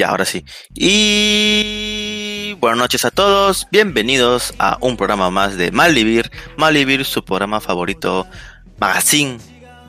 [0.00, 0.46] Ya, ahora sí.
[0.74, 3.68] Y buenas noches a todos.
[3.70, 6.30] Bienvenidos a un programa más de Malvivir.
[6.56, 8.26] Malvivir, su programa favorito,
[8.78, 9.36] magazine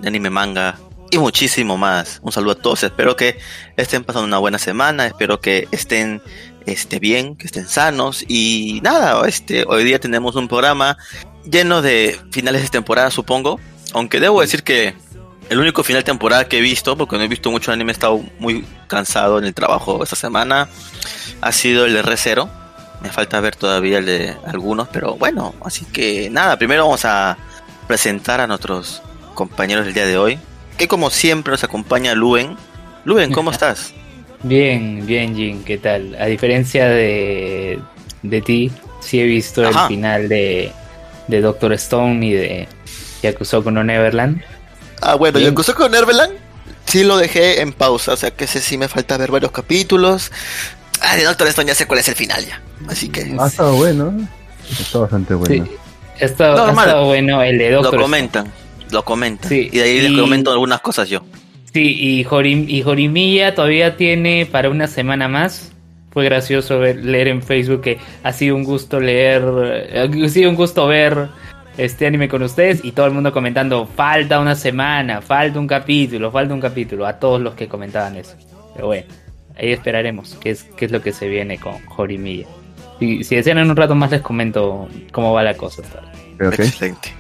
[0.01, 0.77] de anime manga
[1.11, 2.19] y muchísimo más.
[2.23, 2.83] Un saludo a todos.
[2.83, 3.39] Espero que
[3.77, 5.07] estén pasando una buena semana.
[5.07, 6.21] Espero que estén
[6.65, 8.25] este, bien, que estén sanos.
[8.27, 10.97] Y nada, este, hoy día tenemos un programa
[11.49, 13.61] lleno de finales de temporada, supongo.
[13.93, 14.93] Aunque debo decir que
[15.51, 17.93] el único final de temporada que he visto, porque no he visto mucho anime, he
[17.93, 20.69] estado muy cansado en el trabajo esta semana,
[21.41, 22.15] ha sido el de Re
[23.01, 27.37] Me falta ver todavía el de algunos, pero bueno, así que nada, primero vamos a
[27.85, 29.01] presentar a nuestros
[29.33, 30.39] compañeros del día de hoy,
[30.77, 32.55] que como siempre nos acompaña Luen.
[33.03, 33.93] Luen, ¿cómo estás?
[34.43, 36.15] Bien, bien, Jin, ¿qué tal?
[36.17, 37.77] A diferencia de,
[38.23, 40.71] de ti, sí he visto el final de,
[41.27, 42.67] de Doctor Stone y de
[43.21, 44.41] Yakusoku no Neverland.
[45.01, 46.33] Ah, bueno, Yakusoku con Neverland
[46.85, 50.31] sí lo dejé en pausa, o sea que ese sí me falta ver varios capítulos.
[51.01, 53.35] Ah, de Doctor Stone ya sé cuál es el final ya, así que...
[53.39, 54.13] Ha estado bueno,
[54.69, 55.65] está bastante bueno.
[55.65, 55.71] Sí,
[56.21, 58.51] ha estado, bueno el de Doctor Lo comentan,
[58.91, 59.49] lo comentan.
[59.49, 61.23] Sí, y de ahí les comento algunas cosas yo.
[61.73, 65.71] Sí, y, Jorim, y Jorimilla todavía tiene para una semana más.
[66.11, 69.43] Fue gracioso leer en Facebook que ha sido un gusto leer,
[69.95, 71.29] ha sido un gusto ver
[71.77, 76.31] este anime con ustedes y todo el mundo comentando, falta una semana, falta un capítulo,
[76.31, 78.35] falta un capítulo, a todos los que comentaban eso.
[78.73, 79.07] Pero bueno,
[79.57, 82.47] ahí esperaremos qué es, qué es lo que se viene con Jorimilla.
[82.99, 85.81] Y si desean en un rato más les comento cómo va la cosa.
[86.39, 87.13] Excelente,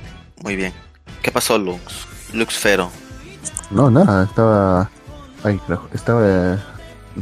[0.43, 0.73] muy bien.
[1.21, 2.07] ¿Qué pasó, Lux?
[2.33, 2.91] Lux Fero.
[3.69, 4.89] No, nada, estaba...
[5.43, 5.59] Ay,
[5.93, 6.59] estaba...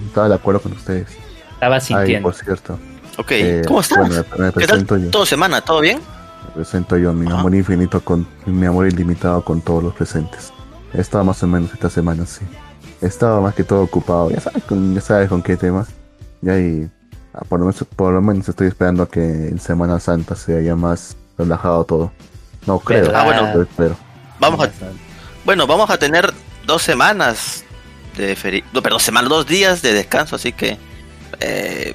[0.07, 1.07] Estaba de acuerdo con ustedes.
[1.53, 2.29] Estaba sintiendo.
[2.29, 2.79] por cierto.
[3.17, 4.25] Ok, eh, ¿cómo estás?
[4.57, 4.85] ¿Qué tal?
[5.09, 5.61] ¿Todo semana?
[5.61, 5.99] ¿Todo bien?
[6.49, 10.51] Presento yo mi amor infinito con mi amor ilimitado con todos los presentes.
[10.93, 12.45] Estaba más o menos esta semana, sí.
[13.01, 15.87] Estaba más que todo ocupado, ya sabes con, ya sabes con qué temas.
[16.41, 16.89] Y ahí,
[17.33, 20.61] ah, por, lo menos, por lo menos estoy esperando a que en Semana Santa sea
[20.61, 22.11] ya más relajado todo.
[22.65, 23.11] No creo.
[23.15, 23.95] Ah, bueno, pero
[24.39, 24.71] Vamos a,
[25.45, 26.33] bueno, vamos a tener
[26.65, 27.63] dos semanas
[28.17, 30.77] de feri no, perdón, semanas, dos días de descanso, así que
[31.39, 31.93] eh,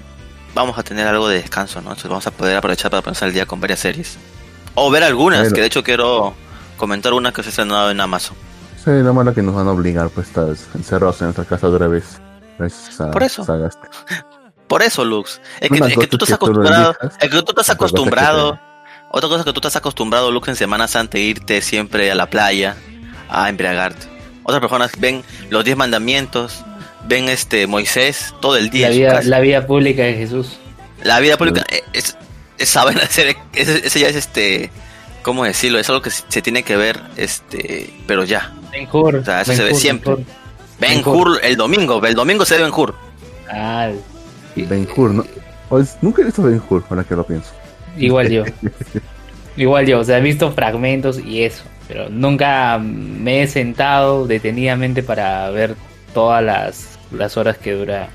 [0.54, 1.90] vamos a tener algo de descanso, ¿no?
[1.90, 4.18] Entonces vamos a poder aprovechar para pasar el día con varias series.
[4.74, 6.34] O ver algunas, que de hecho quiero
[6.76, 8.36] comentar una que se ha estrenado en Amazon.
[8.84, 11.88] Sí, lo malo que nos van a obligar, pues, estar encerrados en nuestra casa otra
[11.88, 12.20] vez.
[13.12, 13.46] Por eso.
[14.68, 15.40] Por eso, Lux.
[15.60, 16.96] Es que, es que, tú estás acostumbrado.
[17.20, 18.58] Es que tú estás acostumbrado.
[19.10, 22.76] Otra cosa que tú estás acostumbrado, Lux, en Semana Santa, irte siempre a la playa
[23.28, 24.06] a embriagarte.
[24.42, 26.64] Otras personas ven los diez mandamientos,
[27.06, 28.88] ven este Moisés todo el día.
[28.88, 30.58] La vida, la vida pública de Jesús.
[31.02, 32.16] La vida pública es,
[32.58, 34.70] saben hacer, ese, ya es este,
[35.22, 35.78] ¿cómo decirlo?
[35.78, 38.52] Es algo que se tiene que ver, este, pero ya.
[38.70, 39.16] Ben Hur.
[39.16, 40.16] O sea, eso se ve siempre.
[40.80, 42.94] Ben Hur el domingo, el domingo se ve Ben Hur.
[43.50, 43.90] Ah,
[44.56, 45.24] Ben Hur, ¿no?
[46.02, 47.50] Nunca he visto Ben Hur, ahora que lo pienso.
[47.96, 48.44] Igual yo.
[49.56, 55.04] Igual yo, o sea, he visto fragmentos y eso, pero nunca me he sentado detenidamente
[55.04, 55.76] para ver
[56.12, 58.08] todas las, las horas que dura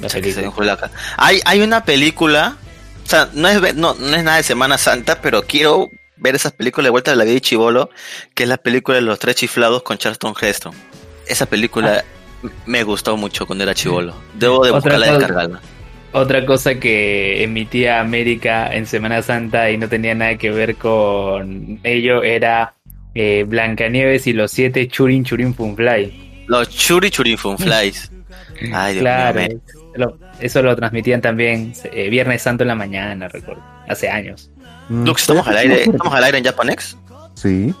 [0.00, 0.90] la película.
[1.16, 2.56] Hay, hay una película
[3.04, 6.52] o sea, no es, no, no es nada de Semana Santa, pero quiero ver esas
[6.52, 7.90] películas de vuelta de la vida de Chivolo,
[8.34, 10.72] que es la película de los tres chiflados con Charlton Heston.
[11.26, 12.48] Esa película ah.
[12.66, 14.14] me gustó mucho cuando era chivolo.
[14.34, 15.60] Debo de buscarla y descargarla.
[16.12, 21.80] Otra cosa que emitía América en Semana Santa y no tenía nada que ver con
[21.82, 22.74] ello era
[23.14, 26.44] eh, Blancanieves y los siete Churin Churin Funfly.
[26.48, 28.10] Los Churi Churin Funflies.
[28.74, 29.40] Ay, Dios claro.
[29.40, 29.60] mío.
[30.40, 33.62] Eso lo transmitían también eh, Viernes Santo en la mañana, recuerdo.
[33.88, 34.50] Hace años.
[34.88, 36.96] Mm, Lux, ¿estamos al aire, ¿estamos al aire en Japanex?
[37.34, 37.74] Sí.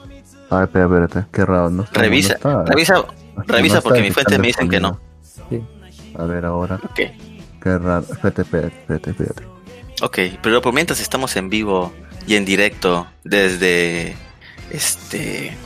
[0.50, 1.26] A ver, espera, espérate.
[1.32, 1.86] Qué raro, ¿no?
[1.92, 2.36] revisa,
[2.66, 3.04] revisa,
[3.46, 5.00] revisa porque mis fuentes me dicen que no.
[5.48, 5.62] Sí.
[6.18, 6.78] A ver ahora.
[6.94, 7.16] ¿Qué?
[7.62, 8.04] Qué raro.
[8.10, 9.44] Espérate, espérate, espérate,
[10.02, 11.92] Ok, pero por mientras estamos en vivo
[12.26, 14.16] y en directo desde
[14.70, 15.56] este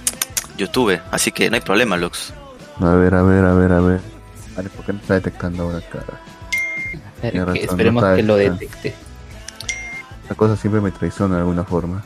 [0.57, 2.33] YouTube, así que no hay problema, Lux.
[2.81, 4.01] A ver, a ver, a ver, a ver.
[4.57, 6.21] Vale, ¿por qué no está detectando ahora, cara?
[7.23, 8.95] Esperemos que lo detecte.
[10.29, 12.05] La cosa siempre me traiciona de alguna forma.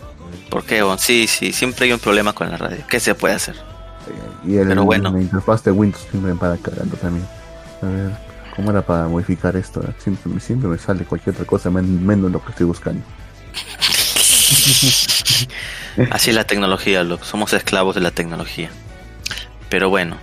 [0.50, 0.84] ¿Por qué?
[0.98, 2.84] sí, sí, siempre hay un problema con la radio.
[2.88, 3.56] ¿Qué se puede hacer?
[4.44, 5.12] Y el, Pero bueno.
[5.12, 7.26] la interfaz de Windows siempre me para cagando también.
[7.82, 8.10] A ver,
[8.56, 9.82] ¿cómo era para modificar esto?
[9.98, 13.00] Siempre, siempre me sale cualquier otra cosa menos lo que estoy buscando.
[16.10, 17.24] Así es la tecnología, loco.
[17.24, 18.70] Somos esclavos de la tecnología.
[19.68, 20.16] Pero bueno,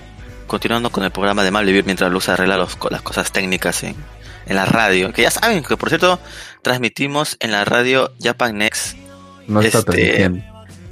[0.46, 3.96] continuando con el programa de Mal Vivir mientras Luz arregla los, las cosas técnicas en,
[4.48, 5.12] en la radio.
[5.14, 6.20] Que ya saben que, por cierto,
[6.62, 8.98] transmitimos en la radio Japan Next.
[9.48, 10.44] No está este, transmitiendo.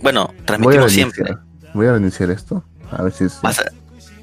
[0.02, 1.36] Bueno, transmitimos siempre.
[1.74, 2.63] Voy a reiniciar esto.
[2.92, 3.66] A ver si Vas a,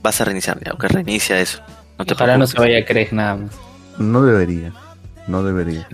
[0.03, 1.61] vas a reiniciar, ya, que reinicia eso.
[1.99, 3.53] No te Ojalá no se vaya a creer nada más.
[3.99, 4.73] No debería.
[5.27, 5.87] No debería.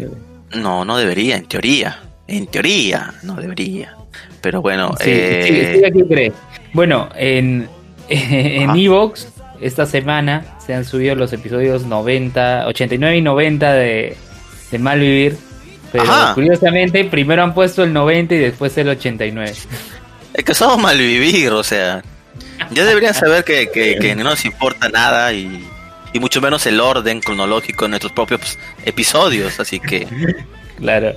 [0.54, 2.00] No, no debería, en teoría.
[2.26, 3.96] En teoría, no debería.
[4.40, 6.32] Pero bueno, Sí, eh, sí, sí, aquí cree.
[6.72, 7.68] Bueno, en
[8.08, 8.70] en.
[8.76, 9.28] Evox
[9.60, 14.16] esta semana se han subido los episodios 90, 89 y 90 de,
[14.70, 15.36] de Malvivir.
[15.92, 16.34] Pero Ajá.
[16.34, 19.52] curiosamente, primero han puesto el 90 y después el 89.
[20.34, 22.02] es que somos malvivir, o sea.
[22.72, 25.64] Ya deberían saber que, que, que no nos importa nada y,
[26.12, 29.58] y mucho menos el orden cronológico de nuestros propios episodios.
[29.60, 30.06] Así que,
[30.78, 31.14] Claro.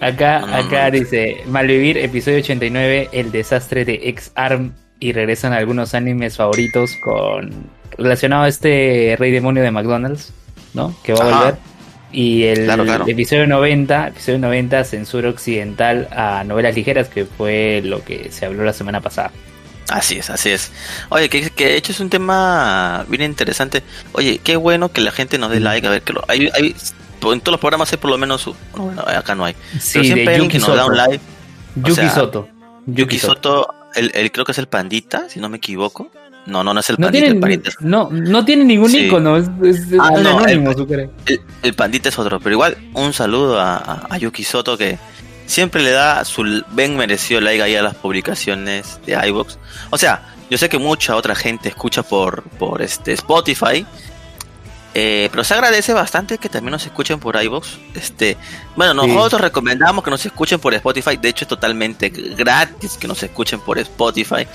[0.00, 0.90] Acá, No, acá no.
[0.98, 4.74] dice Malvivir, episodio 89, el desastre de X-Arm.
[5.02, 7.50] Y regresan algunos animes favoritos con
[8.00, 10.32] relacionado a este rey demonio de McDonald's,
[10.74, 10.94] ¿no?
[11.04, 11.38] Que va a Ajá.
[11.38, 11.54] volver.
[12.12, 13.04] Y el Claro, claro.
[13.06, 18.64] episodio 90, episodio 90, censura occidental a novelas ligeras, que fue lo que se habló
[18.64, 19.30] la semana pasada.
[19.90, 20.72] así es, así es.
[21.10, 23.82] Oye, que, que de hecho es un tema bien interesante.
[24.12, 25.86] Oye, qué bueno que la gente nos dé like.
[25.86, 26.74] A ver, que lo, hay, hay,
[27.22, 28.46] en todos los programas hay por lo menos.
[28.46, 29.54] un- Bueno, acá no hay.
[29.54, 31.10] Pero Sí, de siempre hay alguien Yuki que nos da un Soto.
[31.14, 32.48] O Yuki sea, Soto.
[32.86, 36.10] Yuki Soto, el, el- creo que es el pandita, si no me equivoco.
[36.46, 37.68] No, no, no es el No pandita, el pandita.
[37.68, 39.06] es- no, no tiene ningún Sí.
[39.06, 41.10] icono, es, es Ah, no, anónimo, el-.
[41.26, 44.98] El, el pandita es otro, pero igual un saludo a, a- Yuki Soto que
[45.46, 46.42] siempre le da su
[46.72, 49.56] bien merecido like ahí a las publicaciones de iVoox.
[49.90, 53.84] O sea, yo sé que mucha otra gente escucha por, por este Spotify,
[54.92, 57.68] eh, pero se agradece bastante que también nos escuchen por iVoox.
[57.94, 58.36] Este,
[58.74, 59.08] bueno, Sí.
[59.08, 61.16] nosotros recomendamos que nos escuchen por Spotify.
[61.16, 64.46] De hecho, es totalmente gratis que nos escuchen por Spotify,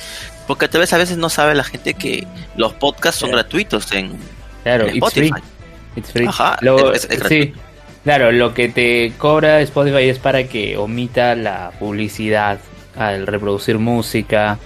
[0.48, 2.26] porque tal vez a veces no sabe la gente que
[2.56, 4.12] los podcasts son gratuitos en,
[4.64, 5.28] Claro, en it's free.
[5.28, 5.48] Spotify.
[5.96, 6.26] It's free.
[6.28, 7.60] Ajá, Lo- es- es sí, gratuito.
[8.04, 12.60] claro, lo que te cobra Spotify es para que omita la publicidad
[12.98, 14.58] al reproducir música,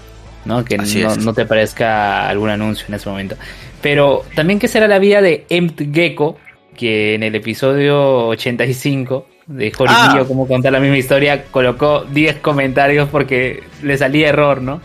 [0.45, 0.63] ¿no?
[0.65, 3.35] Que no, no te aparezca algún anuncio en ese momento.
[3.81, 6.37] Pero también que será la vida de Empt Gecko,
[6.75, 10.25] que en el episodio 85 de Jorimillo, Ah.
[10.27, 14.79] como contar la misma historia, colocó 10 comentarios porque le salía error, ¿no?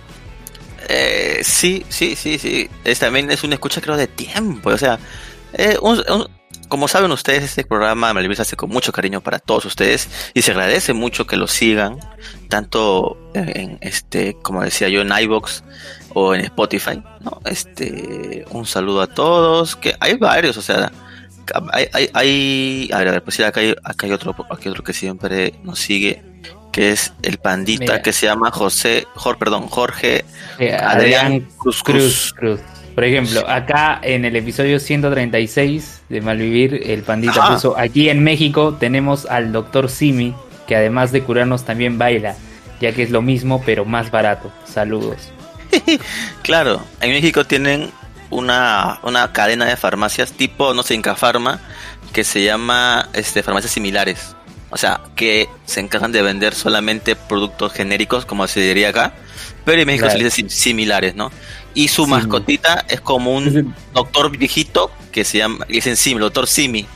[1.42, 2.68] Sí, sí, sí, sí.
[2.84, 4.70] Es, también es una escucha creo de tiempo.
[4.70, 4.98] O sea,
[5.54, 6.28] eh, un-
[6.68, 10.42] como saben ustedes, este programa Malvivir se hace con mucho cariño para todos ustedes y
[10.42, 11.98] se agradece mucho que lo sigan,
[12.48, 15.62] tanto en este, como decía yo, en iBox
[16.14, 17.02] o en Spotify.
[17.44, 20.90] Este, un saludo a todos, que hay varios, o sea,
[21.72, 24.68] hay, hay, hay a ver, a ver, pues sí, acá hay, acá hay otro, aquí
[24.68, 26.22] otro que siempre nos sigue,
[26.74, 28.02] que es el pandita Mira.
[28.02, 30.24] que se llama José, Jorge, perdón, Jorge
[30.58, 32.58] Eh, Adrián Cruz Cruz, Cruz.
[32.58, 32.60] Cruz.
[32.96, 37.54] Por ejemplo, acá en el episodio 136 de Malvivir, el pandita Ajá.
[37.54, 40.34] puso, aquí en México tenemos al doctor Simi,
[40.66, 42.34] que además de curarnos también baila,
[42.80, 44.52] ya que es lo mismo pero más barato.
[44.64, 45.30] Saludos.
[46.42, 47.90] Claro, en México tienen
[48.30, 51.60] una, una cadena de farmacias tipo, no sé, Incafarma,
[52.12, 54.34] que se llama este, farmacias similares.
[54.74, 59.12] O sea, que se encargan de vender solamente productos genéricos, como se diría acá,
[59.64, 60.12] pero en México Claro.
[60.14, 61.30] se le dice sim- similares, ¿no?
[61.74, 62.16] Y su Simi.
[62.16, 66.86] mascotita es como un doctor viejito que se llama, le dicen Simi, el doctor Simi.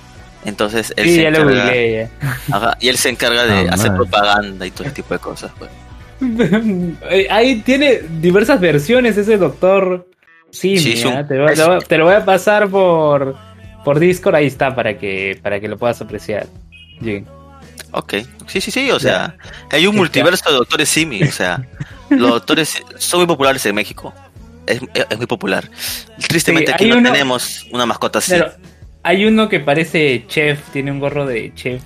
[0.44, 2.36] Entonces él Sí, se ya lo encarga, googleé ya.
[2.56, 3.96] ajá, y él se encarga de Ah, hacer man.
[3.98, 5.52] propaganda y todo ese tipo de cosas.
[5.56, 5.70] Pues.
[7.10, 10.08] Eh, Ahí tiene diversas versiones ese doctor
[10.50, 10.78] Simi.
[10.78, 11.26] Sí, un- ¿ah?
[11.26, 11.58] te, es-
[11.98, 13.36] lo voy a pasar por,
[13.84, 16.46] por Discord, ahí está, para que, para que lo puedas apreciar.
[17.02, 17.24] Sí.
[17.92, 18.14] Ok,
[18.46, 19.36] sí, sí, sí, o sea,
[19.70, 21.66] hay un Sí, multiverso de doctores Simi, o sea,
[22.10, 24.12] los doctores son muy populares en México,
[24.66, 25.70] es, es muy popular.
[26.28, 28.32] Tristemente Sí, aquí hay no uno- tenemos una mascota así.
[28.34, 28.52] Claro,
[29.02, 31.82] hay uno que parece chef, tiene un gorro de chef.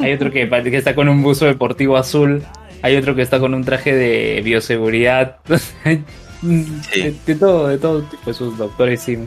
[0.00, 2.42] Hay otro que, parece que está con un buzo deportivo azul.
[2.82, 5.36] Hay otro que está con un traje de bioseguridad.
[6.42, 9.18] de, de todo, de todo tipo de sus doctores, sí.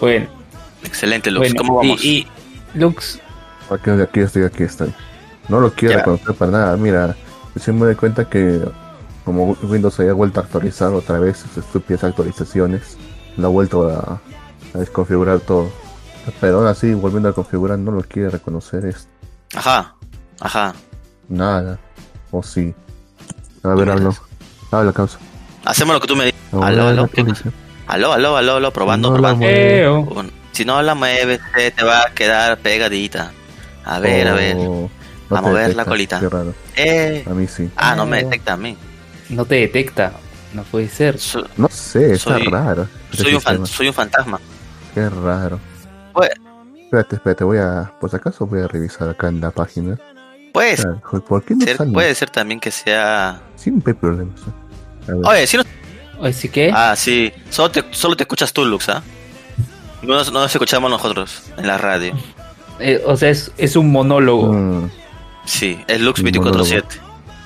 [0.00, 0.26] Bueno,
[0.84, 2.04] Excelente, Lux, bueno, ¿cómo vamos?
[2.04, 2.26] Y, y
[2.74, 3.20] Lux,
[3.70, 4.92] Aquí, aquí estoy, aquí estoy.
[5.50, 6.76] No lo quiero reconocer para nada.
[6.76, 7.16] Mira,
[7.54, 8.60] recién me doy cuenta que
[9.24, 12.96] como Windows había vuelto a actualizar otra vez sus estúpidas actualizaciones,
[13.36, 14.20] lo ha vuelto a,
[14.74, 15.70] a desconfigurar todo.
[16.40, 19.08] Pero aún así, volviendo a configurar, no lo quiere reconocer es
[19.54, 19.96] Ajá,
[20.40, 20.74] ajá,
[21.28, 21.78] nada.
[22.30, 22.72] O sí.
[23.62, 24.14] A ver, hablo.
[24.70, 25.18] Habla, causa.
[25.64, 26.40] hacemos lo que tú me digas.
[26.52, 27.08] No, Aló, aló,
[27.86, 30.32] aló, aló, aló, aló, probando, No la probando.
[30.52, 33.32] Si no la mueves, te, te va a quedar pegadita.
[33.84, 34.56] A ver, a ver.
[35.30, 36.18] No A mover la colita.
[36.20, 36.52] Qué raro.
[36.76, 37.70] Eh, A mí sí.
[37.76, 38.76] ah, no me detecta a mí.
[39.28, 40.12] no te detecta.
[40.52, 41.18] No puede ser.
[41.18, 42.88] So- No sé, está Soy- raro.
[43.12, 44.40] este soy, un soy un fantasma.
[44.94, 45.60] Qué raro.
[46.12, 46.30] Pues-
[46.84, 47.92] Espérate, espérate, voy a.
[48.00, 49.96] Por si acaso voy a revisar acá en la página.
[50.52, 51.92] Pues, Ah, joder, ¿Por qué no ser- sale?
[51.92, 54.40] puede ser también que sea Siempre hay problemas.
[55.06, 55.12] ¿eh?
[55.24, 55.62] Oye, si no...
[56.20, 57.32] Así que, Ah, sí.
[57.50, 59.02] Solo te, solo te escuchas tú, Lux, ¿ah?
[60.02, 62.12] No, nos- no nos escuchamos nosotros en la radio.
[62.80, 64.52] Eh, o sea, es, es un monólogo.
[64.52, 64.90] Mm,
[65.50, 66.84] Sí, es Lux Un 24-7.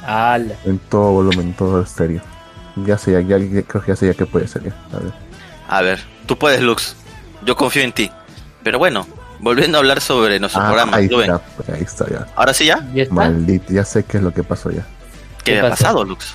[0.07, 0.55] Ala.
[0.67, 2.21] en todo volumen, en todo estéreo.
[2.77, 4.63] Ya sé, ya, ya- ya- creo que ya sé ya qué puede ser.
[4.65, 4.75] ya.
[4.93, 5.13] A ver.
[5.69, 6.97] A ver, tú puedes, Lux.
[7.47, 8.11] Yo confío en ti.
[8.63, 9.07] Pero bueno,
[9.41, 12.27] volviendo a hablar sobre nuestro Ah, programa, ahí está, pues, ahí está ya.
[12.37, 12.87] Ahora sí ya.
[12.93, 13.15] ¿Ya está?
[13.15, 14.87] Maldito, ya sé qué es lo que pasó ya.
[15.43, 16.35] ¿Qué, ¿Qué ha pasado, Lux?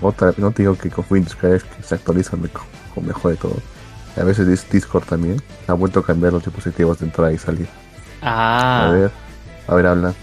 [0.00, 2.64] Otra, no te digo que con Windows cada vez que se actualizan me, co-
[3.00, 3.56] me jode todo.
[4.16, 7.68] A veces Dis- Discord también ha vuelto a cambiar los dispositivos de entrada y salir.
[8.22, 8.86] Ah.
[8.88, 9.10] A ver,
[9.66, 10.14] a ver, habla.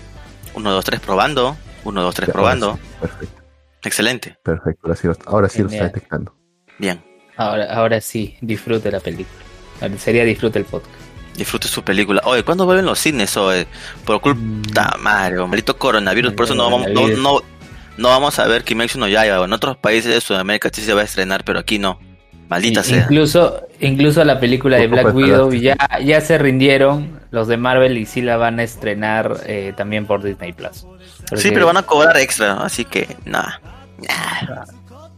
[0.55, 1.55] 1, 2, 3 probando.
[1.83, 2.73] 1, 2, 3 Ya, probando.
[2.75, 3.41] sí, Perfecto,
[3.83, 4.37] Excelente.
[4.43, 4.81] perfecto.
[4.87, 6.35] Ahora sí, lo- ahora sí lo está detectando.
[6.79, 7.03] Bien.
[7.37, 9.39] Ahora, ahora sí, disfrute la película.
[9.97, 10.93] Sería disfrute el podcast.
[11.35, 12.21] Disfrute su película.
[12.25, 13.35] Oye, ¿cuándo vuelven los cines?
[13.37, 13.67] Oye,
[14.05, 16.33] por culpa madre, oh, maldito coronavirus.
[16.33, 17.41] Por eso no vamos, no, no,
[17.97, 19.43] no vamos a ver Kimetsu no Yaiba.
[19.43, 21.99] En otros países de Sudamérica sí se va a estrenar, pero aquí no.
[22.49, 23.03] Maldita sea.
[23.03, 28.05] Incluso, incluso la película de Black Widow ya, ya se rindieron los de Marvel y
[28.05, 30.85] sí la van a estrenar eh, también por Disney Plus.
[31.35, 33.59] Sí, pero van a cobrar extra, así que nada.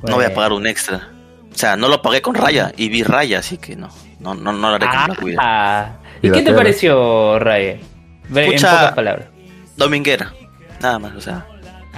[0.08, 1.10] No voy a pagar un extra.
[1.54, 3.90] O sea, no lo pagué con Raya y vi Raya, así que no.
[4.20, 5.40] No, no, no lo haré con Black Widow.
[5.44, 5.90] Ah,
[6.22, 7.80] ¿Y Y qué te pareció, Ray?
[8.30, 9.28] Ve- En pocas palabras.
[9.76, 10.34] Dominguera.
[10.82, 11.46] Nada más, o sea.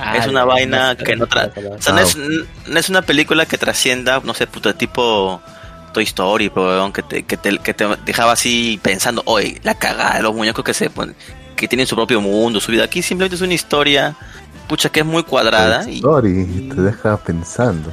[0.02, 3.02] Ah, es una vaina no, que no, tra- o sea, no, es, no es una
[3.02, 5.42] película que trascienda, no sé, puta, tipo
[5.94, 10.22] Toy Story, pero, que te, que, te, que te dejaba así pensando, oye, la cagada,
[10.22, 11.16] los muñecos que se ponen,
[11.56, 12.86] que tienen su propio mundo, su vida.
[12.86, 14.16] Aquí simplemente es una historia,
[14.68, 15.90] pucha, que es muy cuadrada.
[15.90, 17.92] Y, Story te deja pensando.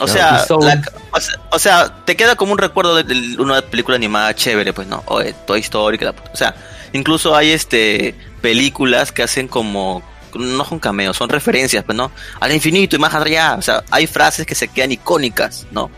[0.00, 3.36] o, sea, Y la- o sea, o sea, te queda como un recuerdo de, de
[3.40, 5.02] una película animada chévere, pues, ¿no?
[5.06, 6.54] Oye, Toy Story, que la puta- o sea,
[6.92, 10.02] incluso hay este películas que hacen como
[10.38, 12.10] no son cameos, son referencias, pues, ¿no?
[12.40, 13.56] Al infinito y más allá.
[13.58, 15.90] O sea, hay frases que se quedan icónicas, ¿no?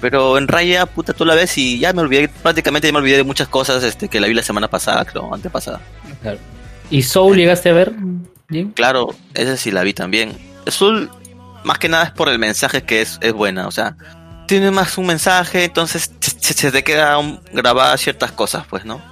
[0.00, 3.16] Pero en Raya, puta, tú la ves y ya me olvidé, prácticamente ya me olvidé
[3.16, 5.80] de muchas cosas este, que la vi la semana pasada, creo, antepasada.
[6.22, 6.38] Claro.
[6.90, 7.92] ¿Y Soul llegaste a ver?
[8.50, 8.72] Jim?
[8.72, 10.36] Claro, esa sí la vi también.
[10.66, 11.10] Azul,
[11.64, 13.96] más que nada es por el mensaje que es, es buena, o sea,
[14.46, 19.02] tiene más un mensaje, entonces se, se te quedan grabadas ciertas cosas, pues, ¿no?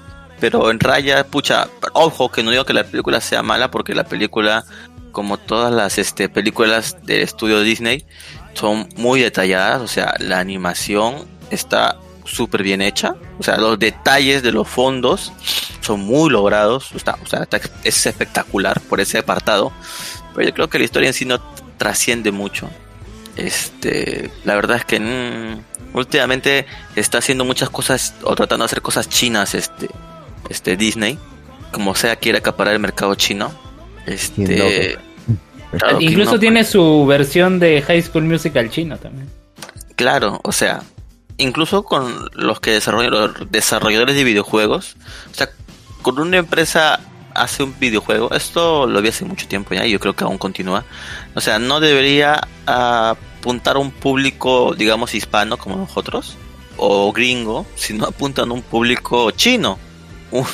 [0.44, 4.04] Pero en Raya, pucha, ojo, que no digo que la película sea mala, porque la
[4.04, 4.66] película,
[5.10, 8.04] como todas las este, películas del estudio Disney,
[8.52, 11.96] son muy detalladas, o sea, la animación está
[12.26, 15.32] súper bien hecha, o sea, los detalles de los fondos
[15.80, 19.72] son muy logrados, está, o sea, está- es espectacular por ese apartado,
[20.34, 21.40] pero yo creo que la historia en sí no
[21.78, 22.68] trasciende mucho.
[23.36, 28.82] Este, la verdad es que mm, últimamente está haciendo muchas cosas o tratando de hacer
[28.82, 29.88] cosas chinas, este,
[30.48, 31.18] este Disney,
[31.72, 33.52] como sea quiere acaparar el mercado chino.
[34.06, 39.28] Este, claro Incluso no, tiene su versión de High School Musical chino también.
[39.96, 40.82] Claro, o sea,
[41.38, 44.96] incluso con los que desarrollan los desarrolladores de videojuegos,
[45.30, 45.50] o sea,
[46.02, 47.00] con una empresa
[47.34, 50.38] hace un videojuego, esto lo vi hace mucho tiempo ya y yo creo que aún
[50.38, 50.84] continúa.
[51.34, 56.36] O sea, no debería apuntar a un público, digamos, hispano como nosotros
[56.76, 59.78] o gringo, sino apuntan a un público chino.
[60.34, 60.44] Un-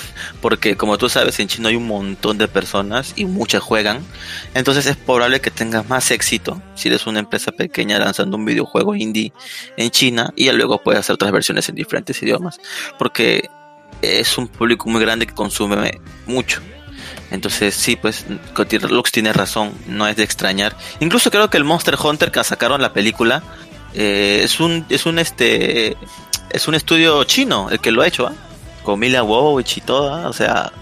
[0.43, 4.05] Porque como tú sabes, en China hay un montón de personas y muchas juegan.
[4.55, 8.95] Entonces es probable que tengas más éxito si eres una empresa pequeña lanzando un videojuego
[8.95, 9.33] indie
[9.79, 12.61] en China y luego puedes hacer otras versiones en diferentes idiomas.
[12.99, 13.49] Porque
[14.03, 16.61] es un público muy grande que consume mucho.
[17.31, 18.27] Entonces sí, pues
[18.91, 20.77] Lux tiene razón, no es de extrañar.
[21.01, 23.43] Incluso creo que el Monster Hunter que sacaron la película
[23.95, 25.97] eh, es un es un este
[26.51, 28.35] es un estudio chino el que lo ha hecho, ¿ah?
[28.83, 30.29] Con Mila Jovovich y todo, ¿ah?
[30.29, 30.73] o sea,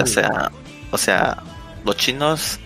[0.00, 0.50] o sea,
[0.90, 1.42] o sea,
[1.84, 2.58] los chinos.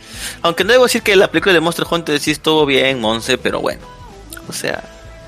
[0.42, 3.60] Aunque no debo decir que la película de Monster Hunter sí estuvo bien, Monse, pero
[3.60, 3.80] bueno.
[4.48, 4.82] O sea,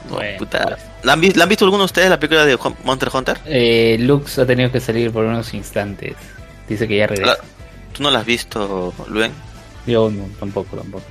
[0.09, 0.63] no, Bueno, puta.
[0.65, 0.79] pues.
[1.03, 3.39] ¿La han, vi- la han visto alguno de ustedes la película de Monster Hunter?
[3.47, 6.15] eh, Lux ha tenido que salir por unos instantes.
[6.69, 7.39] Dice que ya regresa.
[7.93, 9.33] ¿Tú no la has visto, Luen?
[9.87, 11.05] Yo no, tampoco, tampoco.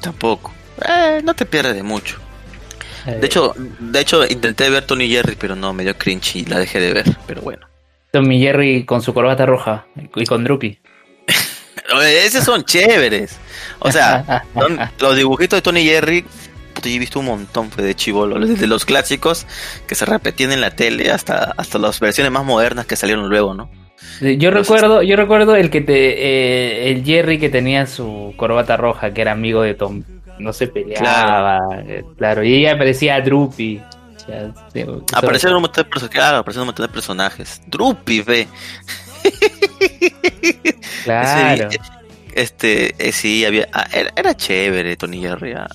[0.00, 0.52] Tampoco.
[0.88, 2.18] Eh, no te pierdes de mucho.
[3.16, 6.58] De hecho, de hecho intenté ver Tony Jerry, pero no, me dio cringe y la
[6.58, 7.16] dejé de ver.
[7.26, 7.66] Pero bueno.
[8.10, 10.78] Tommy Jerry con su corbata roja y con Drupi.
[12.02, 13.38] Esos son chéveres.
[13.80, 16.24] O sea, son los dibujitos de Tony Jerry.
[16.82, 19.46] yo he visto un montón pues, de chivolo, desde los clásicos
[19.86, 23.54] que se repetían en la tele hasta, hasta las versiones más modernas que salieron luego,
[23.54, 23.70] ¿no?
[24.20, 29.12] Yo recuerdo, yo recuerdo el que te, eh, el Jerry que tenía su corbata roja,
[29.12, 30.02] que era amigo de Tom.
[30.38, 32.42] No se peleaba, eh, claro.
[32.44, 33.80] Y ella parecía Drupi.
[35.14, 37.62] Aparecieron un montón de personajes, claro, aparecieron un montón de personajes.
[37.66, 38.48] Drupi, ve.
[41.04, 41.68] Claro.
[41.68, 41.80] Ese-
[42.34, 45.52] este, eh, sí, había, ah, era, era chévere Tony Jerry.
[45.54, 45.66] ah.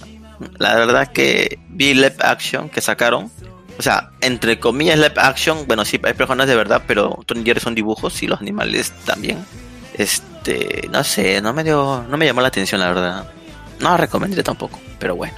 [0.60, 3.30] La verdad que vi live action que sacaron
[3.78, 7.60] o sea, entre comillas live action, bueno, sí, hay personas de verdad, pero Tony Jerry
[7.60, 9.44] son dibujos y los animales también.
[9.96, 13.26] Este, no sé, no me dio, no me llamó la atención la verdad.
[13.84, 15.36] No la recomendé tampoco, pero bueno,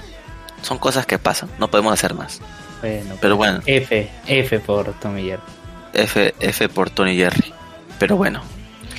[0.62, 2.40] son cosas que pasan, no podemos hacer más.
[2.80, 5.42] Bueno, Pero bueno, F, F por Tommy Jerry.
[5.92, 7.52] F, F por Tony Jerry.
[7.98, 8.42] Pero bueno,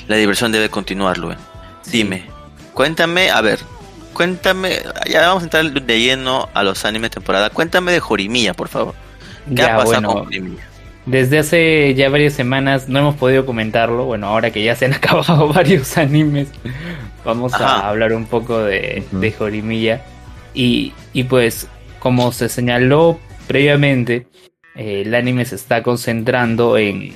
[0.08, 1.38] la diversión debe continuar, Luen.
[1.86, 2.26] Dime,
[2.74, 3.60] cuéntame, a ver,
[4.14, 7.50] cuéntame, ya vamos a entrar de lleno a los animes temporada.
[7.50, 8.96] Cuéntame de Jorimilla, por favor.
[9.48, 10.64] ¿Qué Ya, ha pasado bueno, con Jorimilla?
[11.08, 14.06] Desde hace ya varias semanas no hemos podido comentarlo.
[14.06, 16.50] Bueno, ahora que ya se han acabado varios animes,
[17.24, 17.80] vamos Ajá.
[17.80, 19.20] a hablar un poco de, Ujú.
[19.20, 20.02] de Jorimilla.
[20.54, 21.68] Y, y pues,
[22.00, 24.28] como se señaló previamente,
[24.76, 27.14] eh, el anime se está concentrando en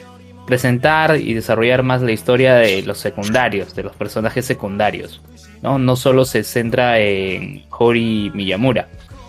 [0.48, 5.22] presentar y desarrollar más la historia de los secundarios, de los personajes secundarios.
[5.62, 8.88] No, no solo se centra en Hori Miyamura.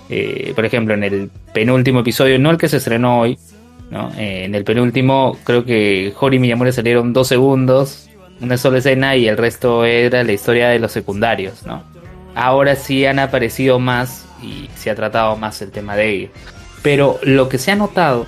[0.08, 3.38] Eh, por ejemplo, en el penúltimo episodio, no el que se estrenó hoy,
[3.92, 4.10] ¿no?
[4.16, 8.08] Eh, en el penúltimo, creo que Hori y Miyamura salieron dos segundos,
[8.40, 11.84] una sola escena y el resto era la historia de los secundarios, ¿no?
[12.34, 16.30] Ahora sí han aparecido más y se ha tratado más el tema de ellos.
[16.82, 18.26] Pero lo que se ha notado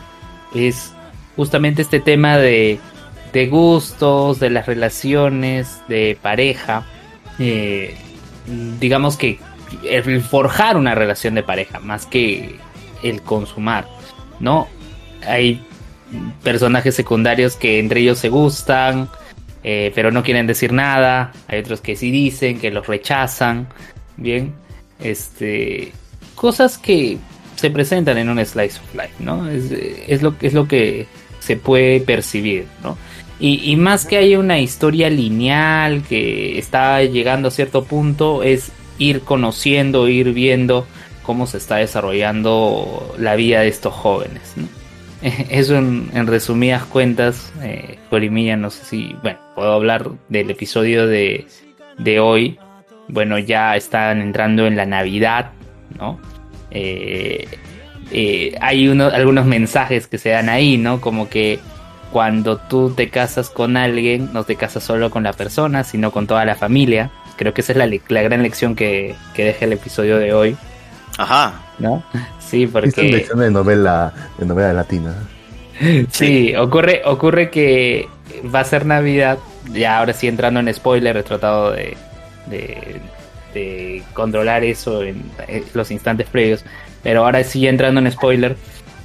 [0.54, 0.92] es
[1.34, 2.78] justamente este tema de,
[3.50, 6.84] gustos, de las relaciones, de pareja.
[7.38, 7.96] eh,
[8.78, 9.38] digamos que
[9.88, 12.56] el forjar una relación de pareja más que
[13.02, 13.88] el consumar,
[14.40, 14.68] ¿no?
[15.26, 15.64] Hay
[16.42, 19.08] personajes secundarios que entre ellos se gustan,
[19.62, 21.32] eh, pero no quieren decir nada.
[21.48, 23.68] Hay otros que sí dicen, que los rechazan.
[24.16, 24.54] Bien,
[25.00, 25.92] este,
[26.34, 27.18] cosas que
[27.56, 29.48] se presentan en un slice of life, ¿no?
[29.48, 31.06] Es, es lo, es lo que
[31.40, 32.96] se puede percibir, ¿no?
[33.40, 38.70] Y, y más que haya una historia lineal que está llegando a cierto punto, es
[38.98, 40.86] ir conociendo, ir viendo
[41.24, 44.52] cómo se está desarrollando la vida de estos jóvenes.
[44.56, 44.68] ¿no?
[45.48, 51.06] Eso en, en resumidas cuentas, eh, Jorimilla, no sé si, bueno, puedo hablar del episodio
[51.06, 51.46] de,
[51.98, 52.58] de hoy.
[53.08, 55.52] Bueno, ya están entrando en la Navidad,
[55.98, 56.20] ¿no?
[56.70, 57.46] Eh,
[58.10, 61.00] eh, hay uno, algunos mensajes que se dan ahí, ¿no?
[61.00, 61.58] Como que
[62.12, 66.26] cuando tú te casas con alguien, no te casas solo con la persona, sino con
[66.26, 67.10] toda la familia.
[67.36, 70.56] Creo que esa es la, la gran lección que, que deja el episodio de hoy,
[71.18, 72.02] Ajá, ¿no?
[72.38, 73.02] Sí, Esta es porque...
[73.10, 75.14] lección de novela, de novela latina.
[76.10, 78.08] Sí, ocurre, ocurre que
[78.54, 79.38] va a ser Navidad,
[79.72, 81.96] ya ahora sí entrando en spoiler, he tratado de,
[82.46, 83.00] de,
[83.52, 86.64] de controlar eso en, en los instantes previos,
[87.02, 88.56] pero ahora sí entrando en spoiler,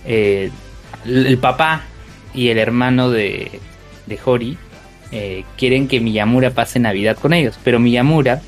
[0.05, 0.51] eh,
[1.05, 1.83] el el papá
[2.33, 3.59] y el hermano de,
[4.05, 4.57] de Hori
[5.11, 8.41] eh, quieren que Miyamura pase Navidad con ellos, pero Miyamura,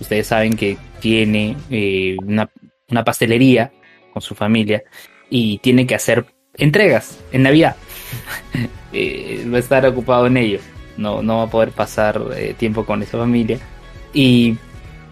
[0.00, 2.48] ustedes saben que tiene eh, una,
[2.90, 3.72] una pastelería
[4.12, 4.82] con su familia
[5.30, 7.76] y tiene que hacer entregas en Navidad.
[8.96, 10.60] Eh, va a estar ocupado en ello.
[10.96, 13.58] No, no va a poder pasar eh, tiempo con esa familia.
[14.12, 14.56] Y,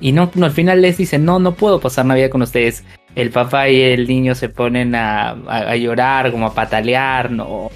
[0.01, 2.85] y no, al final les dicen, no, no puedo pasar Navidad con ustedes.
[3.17, 7.73] El papá y el niño se ponen a, a, llorar, como a patalear, no.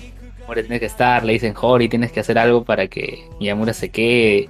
[0.46, 3.88] Ahora tienes que estar, le dicen, Jori, tienes que hacer algo para que Miyamura se
[3.88, 4.48] quede,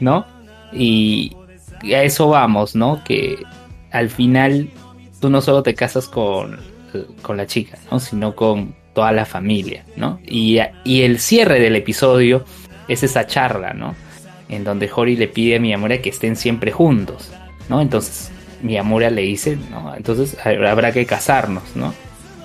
[0.00, 0.26] ¿no?
[0.72, 1.36] Y,
[1.82, 3.04] y a eso vamos, ¿no?
[3.04, 3.38] Que
[3.92, 4.68] al final
[5.30, 6.58] no solo te casas con,
[7.22, 8.00] con la chica, ¿no?
[8.00, 10.20] Sino con toda la familia, ¿no?
[10.26, 12.44] Y, y, el cierre del episodio
[12.88, 13.94] es esa charla, ¿no?
[14.48, 17.30] En donde Hori le pide a Miyamura que estén siempre juntos,
[17.68, 17.80] ¿no?
[17.80, 18.30] Entonces
[18.62, 19.94] Miyamura le dice, ¿no?
[19.94, 21.92] Entonces habrá que casarnos, ¿no?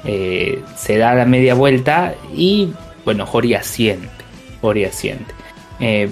[0.03, 2.73] Eh, se da la media vuelta y,
[3.05, 4.09] bueno, Hori asiente,
[4.61, 5.33] Hori asiente.
[5.79, 6.09] Eh,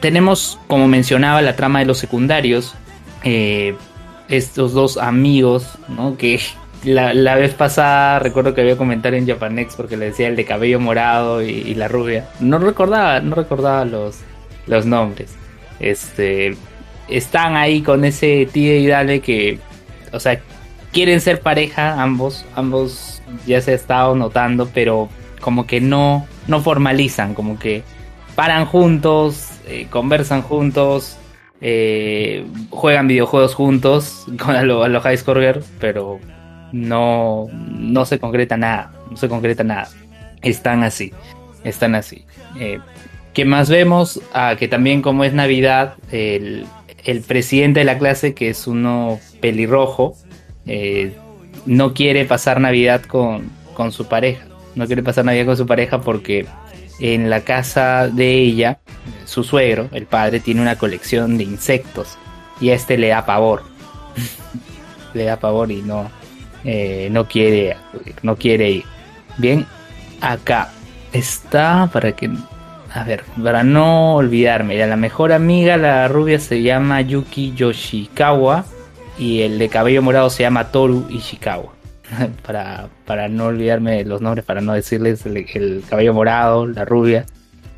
[0.00, 2.74] tenemos, como mencionaba, la trama de los secundarios,
[3.22, 3.76] eh,
[4.28, 6.16] estos dos amigos, ¿no?
[6.16, 6.40] Que
[6.84, 10.44] la, la, vez pasada recuerdo que había comentado en Japanex porque le decía el de
[10.44, 12.28] cabello morado y, y, la rubia.
[12.40, 14.18] No recordaba, no recordaba los,
[14.66, 15.34] los nombres.
[15.80, 16.56] Este
[17.08, 19.58] están ahí con ese tío y dale que,
[20.12, 20.40] o sea,
[20.92, 25.08] quieren ser pareja ambos, ambos ya se ha estado notando, pero
[25.40, 27.82] como que no, no formalizan, como que
[28.34, 31.18] paran juntos, eh, conversan juntos,
[31.66, 36.20] eh, juegan videojuegos juntos con a los lo pero
[36.72, 39.88] no, no se concreta nada, no se concreta nada.
[40.42, 41.12] Están así,
[41.64, 42.26] están así.
[42.60, 42.80] Eh,
[43.32, 44.20] ¿Qué más vemos?
[44.34, 46.66] Ah, que también como es Navidad, el,
[47.02, 50.16] el, presidente de la clase, que es uno pelirrojo,
[50.66, 51.16] eh,
[51.64, 54.44] no quiere pasar Navidad con, con su pareja.
[54.74, 56.46] No quiere pasar Navidad con su pareja porque
[56.98, 58.78] en la casa de ella,
[59.24, 62.18] su suegro, el padre, tiene una colección de insectos
[62.60, 63.62] y a este le da pavor.
[65.14, 66.10] le da pavor y no,
[66.64, 67.76] eh, no quiere
[68.22, 68.84] no quiere ir.
[69.38, 69.66] Bien,
[70.20, 70.72] acá
[71.12, 72.30] está para que.
[72.92, 78.64] A ver, para no olvidarme, la mejor amiga, la rubia, se llama Yuki Yoshikawa
[79.18, 81.73] y el de cabello morado se llama Toru Ishikawa.
[82.46, 87.26] para, para no olvidarme los nombres, para no decirles el, el cabello morado, la rubia.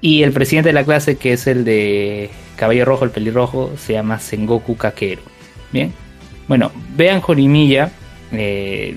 [0.00, 3.94] Y el presidente de la clase, que es el de cabello rojo, el pelirrojo, se
[3.94, 5.22] llama Sengoku Kakeru.
[5.72, 5.92] Bien.
[6.48, 7.90] Bueno, vean Jorimilla.
[8.32, 8.96] Eh,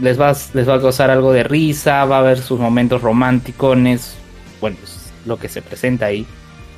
[0.00, 3.76] les, va, les va a causar algo de risa, va a haber sus momentos románticos.
[4.60, 4.76] Bueno,
[5.24, 6.26] lo que se presenta ahí.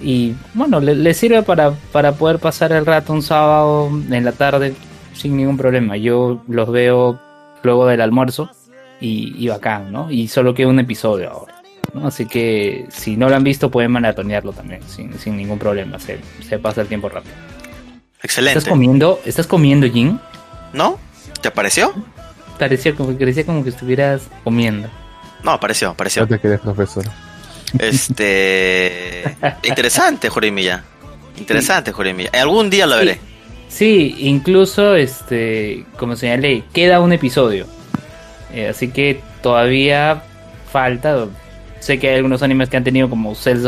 [0.00, 4.32] Y bueno, le, le sirve para, para poder pasar el rato un sábado en la
[4.32, 4.74] tarde
[5.12, 5.96] sin ningún problema.
[5.96, 7.20] Yo los veo
[7.62, 8.50] luego del almuerzo
[9.00, 10.10] y, y bacán, ¿no?
[10.10, 11.62] Y solo queda un episodio ahora.
[11.94, 12.06] ¿no?
[12.06, 15.98] Así que si no lo han visto pueden maratonearlo también, sin, sin ningún problema.
[15.98, 17.34] Se, se pasa el tiempo rápido.
[18.22, 18.58] Excelente.
[18.58, 19.20] ¿Estás comiendo?
[19.24, 20.20] ¿Estás comiendo, Jin?
[20.72, 20.98] ¿No?
[21.40, 21.92] ¿Te pareció?
[22.58, 24.88] Parecía como, parecía como que estuvieras comiendo.
[25.44, 26.26] No, pareció, pareció.
[26.26, 27.04] Suerte que eres profesor.
[27.78, 29.36] Este.
[29.62, 30.82] interesante, Jorimilla.
[31.36, 32.30] Interesante, Jorimilla.
[32.32, 33.14] Algún día lo veré.
[33.14, 33.20] Sí,
[33.80, 37.66] incluso, este, como señalé, queda un episodio.
[38.52, 40.22] Eh, así que todavía
[40.70, 41.26] falta.
[41.80, 43.66] Sé que hay algunos animes que han tenido como Cells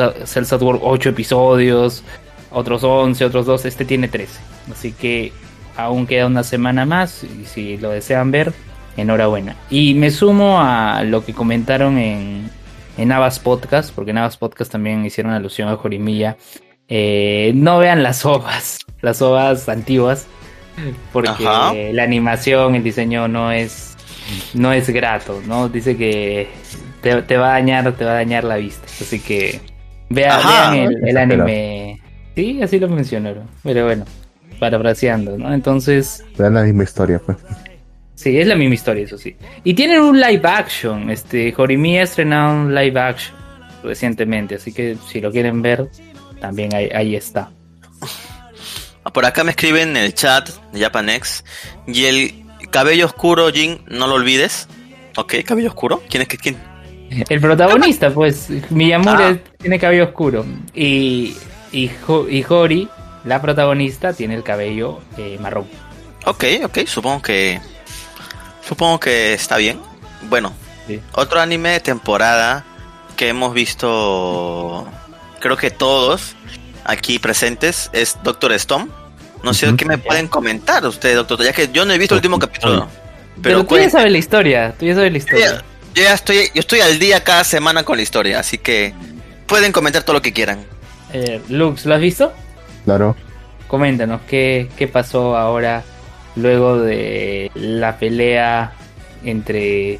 [0.52, 2.02] at Work 8 episodios,
[2.50, 3.68] otros 11, otros 12.
[3.68, 4.40] Este tiene 13.
[4.72, 5.32] Así que
[5.76, 7.24] aún queda una semana más.
[7.24, 8.52] Y si lo desean ver,
[8.96, 9.56] enhorabuena.
[9.70, 12.50] Y me sumo a lo que comentaron en,
[12.98, 16.36] en Avas Podcast, porque en Avas Podcast también hicieron alusión a Jorimilla.
[16.90, 20.26] Eh, no vean las ovas, las ovas antiguas,
[21.12, 21.72] porque Ajá.
[21.92, 23.96] la animación, el diseño no es,
[24.54, 25.68] no es grato, ¿no?
[25.68, 26.48] Dice que
[27.00, 29.60] te, te va a dañar, te va a dañar la vista, así que
[30.08, 30.72] vea- Ajá.
[30.72, 32.00] vean el, anime.
[32.34, 34.04] Sí, así lo mencionaron, pero bueno,
[34.58, 35.52] parafraseando, ¿no?
[35.54, 37.38] Entonces, Vean la misma historia, pues.
[38.14, 39.34] Sí, es la misma historia, eso sí.
[39.64, 41.08] Y tienen un live action.
[41.08, 43.34] Este, Horimiya ha estrenado un live action
[43.82, 45.88] recientemente, así que si lo quieren ver,
[46.40, 47.50] también ahí, ahí está.
[49.12, 51.44] Por acá me escriben en el chat de Japanex.
[51.86, 54.68] Y el cabello oscuro, Jin, no lo olvides.
[55.16, 56.02] Ok, cabello oscuro.
[56.08, 56.56] ¿Quién es que quién?
[57.28, 59.38] El protagonista, pues, Miyamura Ah.
[59.58, 60.44] tiene cabello oscuro.
[60.74, 61.36] Y,
[61.72, 61.90] y,
[62.28, 62.88] y Hori,
[63.24, 65.66] la protagonista, tiene el cabello eh, marrón.
[66.26, 67.60] Ok, ok, supongo que.
[68.66, 69.80] Supongo que está bien.
[70.28, 70.52] Bueno,
[70.86, 71.00] Sí.
[71.12, 72.64] otro anime de temporada
[73.16, 74.86] que hemos visto.
[75.40, 76.36] Creo que todos
[76.84, 78.88] aquí presentes es Doctor Stone.
[79.42, 82.18] No sé qué me pueden comentar ustedes, Doctor, ya que yo no he visto el
[82.18, 82.88] último capítulo.
[83.42, 85.46] Pero, Pero tú ya sabes la historia, tú ya sabes la yo historia.
[85.46, 88.92] ya, yo ya estoy, yo estoy al día cada semana con la historia, así que
[89.46, 90.60] pueden comentar todo lo que quieran.
[91.12, 92.32] Eh, Lux, ¿lo has visto?
[92.84, 93.16] Claro.
[93.66, 95.84] Coméntanos qué, qué pasó ahora
[96.36, 98.72] luego de la pelea
[99.24, 99.98] entre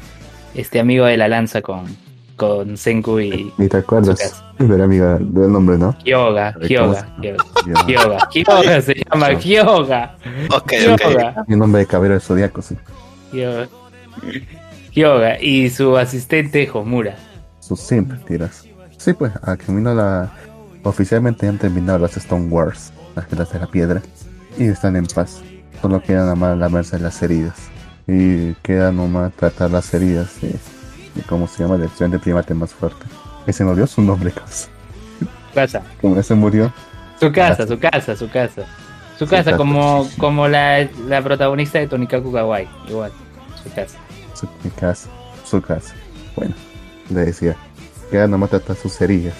[0.53, 1.97] este amigo de la lanza con,
[2.41, 4.43] con Senku y Ni te acuerdas.
[4.57, 5.95] Pero amiga del nombre, ¿no?
[6.03, 6.53] Hyoga.
[6.53, 6.99] ¿Cómo Hyoga.
[7.01, 7.45] se- Hyoga.
[7.67, 7.85] Ya.
[7.85, 8.29] Hyoga.
[8.33, 10.15] Hyoga se llama Hyoga.
[10.55, 11.47] Ok, ok.
[11.47, 12.75] Mi nombre de cabello del zodiaco, sí.
[13.31, 13.67] Hyoga.
[14.91, 15.39] Hyoga.
[15.39, 17.15] Y su asistente Homura.
[17.59, 18.65] Sus siempre tiras.
[18.97, 20.31] Sí, pues, a camino la.
[20.83, 24.01] Oficialmente han terminado las Stone Wars, las guerras de la piedra,
[24.57, 25.43] y están en paz.
[25.79, 27.53] Solo queda nada más lamerse las heridas.
[28.07, 30.55] Y queda nomás tratar las heridas de,
[31.15, 33.05] de cómo se llama el estudiante primate más fuerte.
[33.45, 34.69] Que se me olvidó su nombre, causa.
[35.19, 35.81] Su casa.
[35.99, 36.73] Como ya se murió,
[37.19, 38.63] Su casa, su casa, su casa.
[39.17, 42.67] Su casa, casa, como, como la, la protagonista de Tonikaku Kawaii.
[42.89, 43.11] Igual.
[43.63, 43.97] Su casa.
[44.33, 44.47] su
[44.79, 45.09] casa,
[45.45, 45.93] su casa.
[46.35, 46.55] Bueno,
[47.09, 47.55] le decía,
[48.09, 49.35] queda nomás tratar sus heridas.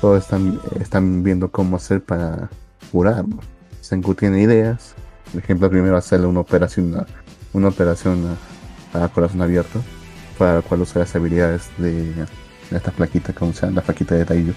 [0.00, 2.48] Todos están, están viendo cómo hacer para
[2.92, 3.26] curar.
[3.26, 3.38] ¿no?
[3.80, 4.94] Senku tiene ideas.
[5.32, 7.06] Por ejemplo, primero hacerle una operación, una,
[7.52, 8.36] una operación
[8.92, 9.80] a, a corazón abierto,
[10.38, 12.26] para la cual usar las habilidades de, de
[12.70, 14.52] esta plaquita, como se llama, la plaquita de Taiyo.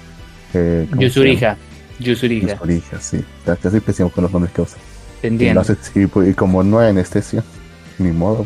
[0.54, 1.40] Eh, ¿cómo se Yusuriha.
[1.52, 1.58] llama?
[2.00, 2.54] Yusuriha.
[2.54, 3.26] Yusuriha, sí.
[3.64, 4.78] Hace pésimo con los nombres que usa.
[5.22, 5.62] Y, lo entiendo.
[5.62, 7.44] hace- sí, pues, y como no hay anestesia,
[7.98, 8.46] ni modo.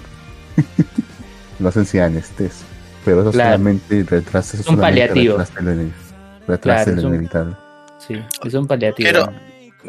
[1.60, 2.65] lo hacen sin anestesia.
[3.06, 3.52] Pero eso Claro.
[3.52, 4.54] solamente retrasa.
[4.58, 5.38] eso Es un paliativo.
[5.38, 5.62] Retrasa
[6.48, 7.56] retrasa Claro, un- inevitable.
[8.06, 9.10] Sí, es un paliativo.
[9.12, 9.34] Pero-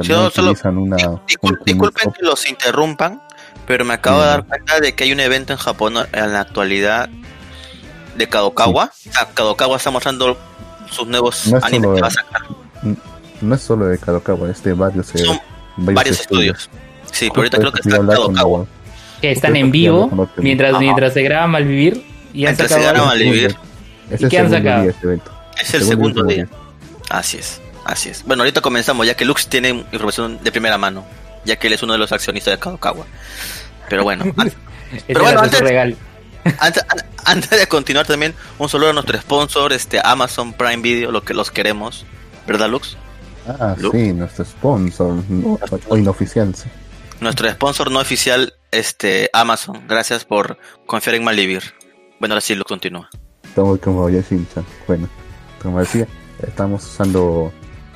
[0.02, 0.96] Yo solo- utilizan una.
[0.96, 3.20] Discul- un- disculpen que los interrumpan,
[3.66, 6.40] pero me acabo de dar cuenta de que hay un evento en Japón en la
[6.40, 7.10] actualidad
[8.16, 8.84] de Kadokawa.
[9.08, 10.36] O sea, Kadokawa está mostrando
[10.90, 12.42] sus nuevos No es animes solo que va a de- sacar.
[13.40, 15.38] No es solo de Kadokawa, es de varios, eh, Son
[15.76, 16.70] varios estudios.
[17.10, 18.66] Sí, pero ahorita creo que está Kadokawa.
[19.20, 20.80] Que están en vivo mientras, Ajá.
[20.80, 23.06] mientras se graba Malvivir y han Mientras se sacado graba.
[23.08, 23.56] Malvivir.
[24.10, 24.82] Es ¿Y el qué han segundo sacado?
[24.82, 25.30] día este evento.
[25.60, 26.48] Es el Segundo día.
[27.10, 28.24] Así es, así es.
[28.24, 31.04] Bueno, ahorita comenzamos ya que Lux tiene información de primera mano,
[31.44, 33.06] ya que él es uno de los accionistas de Kadokawa.
[33.88, 34.24] Pero bueno,
[35.06, 35.64] Pero bueno, su
[37.24, 41.34] antes- de continuar también, un saludo a nuestro sponsor, este Amazon Prime Video, lo que
[41.34, 42.04] los queremos,
[42.46, 42.96] ¿verdad, Lux?
[43.46, 46.68] Ah, sí, nuestro sponsor, no, o inoficial, sí.
[47.20, 49.84] Nuestro sponsor no oficial, este Amazon.
[49.88, 51.62] Gracias por confiar en Malivir.
[52.18, 53.08] Bueno, ahora sí, Lux continúa.
[53.44, 54.22] Estamos como ya
[54.86, 55.08] Bueno,
[55.60, 56.06] como decía,
[56.42, 57.52] estamos usando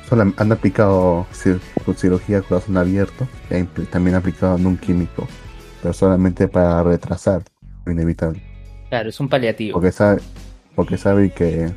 [0.09, 1.27] Solo han aplicado
[1.97, 5.27] cirugía corazón abierto y también han aplicado un químico,
[5.83, 7.43] pero solamente para retrasar
[7.91, 8.43] inevitable.
[8.89, 9.75] Claro, es un paliativo.
[9.75, 10.21] Porque sabe,
[10.75, 11.73] porque sabe que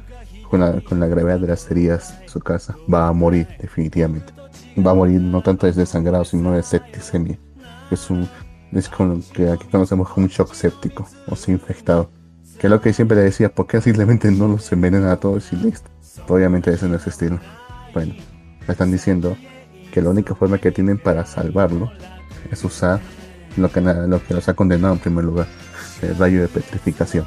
[0.50, 4.34] con la, con la gravedad de las heridas de su casa va a morir definitivamente.
[4.78, 7.38] Va a morir no tanto de desangrado, sino de septicemia.
[7.91, 8.28] Es un
[8.72, 12.12] es con que aquí conocemos como un shock séptico o sea infectado.
[12.60, 15.52] Que es lo que siempre le decía, ¿por qué simplemente no los envenenan a todos
[15.54, 15.89] y listo?
[16.28, 17.39] Obviamente ese no es estilo.
[17.93, 18.13] Bueno,
[18.67, 19.36] me están diciendo
[19.91, 21.89] que la única forma que tienen para salvarlo
[22.52, 23.00] es usar
[23.58, 25.48] lo que, lo que los ha condenado en primer lugar,
[26.01, 27.25] el rayo de petrificación.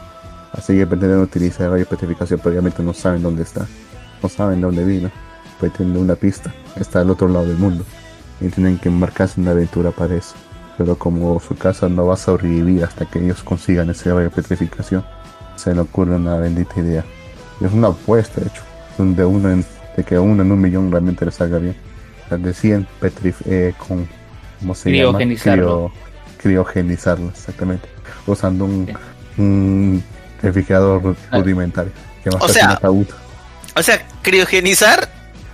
[0.52, 3.66] Así que pretenden utilizar el rayo de petrificación, pero obviamente no saben dónde está,
[4.22, 5.10] no saben de dónde vino,
[5.70, 7.84] tienen una pista, está al otro lado del mundo
[8.40, 10.34] y tienen que embarcarse una aventura para eso.
[10.78, 14.30] Pero como su casa no va a sobrevivir hasta que ellos consigan ese rayo de
[14.30, 15.04] petrificación,
[15.56, 17.04] se le ocurre una bendita idea.
[17.60, 18.62] Es una apuesta, de hecho,
[18.98, 19.64] de uno en
[19.96, 21.76] de que uno en un millón realmente le salga bien.
[22.30, 24.08] De 100 petrif eh, con,
[24.58, 25.18] ¿cómo se llama?
[26.38, 27.88] criogenizarlo, exactamente.
[28.26, 28.92] Usando un,
[29.36, 30.02] un
[30.40, 31.38] refrigerador ah.
[31.38, 31.92] rudimentario.
[32.38, 32.78] o sea,
[33.74, 35.08] o sea, criogenizar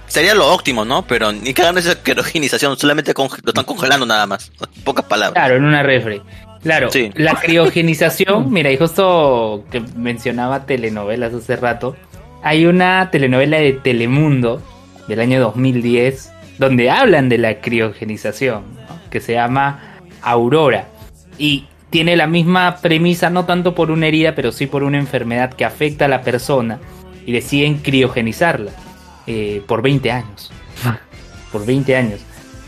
[0.06, 1.06] sería lo óptimo, ¿no?
[1.06, 4.50] Pero ni que hagan esa criogenización, solamente lo están congelando nada más.
[4.84, 5.34] Pocas palabras.
[5.34, 6.22] Claro, en una refri.
[6.62, 11.96] Claro, la criogenización, mira, y justo que mencionaba telenovelas hace rato,
[12.42, 14.62] hay una telenovela de Telemundo
[15.06, 18.64] del año 2010 donde hablan de la criogenización,
[19.10, 20.88] que se llama Aurora.
[21.38, 25.52] Y tiene la misma premisa, no tanto por una herida, pero sí por una enfermedad
[25.52, 26.78] que afecta a la persona.
[27.26, 28.72] Y deciden criogenizarla
[29.26, 30.50] eh, por 20 años.
[31.52, 32.20] por 20 años.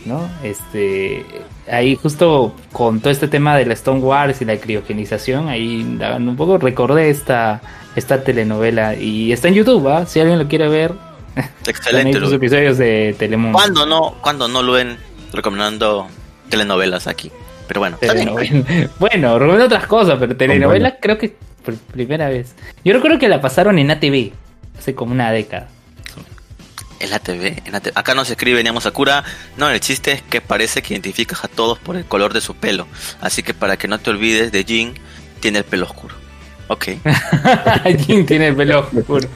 [0.04, 0.28] ¿no?
[0.42, 1.24] Este,
[1.70, 6.36] ahí justo con todo este tema de la Stone Wars y la criogenización, ahí un
[6.36, 7.60] poco recordé esta,
[7.96, 10.06] esta telenovela y está en YouTube, ¿va?
[10.06, 10.94] Si alguien lo quiere ver.
[11.66, 12.18] Excelente.
[12.18, 13.56] los episodios de Telemundo.
[13.56, 14.98] Cuando no, cuando no lo ven
[15.32, 16.08] recomendando
[16.48, 17.30] telenovelas aquí.
[17.70, 17.98] Pero bueno,
[18.98, 22.56] bueno, recomiendo otras cosas, pero telenovelas creo que por primera vez.
[22.84, 24.32] Yo recuerdo que la pasaron en ATV
[24.76, 25.68] hace como una década.
[26.98, 29.22] En la TV, en acá no se escribe a Sakura.
[29.56, 32.56] No, el chiste es que parece que identificas a todos por el color de su
[32.56, 32.88] pelo.
[33.20, 34.94] Así que para que no te olvides de Jin,
[35.38, 36.16] tiene el pelo oscuro.
[36.66, 36.86] Ok.
[38.04, 39.28] Jin tiene el pelo oscuro.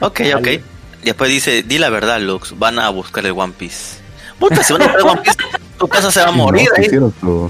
[0.00, 0.48] Ok, ok.
[1.04, 3.98] Después dice, di la verdad, Lux, van a buscar el One Piece.
[4.40, 5.38] Puta, si van a buscar el One Piece,
[5.78, 6.68] tu casa se va a morir.
[7.22, 7.48] No,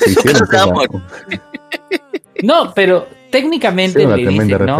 [2.42, 4.78] no, pero técnicamente le dicen, ¿no?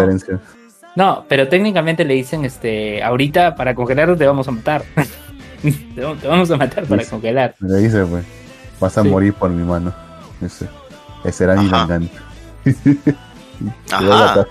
[0.96, 4.84] No, pero técnicamente le dicen, este, ahorita para congelar te vamos a matar.
[5.94, 7.54] te vamos a matar para congelar.
[7.60, 8.24] Le dice, pues,
[8.80, 9.94] vas a morir por mi mano.
[10.40, 10.66] Ese,
[11.24, 12.22] ese era mi venganza.
[13.90, 14.46] Ajá.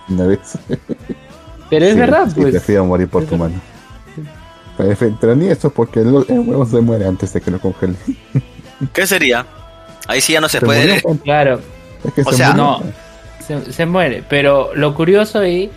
[1.69, 2.51] pero es verdad, pues.
[2.51, 3.59] Prefiero morir por tu mano.
[4.77, 7.95] Pero ni eso, porque el, huevo se muere antes de que lo congele.
[8.93, 9.45] ¿Qué sería?
[10.07, 11.01] Ahí sí ya no se, puede.
[11.23, 11.61] claro.
[12.25, 12.83] o sea, no.
[13.45, 14.23] Se, se, muere.
[14.27, 15.69] Pero lo curioso ahí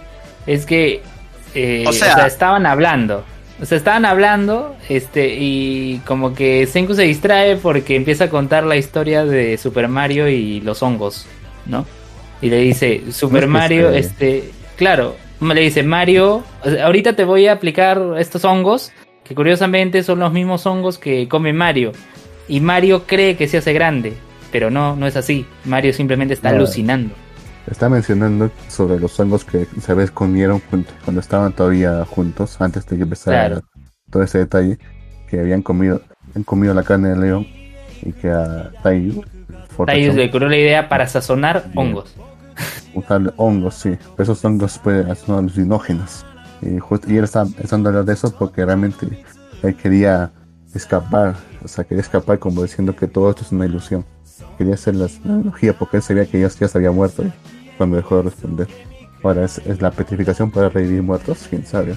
[0.47, 1.03] es que
[1.55, 3.25] eh, o, sea, estaban hablando.
[3.61, 8.63] O sea, estaban hablando, este, y como que Senku se distrae porque empieza a contar
[8.65, 11.27] la historia de Super Mario y los hongos,
[11.67, 11.85] ¿no?
[12.41, 16.45] Y le dice, Super Mario, este, claro, le dice, Mario,
[16.85, 18.93] ahorita te voy a aplicar estos hongos,
[19.25, 21.91] que curiosamente son los mismos hongos que come Mario.
[22.49, 24.15] Y Mario cree que se hace grande,
[24.51, 25.47] pero no, no es así.
[25.65, 27.15] Mario simplemente está alucinando.
[27.71, 30.63] Está mencionando sobre los hongos que se ve comieron
[31.05, 33.61] cuando estaban todavía juntos, antes de que empezara
[34.11, 34.79] todo ese detalle,
[35.29, 36.01] que habían comido,
[36.35, 37.47] han comido la carne del león
[38.03, 39.23] y que a Tai
[39.87, 42.15] le ocurrió la idea para sazonar hongos.
[42.95, 43.97] Usar hongos, sí.
[44.19, 46.27] esos hongos pueden ser alucinógenos.
[46.61, 46.79] Y,
[47.13, 49.07] y él está pensando hablar de eso porque realmente
[49.63, 50.33] él quería
[50.75, 54.05] escapar, o sea, quería escapar como diciendo que todo esto es una ilusión.
[54.57, 57.25] Quería hacer la analogía porque él sabía que ya, ya se había muerto
[57.77, 58.69] cuando dejó de responder.
[59.23, 61.47] Ahora, ¿es, la petrificación para revivir muertos?
[61.49, 61.97] ¿Quién sabe?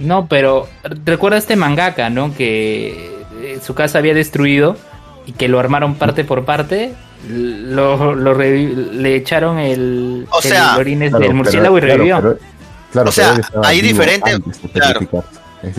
[0.00, 0.68] No, pero
[1.04, 2.34] recuerda este mangaka, ¿no?
[2.34, 4.76] Que eh, su casa había destruido
[5.26, 6.92] y que lo armaron parte por parte.
[7.28, 12.38] Lo, le echaron el, o sea, del murciélago y revivió.
[12.92, 14.38] Claro, o sea, ahí diferente.
[14.72, 15.00] Claro.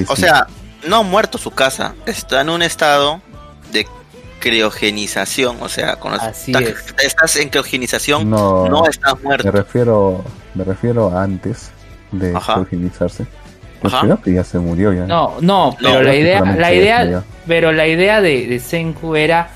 [0.07, 0.47] O sea,
[0.87, 1.93] no ha muerto su casa.
[2.05, 3.21] Está en un estado
[3.71, 3.85] de
[4.39, 6.95] criogenización, o sea, con Así estás, es.
[7.05, 9.51] estás en criogenización, No, no, estás me muerto.
[9.51, 10.23] refiero,
[10.55, 11.71] me refiero a antes
[12.11, 12.53] de Ajá.
[12.55, 13.25] criogenizarse.
[13.81, 14.03] Pues Ajá.
[14.05, 15.05] creo que ya se murió ya.
[15.05, 19.49] No, no, pero No, la idea, la idea, pero la idea de, de Senku era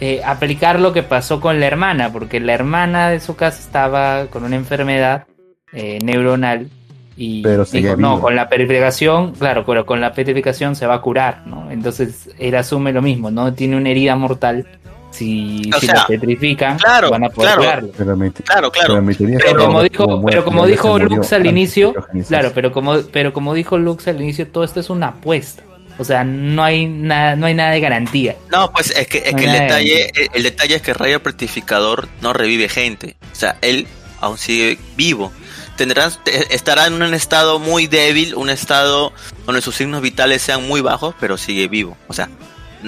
[0.00, 4.26] eh, aplicar lo que pasó con la hermana, porque la hermana de su casa estaba
[4.28, 5.24] con una enfermedad
[5.72, 6.70] eh, neuronal
[7.16, 11.00] y Pero dijo, no, con la petrificación, claro, pero con la petrificación se va a
[11.00, 11.70] curar, ¿no?
[11.70, 14.66] Entonces él asume lo mismo, no tiene una herida mortal.
[15.10, 17.62] Si, si sea, la petrifican, claro, van a poder claro.
[17.62, 17.92] curarlo.
[17.96, 18.88] Pero mi, Claro, claro.
[18.88, 19.14] pero mi
[19.56, 21.94] como dijo, pero como dijo Lux al inicio,
[22.28, 25.62] claro, pero como, pero como dijo Lux al inicio, todo esto es una apuesta.
[25.98, 28.36] O sea, no hay nada, no hay nada de garantía.
[28.52, 32.08] No, pues es que, es que el detalle, el, el detalle es que Rayo Petrificador
[32.20, 33.16] no revive gente.
[33.32, 33.86] O sea, él
[34.20, 35.32] aún sigue vivo.
[35.76, 39.12] Tendrá, te- estará en un estado muy débil, un estado
[39.44, 41.96] donde sus signos vitales sean muy bajos, pero sigue vivo.
[42.08, 42.28] O sea,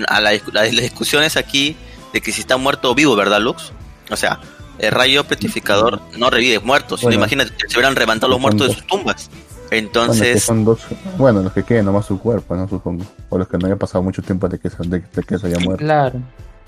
[0.09, 1.77] a la, la- las discusiones aquí
[2.13, 3.73] de que si está muerto o vivo, ¿verdad, Lux?
[4.11, 4.41] O sea,
[4.79, 7.03] el Rayo Petrificador no revive muertos.
[7.03, 7.17] Bueno.
[7.17, 9.29] imagínate, se hubieran levantado los muertos de sus tumbas.
[9.29, 10.81] Bueno, que Entonces, son dos,
[11.19, 13.05] bueno, los que queden nomás su cuerpo, no supongo.
[13.29, 15.47] O los que no hayan pasado mucho tiempo de que se, de, de que se
[15.49, 15.85] haya muerto.
[15.85, 16.23] Claro.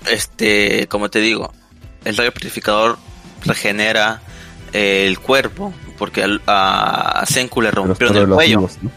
[0.05, 1.51] este, como te digo,
[2.05, 2.97] el rayo petrificador
[3.43, 4.21] regenera
[4.73, 8.57] el cuerpo, porque al- a, Senku le rompieron el cuello.
[8.57, 8.89] vivos, ¿no?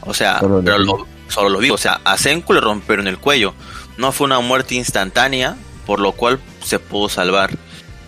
[0.00, 1.78] O sea, Solo pero lo- solo los vivos.
[1.80, 3.52] O sea, a Senku le rompieron el cuello.
[3.98, 7.50] No fue una muerte instantánea, por lo cual se pudo salvar.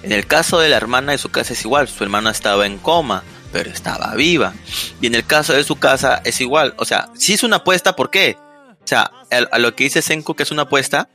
[0.03, 1.89] En el caso de la hermana de su casa es igual.
[1.89, 4.55] Su hermana estaba en coma, pero estaba viva.
[5.03, 6.73] Y en el caso de su casa es igual.
[6.79, 8.39] O sea, si es una apuesta, ¿por qué?
[8.83, 11.11] O sea, a, a lo que dice Senku que es una apuesta,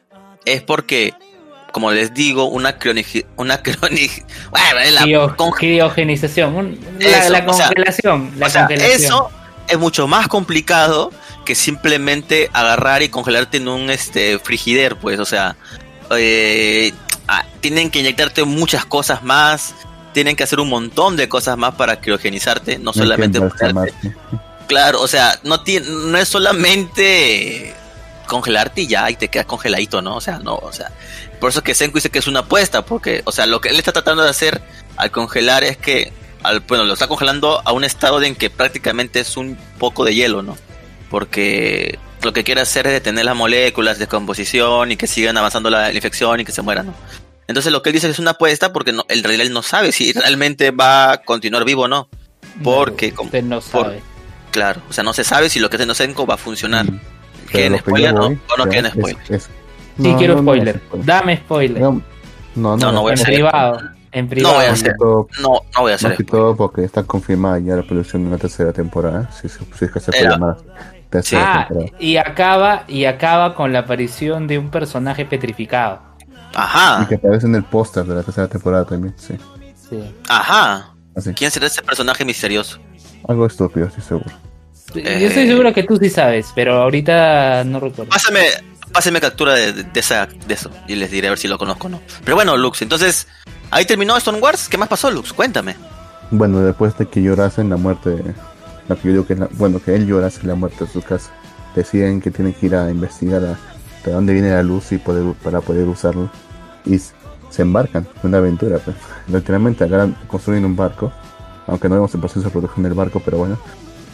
[0.45, 1.13] es porque,
[1.73, 3.25] como les digo, una crionigi...
[3.35, 4.23] Una crionigi...
[4.51, 6.55] Bueno, la Crio- con- criogenización.
[6.55, 8.31] un- la, o sea, congelación.
[8.37, 9.01] la o sea, congelación.
[9.01, 9.29] eso
[9.67, 11.11] es mucho más complicado
[11.45, 15.55] que simplemente agarrar y congelarte en un este frigider, pues, o sea,
[16.17, 16.93] eh,
[17.27, 19.73] ah, tienen que inyectarte muchas cosas más,
[20.13, 23.39] tienen que hacer un montón de cosas más para criogenizarte, no solamente
[24.67, 27.73] claro, o sea, no tiene, no es solamente
[28.27, 30.15] congelarte y ya y te quedas congeladito, ¿no?
[30.15, 30.91] O sea, no, o sea,
[31.43, 33.67] por eso es que Senku dice que es una apuesta, porque, o sea, lo que
[33.67, 34.61] él está tratando de hacer
[34.95, 39.19] al congelar es que, al, bueno, lo está congelando a un estado en que prácticamente
[39.19, 40.55] es un poco de hielo, ¿no?
[41.09, 45.69] Porque lo que quiere hacer es detener las moléculas de composición y que sigan avanzando
[45.69, 46.95] la, la infección y que se mueran, ¿no?
[47.49, 49.91] Entonces lo que él dice es una apuesta porque no, en realidad él no sabe
[49.91, 52.07] si realmente va a continuar vivo o no.
[52.63, 54.01] Porque, No, como- usted no por- sabe.
[54.51, 56.89] Claro, o sea, no se sabe si lo que hace Nosenko va a funcionar.
[56.89, 57.01] Mm.
[57.51, 58.25] ¿Quieren Pero lo que spoiler no?
[58.27, 59.21] o no quieren es- spoiler?
[59.29, 59.49] es-
[59.97, 60.81] Sí, no, quiero no, no, spoiler.
[60.93, 61.81] no, Dame spoiler.
[61.81, 62.01] No,
[62.55, 63.79] no, No, no voy a en hacer privado.
[64.11, 64.55] En privado.
[64.55, 64.93] voy a hacer.
[64.99, 68.27] todo, No, no voy a hacer más todo porque está confirmada ya la producción de
[68.29, 69.29] una tercera temporada.
[69.31, 70.57] Si, si, si es que se puede Era- llamar
[71.09, 71.97] tercera Ah, temporada.
[71.99, 75.99] y acaba, y acaba con la aparición de un personaje petrificado.
[76.55, 79.35] Ajá, Y que aparece en el póster de la tercera temporada también, sí.
[79.89, 79.99] Sí.
[80.29, 80.89] ajá.
[81.15, 81.33] Así.
[81.33, 82.77] ¿Quién será ese personaje misterioso?
[83.27, 84.25] Algo estúpido, estoy seguro.
[84.93, 85.25] Yo Eh.
[85.25, 88.09] estoy seguro que tú sí sabes, pero ahorita no recuerdo.
[88.11, 88.41] Pásame,
[88.93, 91.89] pásame captura de, esa, de eso y les diré a ver si lo conozco o
[91.89, 92.01] no.
[92.23, 93.27] Pero bueno, Lux, entonces,
[93.71, 94.69] ahí terminó Stone Wars.
[94.69, 95.33] ¿Qué más pasó, Lux?
[95.33, 95.75] Cuéntame.
[96.31, 98.23] Bueno, después de que llorasen la muerte,
[98.87, 101.31] la que yo digo que la- bueno, que él llorase la muerte de su casa,
[101.75, 103.57] deciden que tienen que ir a investigar a,
[104.05, 106.29] de dónde viene la luz y para poder usarlo.
[106.85, 108.95] Y se embarcan en una aventura, pues.
[109.27, 111.11] Literalmente agarran, construyen un barco,
[111.67, 113.57] aunque no vemos el proceso de producción del barco, pero bueno,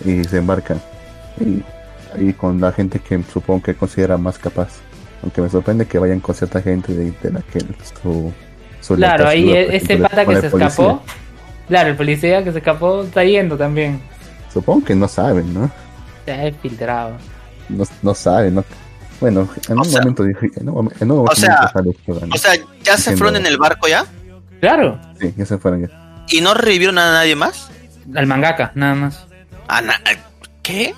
[0.06, 0.82] y se embarcan.
[1.40, 1.64] Y,
[2.18, 4.70] y con la gente que supongo que considera más capaz.
[5.22, 7.60] Aunque me sorprende que vayan con cierta gente de, de la que
[8.02, 8.32] su,
[8.80, 10.68] su Claro, ahí se duda, e- por este ejemplo, pata que se policía.
[10.68, 11.04] escapó.
[11.68, 14.02] Claro, el policía que se escapó está yendo también.
[14.54, 15.70] Supongo que no saben, ¿no?
[16.26, 17.12] Ya es filtrado.
[17.68, 18.64] No, no saben, ¿no?
[19.20, 22.32] Bueno, en O un sea- momento dije, en un, en un momento sea, sale Jordan.
[22.34, 24.06] O sea, ¿ya se fueron en el barco ya?
[24.62, 26.26] Claro, sí, ya se fueron ya.
[26.30, 27.70] ¿Y no revivieron a nadie más?
[28.16, 29.26] al mangaka, nada más.
[29.68, 30.00] ¿A na-
[30.64, 30.96] ¿Qué?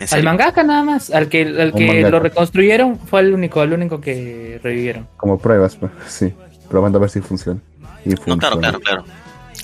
[0.00, 1.10] ¿En Al mangaka nada más.
[1.10, 2.10] Al que, al que mangaka.
[2.10, 5.06] lo reconstruyeron fue el único, el único que revivieron.
[5.16, 6.32] Como pruebas, pues, sí,
[6.68, 7.60] probando a ver si funciona.
[8.04, 9.04] Y No, claro, claro, claro.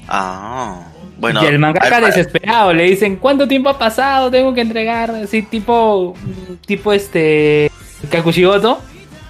[0.08, 0.82] Ah,
[1.18, 1.42] bueno.
[1.42, 4.30] y el mangaka ver, desesperado le dicen ¿cuánto tiempo ha pasado?
[4.30, 6.14] Tengo que entregar así tipo
[6.66, 7.70] tipo este
[8.10, 8.80] Kakushigoto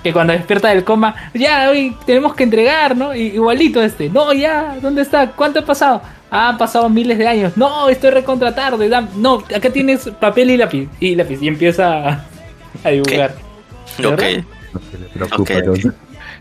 [0.07, 3.15] que cuando despierta del coma ya hoy tenemos que entregar, ¿no?
[3.15, 5.33] Y- igualito este, no ya, ¿dónde está?
[5.33, 6.01] ¿Cuánto ha pasado?
[6.31, 7.57] Ah, han pasado miles de años.
[7.57, 8.89] No, estoy recontra tarde.
[8.89, 12.25] dam- No, acá tienes papel y lápiz y lápiz y empieza a,
[12.85, 13.35] a dibujar.
[13.99, 14.03] Ok.
[14.03, 14.17] No
[14.91, 15.65] se le preocupa, Ok, ok.
[15.67, 15.95] Jordan.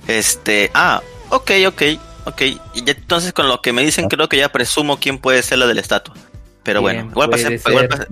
[0.08, 1.82] Este, ah, ok, ok,
[2.26, 2.42] ok.
[2.42, 5.68] Y entonces con lo que me dicen, creo que ya presumo quién puede ser la
[5.68, 6.16] de la estatua.
[6.64, 8.08] Pero Bien, bueno, igual, pasé, igual pasé-.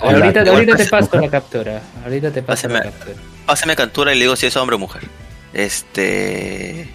[0.00, 1.80] Ahorita, ahorita te paso la captura.
[2.04, 3.14] Ahorita te paso la captura.
[3.46, 5.02] Pásame captura y le digo si es hombre o mujer.
[5.52, 6.88] Este.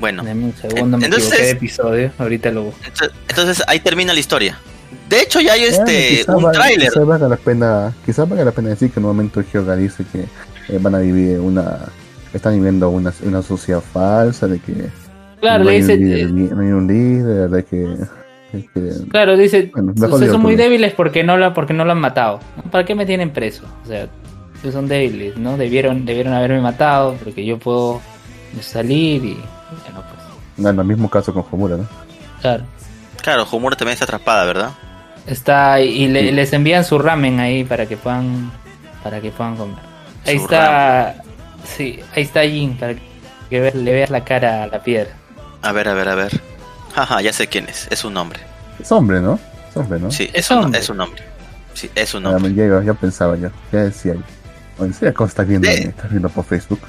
[0.00, 0.22] Bueno.
[0.24, 2.12] Dame un segundo, me entonces, equivoqué de episodio.
[2.18, 2.72] Ahorita lo.
[3.28, 4.58] Entonces ahí termina la historia.
[5.08, 6.88] De hecho, ya hay este un tráiler.
[6.88, 10.04] Quizás valga la pena, quizás valga la pena decir que en un momento Hyoga dice
[10.12, 10.20] que
[10.68, 11.78] eh, van a vivir una,
[12.32, 14.72] están viviendo una, una sociedad falsa de que
[15.40, 18.68] claro, no, le hay dice, un líder, eh, no hay un líder, de que, de
[18.74, 22.40] que- Claro, dice, Bueno, son muy débiles porque no, la, porque no lo han matado.
[22.70, 23.64] ¿Para qué me tienen preso?
[23.84, 24.08] O sea,
[24.72, 25.56] son débiles, ¿no?
[25.56, 28.00] Debieron, debieron haberme matado porque yo puedo
[28.60, 29.34] salir y...
[29.34, 30.22] Bueno, pues,
[30.56, 31.86] no, en el mismo caso con Homura, ¿no?
[32.40, 32.64] claro.
[33.22, 34.70] Claro, Homura también está atrapada, ¿verdad?
[35.26, 36.32] Está y le- Sí.
[36.32, 38.52] les envían su ramen ahí para que puedan
[39.02, 39.76] para que puedan comer.
[40.24, 41.16] Ahí Su está,
[41.64, 42.94] sí, ahí está Jin para
[43.50, 45.10] que ve- le veas la cara a la piedra.
[45.62, 46.40] A ver, a ver, a ver.
[46.94, 47.88] Jaja, ya sé quién es.
[47.90, 48.38] Es un hombre.
[48.80, 49.38] Es hombre, ¿no?
[49.70, 50.10] Es hombre, ¿no?
[50.12, 50.80] Sí, Es es, un, hombre.
[50.80, 51.22] es un hombre.
[51.74, 52.54] Sí, es un Ah, hombre.
[52.54, 54.20] ya, ya, ya pensaba yo, ya decía yo.
[54.78, 55.82] ¿Sí cómo estás viendo, Sí.
[55.84, 56.80] estás viendo por Facebook?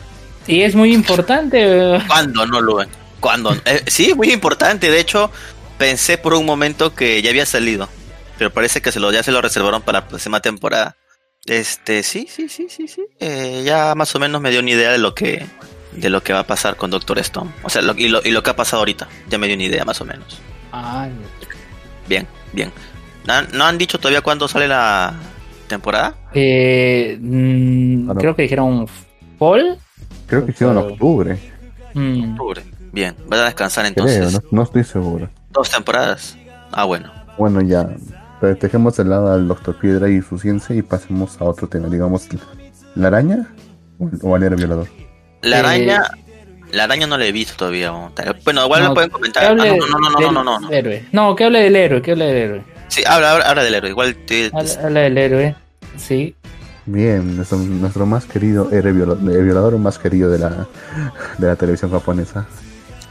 [0.48, 2.02] Y es muy importante.
[2.08, 2.90] ¿Cuándo no lo ven?
[3.20, 3.54] ¿Cuándo?
[3.66, 4.90] Eh, sí, muy importante.
[4.90, 5.32] De hecho,
[5.78, 7.90] pensé por un momento que ya había salido.
[8.38, 10.96] Pero parece que se lo, ya se lo reservaron para la próxima temporada.
[11.46, 13.02] Este, sí, sí, sí, sí, sí.
[13.20, 15.46] Eh, ya más o menos me dio una idea de lo que
[15.94, 17.52] de lo que va a pasar con Doctor Stone.
[17.64, 19.08] O sea, lo, y, lo, y lo que ha pasado ahorita.
[19.30, 20.40] Ya me dio una idea más o menos.
[20.72, 21.12] Ay,
[22.08, 22.72] Bien, bien.
[23.26, 25.14] ¿No, han- no han dicho todavía cuándo sale la
[25.68, 26.16] temporada?
[26.34, 28.88] eh, mm, Ah, creo que dijeron
[29.40, 29.78] fall.
[30.28, 31.38] Creo que hicieron en octubre,
[31.94, 32.62] Mm, Octubre.
[32.92, 34.34] Bien, van a descansar creo, entonces.
[34.34, 35.30] no, no estoy seguro.
[35.52, 36.38] Dos temporadas.
[36.72, 37.12] Ah, bueno.
[37.38, 37.90] Bueno, ya,
[38.62, 42.28] dejemos de lado al Doctor Piedra y su ciencia y pasemos a otro tema, digamos,
[42.96, 43.48] ¿la araña
[44.22, 44.88] o, al héroe violador?
[45.42, 46.04] La Eh, araña.
[46.72, 47.92] La araña no la he visto todavía.
[48.44, 49.46] Bueno, igual no, lo pueden comentar.
[49.46, 50.70] Ah, no, no, no, no, del no, no, no.
[50.72, 51.06] héroe.
[51.14, 52.64] No, que hable del héroe, que hable del héroe.
[52.88, 53.90] Sí, habla, habla, habla del héroe.
[53.92, 55.56] Igual te, Habla, del héroe.
[55.98, 56.36] Sí.
[56.86, 60.68] Bien, nuestro, nuestro más querido héroe violador, el violador más querido de la,
[61.38, 62.46] de la televisión japonesa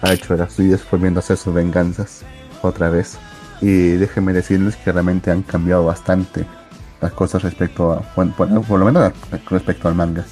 [0.01, 2.23] ha hecho de las suyas volviendo a hacer sus venganzas
[2.63, 3.19] otra vez.
[3.61, 6.45] Y déjenme decirles que realmente han cambiado bastante
[7.01, 9.13] las cosas respecto a, bueno, por lo menos
[9.51, 10.25] respecto al manga.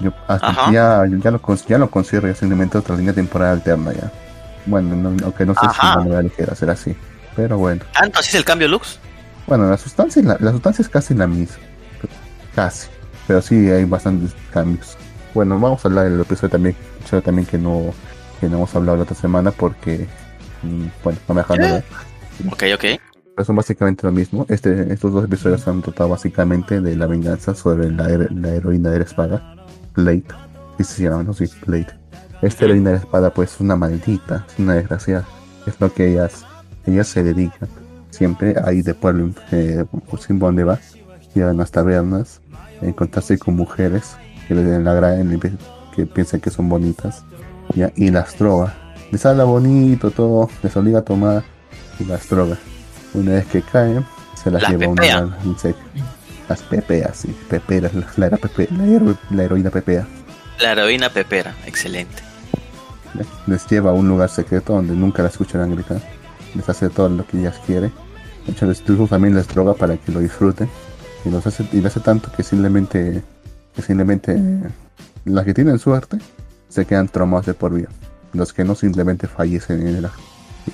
[0.00, 0.72] Yo hasta Ajá.
[0.72, 4.10] ya, ya, lo, ya lo considero ya simplemente otra línea temporal alterna ya.
[4.66, 6.02] Bueno, no- aunque no sé Ajá.
[6.02, 6.94] si la ligera será así.
[7.36, 7.84] Pero bueno.
[7.92, 8.98] ¿Tanto así es el cambio, Lux?
[9.46, 11.56] Bueno, la sustancia, la, la sustancia es casi la misma.
[12.54, 12.88] Casi.
[13.26, 14.96] Pero sí hay bastantes cambios.
[15.34, 17.92] Bueno, vamos a hablar del episodio también, episodio también que no,
[18.40, 20.06] que no hemos hablado la otra semana porque,
[20.62, 21.84] mm, bueno, no me dejan hablar.
[22.50, 22.84] Ok, ok.
[23.36, 24.46] Pero son básicamente lo mismo.
[24.48, 28.90] Este, estos dos episodios han tratado básicamente de la venganza sobre la, her- la heroína
[28.90, 29.56] de la espada,
[29.94, 30.24] Blade.
[30.78, 31.34] Sí se llama, ¿no?
[31.34, 31.88] Sí, Blade.
[32.40, 35.24] Esta heroína de la espada pues es una maldita, es una desgraciada.
[35.66, 36.46] Es lo que ellas,
[36.86, 37.68] ellas se dedican
[38.10, 39.84] siempre a ir de pueblo, eh,
[40.24, 40.78] sin donde va,
[41.34, 42.40] llegan hasta tabernas,
[42.82, 44.16] a encontrarse con mujeres
[44.48, 45.40] que les den la agraden,
[45.94, 47.24] que piensan que son bonitas,
[47.74, 47.90] ¿ya?
[47.96, 48.74] y las droga.
[49.10, 51.42] Les habla bonito, todo, les obliga a tomar
[52.00, 52.56] y las droga.
[53.14, 55.24] Una vez que caen, se las Las lleva pepea.
[55.24, 55.78] una en seco.
[56.48, 60.06] Las pepeas, sí, peperas, la, la, pepe- la hero- la heroína pepea.
[60.60, 61.54] La heroína pepera.
[61.66, 62.22] Excelente.
[63.46, 66.00] Les lleva a un lugar secreto donde nunca la escucharán gritar.
[66.56, 67.92] Les hace todo lo que ellas quieren.
[68.46, 70.68] De hecho, incluso también les droga para que lo disfruten.
[71.24, 73.22] Y los hace, y lo hace tanto que simplemente,
[73.74, 74.40] que simplemente
[75.24, 76.18] las que tienen suerte
[76.68, 77.88] se quedan traumados de por vida.
[78.32, 80.22] Los que no simplemente fallecen en el acto.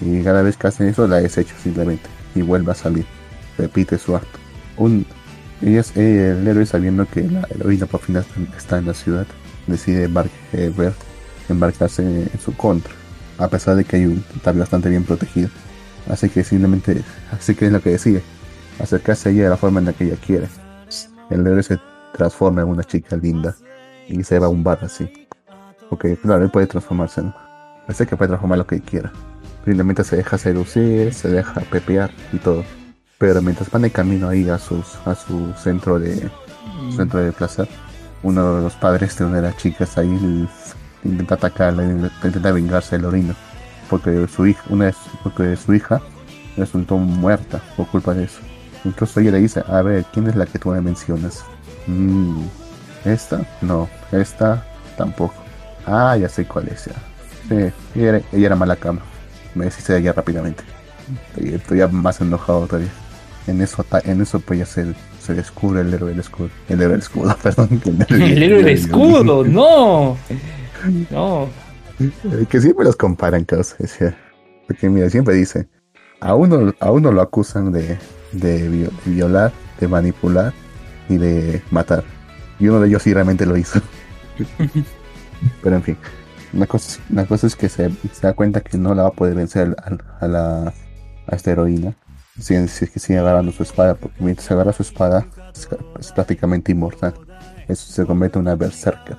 [0.01, 2.09] Y cada vez que hacen eso la desecha simplemente.
[2.35, 3.07] Y vuelve a salir.
[3.59, 4.39] Repite su acto.
[4.77, 5.05] Un,
[5.63, 8.17] ellas, eh, el héroe sabiendo que la heroína por fin
[8.57, 9.27] está- en la ciudad,
[9.67, 10.95] decide embar- eh, ver-
[11.49, 12.93] embarcarse en su contra.
[13.39, 15.49] A pesar de que hay un está bastante bien protegido.
[16.09, 18.23] Así que simplemente, así que es lo que decide.
[18.79, 20.49] Acercarse a ella de la forma en la que ella quiere.
[21.31, 21.79] El héroe se
[22.13, 23.55] transforma en una chica linda.
[24.09, 25.11] Y se va a un bar así.
[25.89, 27.35] Porque claro, él puede transformarse, ¿no?
[27.87, 29.13] Parece que puede transformar lo que quiera.
[29.65, 32.65] Simplemente se deja seducir, se deja pepear y todo.
[33.19, 36.29] Pero mientras van de camino ahí a sus a su centro de
[36.97, 37.69] centro de placer,
[38.23, 40.49] uno de los padres de una de las chicas ahí
[41.05, 43.35] intenta atacarla, intenta vengarse del orino.
[43.93, 46.01] Porque su hija, una de su- porque su hija
[46.57, 48.41] resultó muerta por culpa de eso.
[48.87, 51.45] Incluso ella le dice, a ver, ¿quién es la que tú me mencionas?
[51.87, 52.41] Mm,
[53.05, 53.43] ¿Esta?
[53.61, 54.65] No, esta
[54.97, 55.35] tampoco.
[55.87, 56.95] Ah, ya sé cuál es ya.
[57.49, 59.01] Sí, ella era, ella era mala cama.
[59.55, 60.65] Me deshice de ella rápidamente.
[61.37, 62.89] Estoy, estoy más enojado todavía.
[63.47, 66.49] En eso, en eso pues ya se, se descubre el héroe del escudo.
[66.71, 67.69] El héroe del escudo, perdón.
[68.09, 70.17] El héroe de escudo, no.
[71.11, 71.49] No.
[72.49, 73.77] Que siempre los comparan, causa.
[74.67, 75.69] Porque mira, siempre dice,
[76.21, 77.99] a uno, a uno lo acusan de,
[78.33, 80.53] de vio- violar, de manipular
[81.09, 82.05] y de matar.
[82.59, 83.81] Y uno de ellos sí realmente lo hizo.
[85.63, 85.97] Pero en fin.
[86.53, 89.13] La cosa, la cosa es que se, se, da cuenta que no la va a
[89.13, 90.69] poder vencer a, a la,
[91.27, 91.97] a esta heroína.
[92.39, 95.69] Si, si es que sigue agarrando su espada, porque mientras se agarra su espada es,
[95.99, 97.15] es prácticamente inmortal.
[97.69, 99.17] Eso se convierte en una berserker.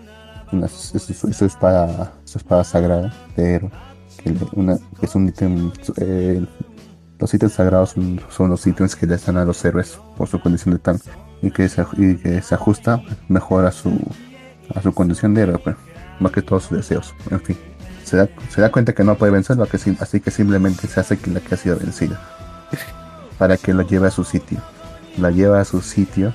[0.53, 3.71] Una, es, es, su, espada, su espada sagrada de héroe.
[4.17, 4.35] Que,
[5.01, 5.71] es un ítem.
[5.97, 6.45] Eh,
[7.19, 7.95] los ítems sagrados
[8.29, 11.09] son, los ítems que le dan a los héroes por su condición de tanque
[11.41, 13.97] y que se, y que se ajusta mejor a su,
[14.75, 15.75] a su condición de héroe, pues,
[16.19, 17.13] más que todos sus deseos.
[17.31, 17.57] En fin,
[18.03, 19.67] se da, se da cuenta que no puede vencerlo,
[19.99, 22.21] así que simplemente se hace que la que ha sido vencida
[23.37, 24.59] para que lo lleve a su sitio.
[25.17, 26.33] La lleva a su sitio,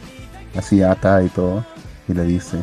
[0.57, 1.65] así atada y todo,
[2.09, 2.63] y le dice,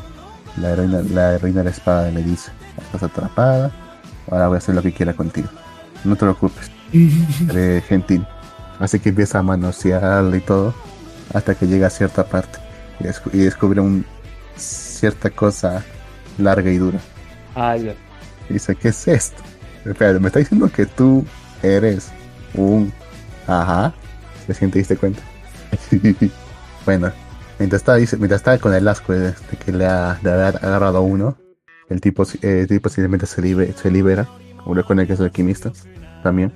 [0.57, 3.71] la heroína, la reina de la espada le dice, estás atrapada,
[4.29, 5.49] ahora voy a hacer lo que quiera contigo.
[6.03, 6.71] No te preocupes,
[7.47, 8.25] seré gentil.
[8.79, 10.73] Así que empieza a manosearle y todo,
[11.33, 12.59] hasta que llega a cierta parte
[12.99, 14.05] y, descubre un,
[14.55, 15.83] cierta cosa
[16.37, 16.99] larga y dura.
[17.55, 17.93] Ah, ya.
[18.49, 19.41] Dice, ¿qué es esto?
[19.85, 21.25] Espera, me está diciendo que tú
[21.63, 22.09] eres
[22.53, 22.91] un...
[23.47, 23.93] Ajá.
[24.47, 25.21] Recién te diste cuenta.
[26.85, 27.11] bueno,
[27.59, 30.57] mientras está, dice, mientras está con el asco de, de que le, ha, de haber
[30.57, 31.37] agarrado a uno,
[31.89, 34.27] el tipo, eh, el tipo simplemente se, libe, se libera,
[34.63, 35.71] como con el que es el alquimista,
[36.23, 36.51] también,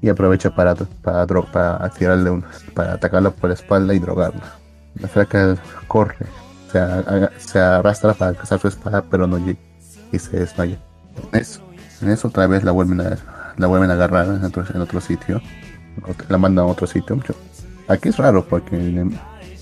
[0.00, 4.56] y aprovecha para, para, para tirarle uno, para atacarlo por la espalda y drogarla.
[4.94, 6.16] La flaca corre,
[6.72, 6.80] se,
[7.38, 9.60] se arrastra para cazar su espada, pero no llega,
[10.12, 10.78] y se desmaya.
[11.32, 11.60] En eso,
[12.00, 13.18] en eso otra vez la vuelven a,
[13.56, 15.40] la vuelven a agarrar en otro, en otro sitio,
[16.28, 17.20] la mandan a otro sitio.
[17.88, 18.76] Aquí es raro porque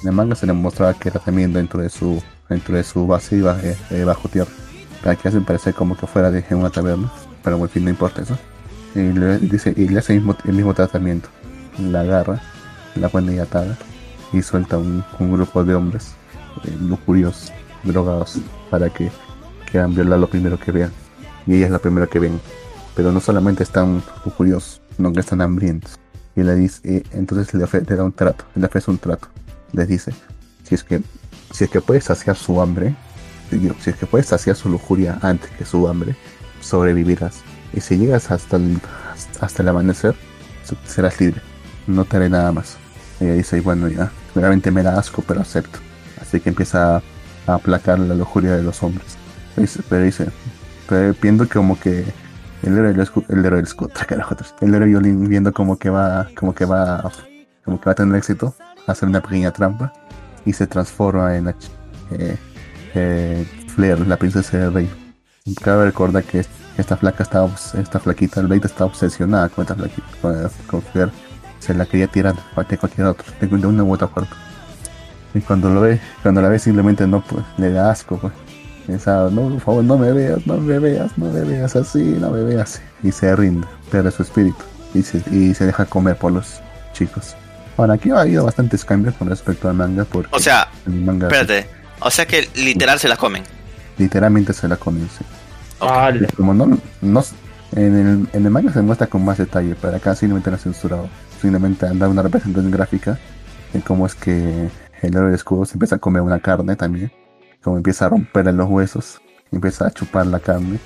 [0.03, 3.37] en manga se le mostraba que era también dentro de su dentro de su base
[3.37, 4.51] y bajo, eh, bajo tierra.
[5.01, 7.11] Pero aquí hace parecer como que fuera de una taberna,
[7.43, 8.39] pero en fin no importa eso.
[8.95, 11.29] Y le dice y le hace el mismo, el mismo tratamiento.
[11.79, 12.41] La agarra,
[12.97, 13.77] la pone ahí atada
[14.33, 16.15] y suelta un, un grupo de hombres
[16.65, 17.31] eh,
[17.85, 18.39] drogados,
[18.71, 19.11] para que
[19.71, 20.91] quieran violar lo primero que vean.
[21.47, 22.41] Y ella es la primera que ven.
[22.97, 25.99] Pero no solamente están lujuriosos, sino que están hambrientos
[26.39, 29.29] y le dice, y entonces le, le da un trato, le ofrece un trato.
[29.73, 30.13] Les dice,
[30.65, 31.03] si es que,
[31.53, 32.95] si es que puedes saciar su hambre,
[33.51, 36.15] si es que puedes saciar su lujuria antes que su hambre,
[36.61, 37.41] sobrevivirás.
[37.73, 38.81] Y si llegas hasta el,
[39.41, 40.15] hasta el amanecer,
[40.87, 41.41] serás libre.
[41.87, 42.77] No te haré nada más.
[43.21, 45.79] Ella dice, bueno, ya, realmente me da asco, pero acepto.
[46.21, 47.03] Así que empieza a,
[47.47, 49.17] aplacar la lujuria de los hombres.
[49.57, 50.27] Dice, pero dice,
[50.89, 52.05] pero viendo como que
[52.63, 54.37] el héroe del el héroe del carajo.
[54.61, 57.11] El héroe violín viendo como que va, como que va,
[57.65, 58.55] como que va a tener éxito,
[58.89, 59.93] hace una pequeña trampa
[60.45, 61.55] y se transforma en la,
[62.11, 62.37] eh,
[62.95, 64.91] eh, Flair, la princesa del rey.
[65.63, 66.45] Cabe recordar que
[66.77, 71.11] esta flaca estaba, esta flaquita, el rey está obsesionada con esta flaquita, con, Flair.
[71.61, 74.31] Se la quería tirar de cualquier otro, de una u otra forma.
[75.35, 78.33] Y cuando lo ve, cuando la ve simplemente no pues, le da asco, pues.
[78.87, 82.31] Pensaba, no, por favor, no me veas, no me veas, no me veas así, no
[82.31, 82.81] me veas.
[83.03, 84.65] Y se rinde, pierde su espíritu
[84.95, 85.03] y
[85.55, 86.61] se deja comer por los
[86.95, 87.37] chicos.
[87.79, 90.05] Bueno, aquí ha habido bastantes cambios con respecto al manga.
[90.05, 91.67] Porque o sea, el manga, espérate,
[92.01, 93.43] o sea que literal se la comen.
[93.97, 95.25] Literalmente se la comen, sí.
[95.79, 96.27] Okay.
[96.37, 97.25] Como no, no
[97.75, 100.61] en, el, en el manga se muestra con más detalle, pero acá simplemente lo han
[100.61, 101.09] censurado.
[101.41, 103.19] Simplemente han dado una representación gráfica
[103.73, 104.69] de cómo es que
[105.01, 107.11] el héroe de escudo se empieza a comer una carne también
[107.63, 109.21] como empieza a romperle los huesos,
[109.53, 110.79] empieza a chupar la carne,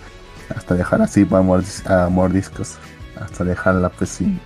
[0.55, 2.77] hasta dejar así a, mordis a mordiscos,
[3.21, 4.41] hasta dejarla pues sin,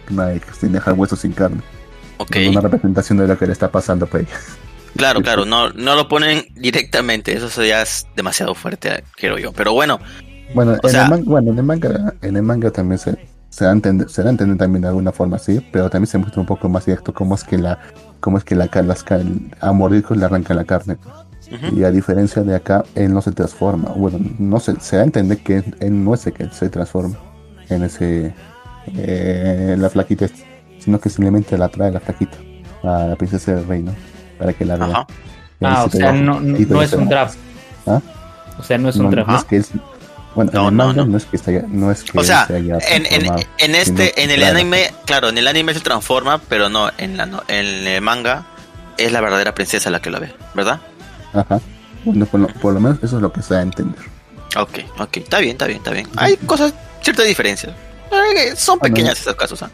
[0.58, 1.62] sin dejar huesos sin carne.
[2.28, 2.48] Okay.
[2.48, 4.26] Una representación de lo que le está pasando pues.
[4.96, 9.52] Claro, claro, no, no lo ponen directamente, eso ya es demasiado fuerte, creo yo.
[9.52, 10.00] Pero bueno.
[10.54, 11.04] Bueno, en, sea...
[11.04, 13.18] el, manga, bueno en el manga, en el manga también se,
[13.50, 16.06] se da a entender, se da a entender también de alguna forma así, pero también
[16.06, 17.78] se muestra un poco más directo cómo es que la,
[18.20, 19.04] cómo es que la, las,
[19.60, 20.96] a mordiscos le arrancan la carne.
[21.50, 21.78] Uh -huh.
[21.78, 23.90] Y a diferencia de acá, él no se transforma.
[23.90, 27.16] Bueno, no se, se da a entender que él no es el que se transforma
[27.68, 28.34] en ese.
[28.96, 30.26] Eh, la flaquita,
[30.86, 32.38] sino que simplemente la trae la flaquita
[32.82, 33.94] a la princesa del reino
[34.38, 35.06] para que la vea.
[35.62, 37.36] Ah, o sea, no, no, no es un draft.
[37.86, 38.00] ¿Ah?
[38.58, 39.28] O sea, no es un draft.
[39.28, 39.70] No es que es,
[40.34, 41.04] bueno, no, no, no.
[41.06, 43.26] no, es que esté, no es que O sea, se haya en, en,
[43.58, 47.26] en este, en el anime, claro, en el anime se transforma, pero no, en, la,
[47.26, 48.46] no- en el manga
[48.98, 50.80] es la verdadera princesa la que lo ve, ¿verdad?
[51.32, 51.60] Ajá.
[52.04, 53.98] Bueno, por lo, por lo menos eso es lo que se da a entender.
[54.56, 56.06] Ok, ok, está bien, está bien, está bien.
[56.16, 56.72] Hay cosas,
[57.02, 57.74] ciertas diferencias.
[58.12, 59.70] Eh, Son Bueno, pequeñas esos casos, ¿ah?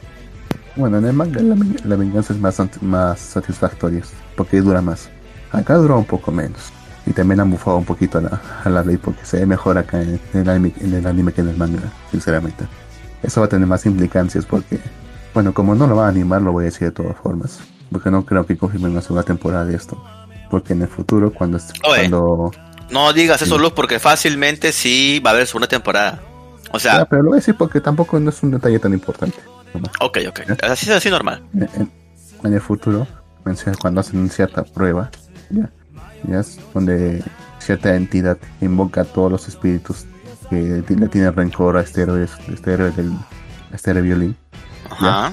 [0.77, 4.03] Bueno, en el manga la, la venganza es más, más satisfactoria
[4.37, 5.11] porque dura más.
[5.51, 6.73] Acá dura un poco menos.
[7.05, 9.77] Y también han bufado un poquito a la, a la ley porque se ve mejor
[9.77, 12.64] acá en, en el anime, en el anime que en el manga, sinceramente.
[13.23, 14.79] Eso va a tener más implicancias porque,
[15.35, 17.61] bueno, como no lo va a animar, lo voy a decir de todas formas.
[17.91, 20.03] Porque no creo que confirmen una segunda temporada de esto.
[20.51, 22.09] Porque en el futuro, cuando, Oye.
[22.09, 22.51] cuando
[22.91, 23.59] No digas eso.
[23.59, 26.20] Luz, porque fácilmente sí va a haber segunda temporada.
[26.73, 29.39] O sea, pero lo voy a decir porque tampoco no es un detalle tan importante.
[30.01, 30.41] Ok, ok.
[30.62, 31.43] Así es así normal.
[31.55, 33.07] En, el futuro,
[33.81, 35.11] cuando hacen cierta prueba,
[35.51, 35.70] ya,
[36.25, 37.23] ya es donde
[37.59, 40.07] cierta entidad invoca a todos los espíritus
[40.51, 43.12] que le tienen rencor a este héroe, este héroe del
[43.73, 44.37] este violín.
[44.91, 45.33] Ajá.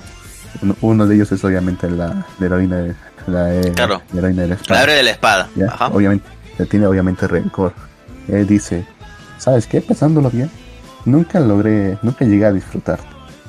[0.82, 2.96] Uno, de ellos es obviamente la, heroína de
[3.28, 4.02] la, eh, claro.
[4.16, 4.86] heroína de la espada.
[4.86, 5.50] La de la espada.
[5.68, 5.88] Ajá.
[5.88, 6.28] Obviamente,
[6.58, 7.74] le tiene obviamente rencor.
[8.28, 8.86] Él dice,
[9.38, 9.82] ¿sabes qué?
[9.82, 10.50] Pensándolo bien,
[11.06, 13.00] nunca logré, nunca llegué a disfrutar.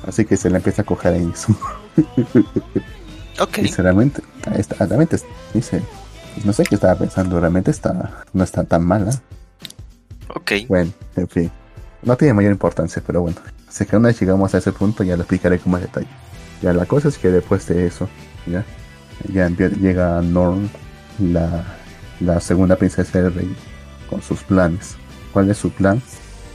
[0.07, 1.55] Así que se le empieza a coger ahí eso.
[3.39, 3.55] ok.
[3.55, 4.21] Sinceramente,
[4.79, 5.17] realmente
[5.53, 5.81] dice,
[6.43, 9.11] no sé qué estaba pensando, realmente está, no está tan mala.
[10.35, 10.51] Ok.
[10.67, 11.51] Bueno, en fin.
[12.03, 13.37] No tiene mayor importancia, pero bueno.
[13.67, 16.07] Así que una vez llegamos a ese punto ya lo explicaré con más detalle.
[16.61, 18.09] Ya la cosa es que después de eso,
[18.45, 18.65] ya,
[19.31, 20.67] ya llega Norm,
[21.19, 21.63] la,
[22.19, 23.55] la segunda princesa del rey,
[24.09, 24.95] con sus planes.
[25.31, 26.01] ¿Cuál es su plan?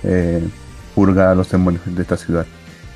[0.02, 0.46] Eh,
[0.94, 2.46] purgar a los demonios de esta ciudad,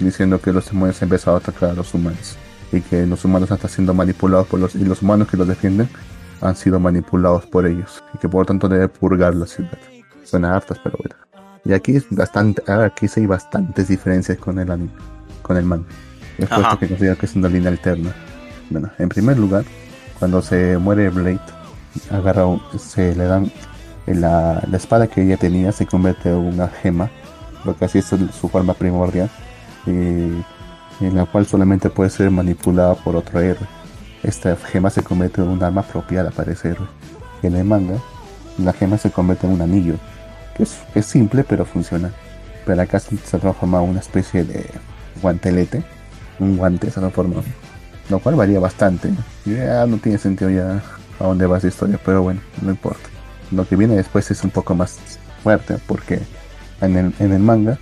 [0.07, 2.36] diciendo que los demonios han empezado a atacar a los humanos
[2.72, 5.88] y que los humanos están siendo manipulados por los y los humanos que los defienden
[6.40, 9.78] han sido manipulados por ellos y que por lo tanto debe purgar la ciudad.
[10.24, 11.16] Suena hartas, pero bueno.
[11.64, 14.92] Y aquí es bastante, ah, aquí sí hay bastantes diferencias con el anime,
[15.42, 15.84] con el man.
[16.38, 18.14] Es puesto que considero que es una línea alterna.
[18.70, 19.64] Bueno, en primer lugar,
[20.18, 21.40] cuando se muere Blade,
[22.11, 22.44] agarra
[22.78, 23.53] se le dan
[24.07, 27.11] la, la espada que ella tenía se convierte en una gema,
[27.64, 29.30] porque así es su forma primordial,
[29.87, 30.45] en
[31.14, 33.66] la cual solamente puede ser manipulada por otro héroe.
[34.22, 36.87] Esta gema se convierte en un arma apropiada para ese héroe.
[37.43, 37.97] En el manga,
[38.59, 39.95] la gema se convierte en un anillo,
[40.57, 42.11] que es, simple pero funciona.
[42.66, 44.66] Pero acá se transforma en una especie de
[45.22, 45.83] guantelete,
[46.39, 47.43] un guante se transforma,
[48.11, 49.11] lo cual varía bastante.
[49.47, 50.83] Ya no tiene sentido ya
[51.18, 53.09] a dónde va esa historia, pero bueno, no importa.
[53.51, 54.99] Lo que viene después es un poco más
[55.43, 56.20] fuerte porque
[56.83, 57.78] en el, en el manga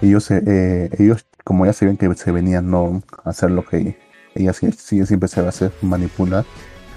[0.00, 3.98] ellos, eh, ellos como ya ven que se venían no a hacer lo que
[4.34, 6.44] ella siempre se va a hacer manipular,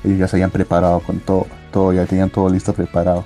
[0.03, 3.23] ellos ya se habían preparado con todo, todo ya tenían todo listo preparado,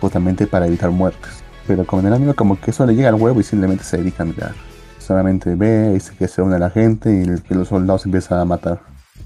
[0.00, 1.44] justamente para evitar muertes.
[1.68, 3.98] Pero como en el anime como que eso le llega al huevo y simplemente se
[3.98, 4.52] dedica a mirar.
[4.98, 8.44] Solamente ve, dice que se une a la gente y que los soldados empiezan a
[8.44, 8.80] matar.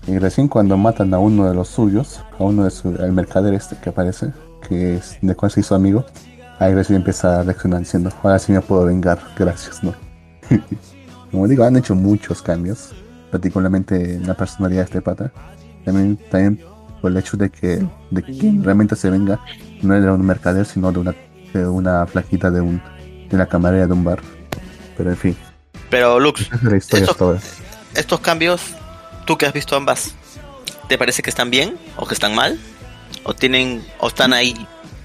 [0.06, 3.54] Y recién cuando matan a uno de los suyos, a uno de su, el mercader
[3.54, 4.34] este que aparece,
[4.68, 6.04] que es de cual se hizo amigo,
[6.58, 9.94] ahí recién empieza a reaccionar diciendo, ahora sí me puedo vengar, gracias, ¿no?
[11.30, 12.90] Como digo, han hecho muchos cambios,
[13.30, 15.32] particularmente en la personalidad de este pata.
[15.84, 16.60] También, también
[17.00, 19.40] por el hecho de que, de que realmente se venga,
[19.82, 21.14] no es de un mercader, sino de una,
[21.52, 22.82] de una flaquita de un
[23.28, 24.20] de la camarera de un bar.
[24.96, 25.36] Pero en fin.
[25.90, 27.42] Pero Lux, estos,
[27.94, 28.62] estos cambios,
[29.26, 30.14] tú que has visto ambas,
[30.88, 32.58] ¿te parece que están bien o que están mal?
[33.24, 34.54] o tienen o están ahí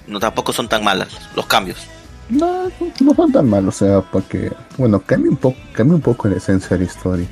[0.06, 1.78] no tampoco son tan malas los cambios
[2.28, 2.70] no
[3.00, 6.36] no son tan malos o sea porque bueno cambia un poco cambia un poco la
[6.36, 7.26] esencia de la historia.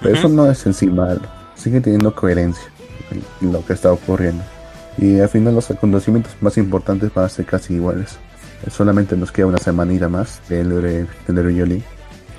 [0.00, 1.22] Pero eso no es en sí malo
[1.54, 2.64] sigue teniendo coherencia
[3.40, 4.42] en lo que está ocurriendo.
[4.98, 8.18] Y al final los acontecimientos más importantes van a ser casi iguales.
[8.70, 11.82] Solamente nos queda una semanita más del violín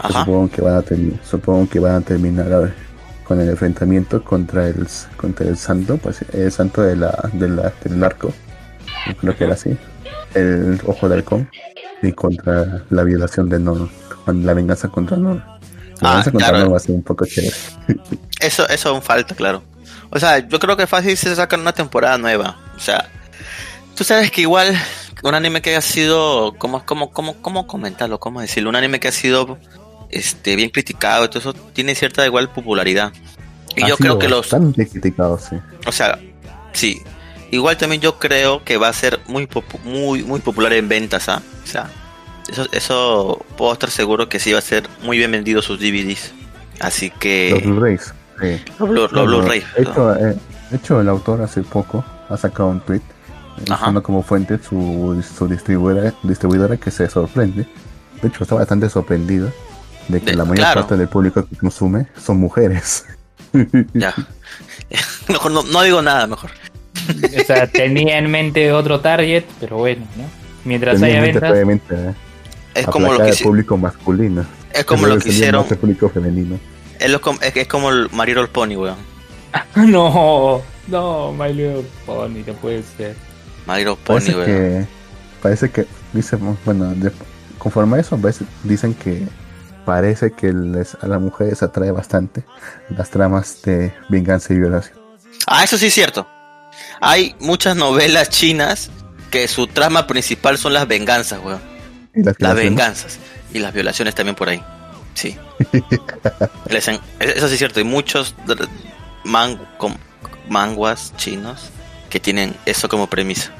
[0.07, 0.83] supongo que van a
[1.23, 2.73] supongo que van a terminar a ver,
[3.23, 7.73] con el enfrentamiento contra el contra el santo, pues el santo de la, de la
[7.83, 8.31] del arco,
[9.19, 9.75] creo que era así,
[10.33, 11.49] el ojo del halcón,
[12.01, 13.89] y contra la violación de Noro,
[14.27, 15.43] la venganza contra Noro.
[16.01, 16.71] La venganza contra claro.
[16.71, 17.55] va a ser un poco chévere.
[18.39, 19.63] Eso, eso aún falta, claro.
[20.09, 22.59] O sea, yo creo que fácil se sacan una temporada nueva.
[22.75, 23.09] O sea,
[23.95, 24.77] tú sabes que igual
[25.23, 28.19] un anime que ha sido, ¿cómo, cómo, cómo, cómo comentarlo?
[28.19, 28.69] ¿Cómo decirlo?
[28.69, 29.57] Un anime que ha sido
[30.09, 33.11] este, bien criticado, todo eso tiene cierta igual popularidad.
[33.75, 34.49] Y yo creo que los...
[34.75, 35.57] criticado, sí.
[35.87, 36.19] O sea,
[36.71, 37.01] sí.
[37.51, 39.47] Igual también yo creo que va a ser muy
[39.83, 41.41] muy muy popular en ventas, ¿ah?
[41.63, 41.89] O sea,
[42.47, 46.33] eso, eso puedo estar seguro que sí va a ser muy bien vendido sus DVDs.
[46.79, 47.51] Así que...
[47.51, 48.13] Los Blu-rays.
[48.79, 49.63] Los, Blu-rays.
[49.77, 50.35] Eh,
[50.69, 53.01] de hecho, el autor hace poco ha sacado un tweet
[53.63, 57.65] usando como fuente su, su distribuidora, distribuidora que se sorprende.
[58.21, 59.51] De hecho, está bastante sorprendido
[60.07, 63.05] de que la mayor parte del público que consume son mujeres.
[63.93, 64.13] Ya.
[65.27, 66.51] Mejor no, digo nada, mejor.
[67.39, 70.23] O sea, tenía en mente otro target, pero bueno, ¿no?
[70.63, 71.53] Mientras haya ventas.
[71.91, 72.13] Eh,
[72.73, 74.45] es como lo que el público masculino.
[74.73, 75.65] Es como lo que hicieron.
[75.69, 76.59] El público femenino.
[76.99, 78.97] Es, lo, es, es como el My Little Pony, weón.
[79.75, 83.15] no, no, My Little Pony, no puede ser.
[83.65, 84.45] My Little Pony, parece weón.
[84.45, 84.85] Que,
[85.41, 86.93] parece que, dice, bueno,
[87.57, 88.19] conforme a eso,
[88.63, 89.23] dicen que
[89.85, 92.43] parece que les, a las mujeres atrae bastante
[92.89, 94.97] las tramas de venganza y violación.
[95.47, 96.27] Ah, eso sí es cierto.
[97.01, 98.89] Hay muchas novelas chinas
[99.31, 101.61] que su trama principal son las venganzas, weón.
[102.39, 103.17] Las venganzas.
[103.53, 104.63] Y las violaciones también por ahí.
[105.13, 105.37] Sí.
[106.69, 107.79] Les en- Eso sí es cierto.
[107.79, 108.35] Hay muchos
[109.23, 109.59] man-
[110.49, 111.69] manguas chinos
[112.09, 113.51] que tienen eso como premisa.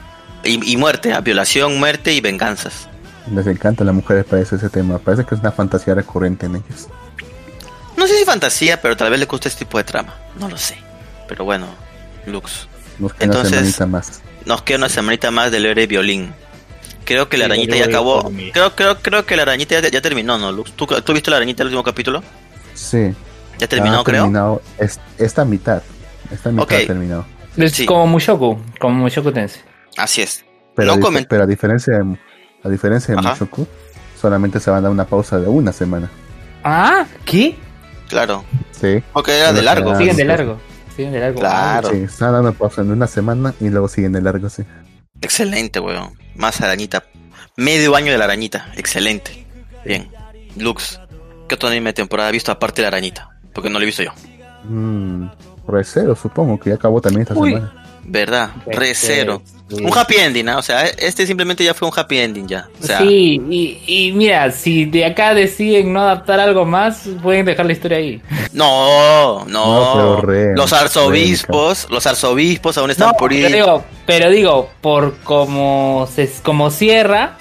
[0.43, 1.21] Y, y muerte, ¿ah?
[1.21, 2.87] violación, muerte y venganzas.
[3.33, 4.99] Les encanta a las mujeres parece ese tema.
[4.99, 6.87] Parece que es una fantasía recurrente en ellos.
[7.97, 10.13] No sé si fantasía, pero tal vez le gusta este tipo de trama.
[10.39, 10.77] No lo sé.
[11.27, 11.67] Pero bueno,
[12.27, 12.67] Lux.
[12.99, 14.21] Nos queda una Entonces- semanita más.
[14.45, 16.33] Nos queda una semanita más de leer violín.
[17.03, 18.31] Creo que la Sí, arañita ya acabó.
[18.53, 20.71] Creo, creo, creo que la arañita ya, ya terminó, ¿no, Lux?
[20.73, 22.23] ¿Tú, ¿Tú viste la arañita el último capítulo?
[22.73, 23.13] Sí.
[23.59, 24.23] ¿Ya terminó, creo?
[24.23, 25.81] terminado es- esta mitad.
[26.31, 26.71] Esta mitad Ok.
[26.73, 27.25] ha terminado.
[27.57, 27.85] Es Sí.
[27.85, 29.61] como Mushoku, como Mushoku Tensei.
[29.97, 30.43] Así es.
[30.75, 32.17] Pero, No a pero diferencia de,
[32.63, 33.29] a diferencia de Ajá.
[33.29, 33.65] Mushoku,
[34.19, 36.09] solamente se va a dar una pausa de una semana.
[36.63, 37.55] Ah, ¿qué?
[38.09, 38.43] Claro.
[38.71, 39.01] Sí.
[39.13, 39.95] Porque era de largo.
[39.95, 40.27] Siguen de sí.
[40.27, 40.59] largo.
[40.95, 41.39] Siguen de largo.
[41.39, 41.89] Claro.
[41.89, 44.63] Sí, están dando pausa de una semana y luego siguen de largo, sí.
[45.21, 46.13] Excelente, weón.
[46.35, 47.03] Más arañita.
[47.57, 48.71] Medio año de la arañita.
[48.75, 49.45] Excelente.
[49.85, 50.09] Bien.
[50.57, 50.99] Lux.
[51.47, 53.29] ¿Qué otro anime de temporada has visto aparte de la arañita?
[53.53, 54.11] Porque no lo he visto yo.
[54.63, 55.27] Mm,
[55.67, 57.53] Recero, supongo que ya acabó también esta Uy.
[57.53, 57.94] semana.
[58.07, 58.51] ¿Verdad?
[58.67, 59.41] Re cero.
[59.67, 59.83] Sí.
[59.83, 60.59] Un happy ending, ¿ah?
[60.59, 62.67] O sea, este simplemente ya fue un happy ending ya.
[62.81, 67.45] O sea, sí, y, y mira, si de acá deciden no adaptar algo más, pueden
[67.47, 68.21] dejar la historia ahí.
[68.53, 69.95] no, no.
[69.95, 73.55] No, re- los arzobispos, los arzobispos aún están No, por pero ir.
[73.55, 77.37] digo, pero digo, por como se como cierra,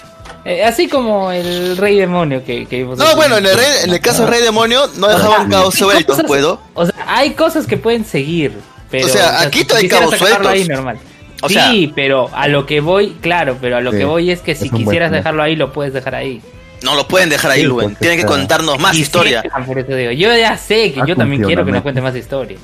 [0.47, 3.91] eh, así como el rey demonio que, que vimos No, bueno, en el, rey- en
[3.93, 6.61] el caso del Rey Demonio no dejaban cabos hay sueltos, ¿puedo?
[6.75, 8.53] O sea, hay cosas que pueden seguir,
[8.91, 10.99] pero O sea, aquí si todavía hay quisieras ahí normal.
[11.43, 14.31] O sí, sea- pero a lo que voy, claro, pero a lo Sí, que voy
[14.31, 16.41] es que si es un buen quisieras dejarlo ahí, lo puedes dejar ahí.
[16.83, 17.97] No lo pueden dejar ahí, Sí, Luen.
[17.97, 19.43] Tienen que contarnos más historia.
[19.43, 20.13] eso digo.
[20.13, 22.59] Yo ya sé que Ah, yo también quiero que nos cuente más historia.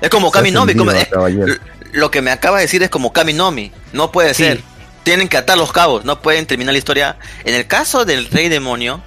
[0.00, 0.74] Es como Kami Nomi.
[0.74, 1.08] como- eh,
[1.92, 3.70] lo que me acaba de decir es como Kami Nomi.
[3.92, 4.44] No puede Sí.
[4.44, 4.60] ser.
[5.02, 6.04] Tienen que atar los cabos.
[6.04, 7.16] No pueden terminar la historia.
[7.44, 9.02] En el caso del Rey Demonio,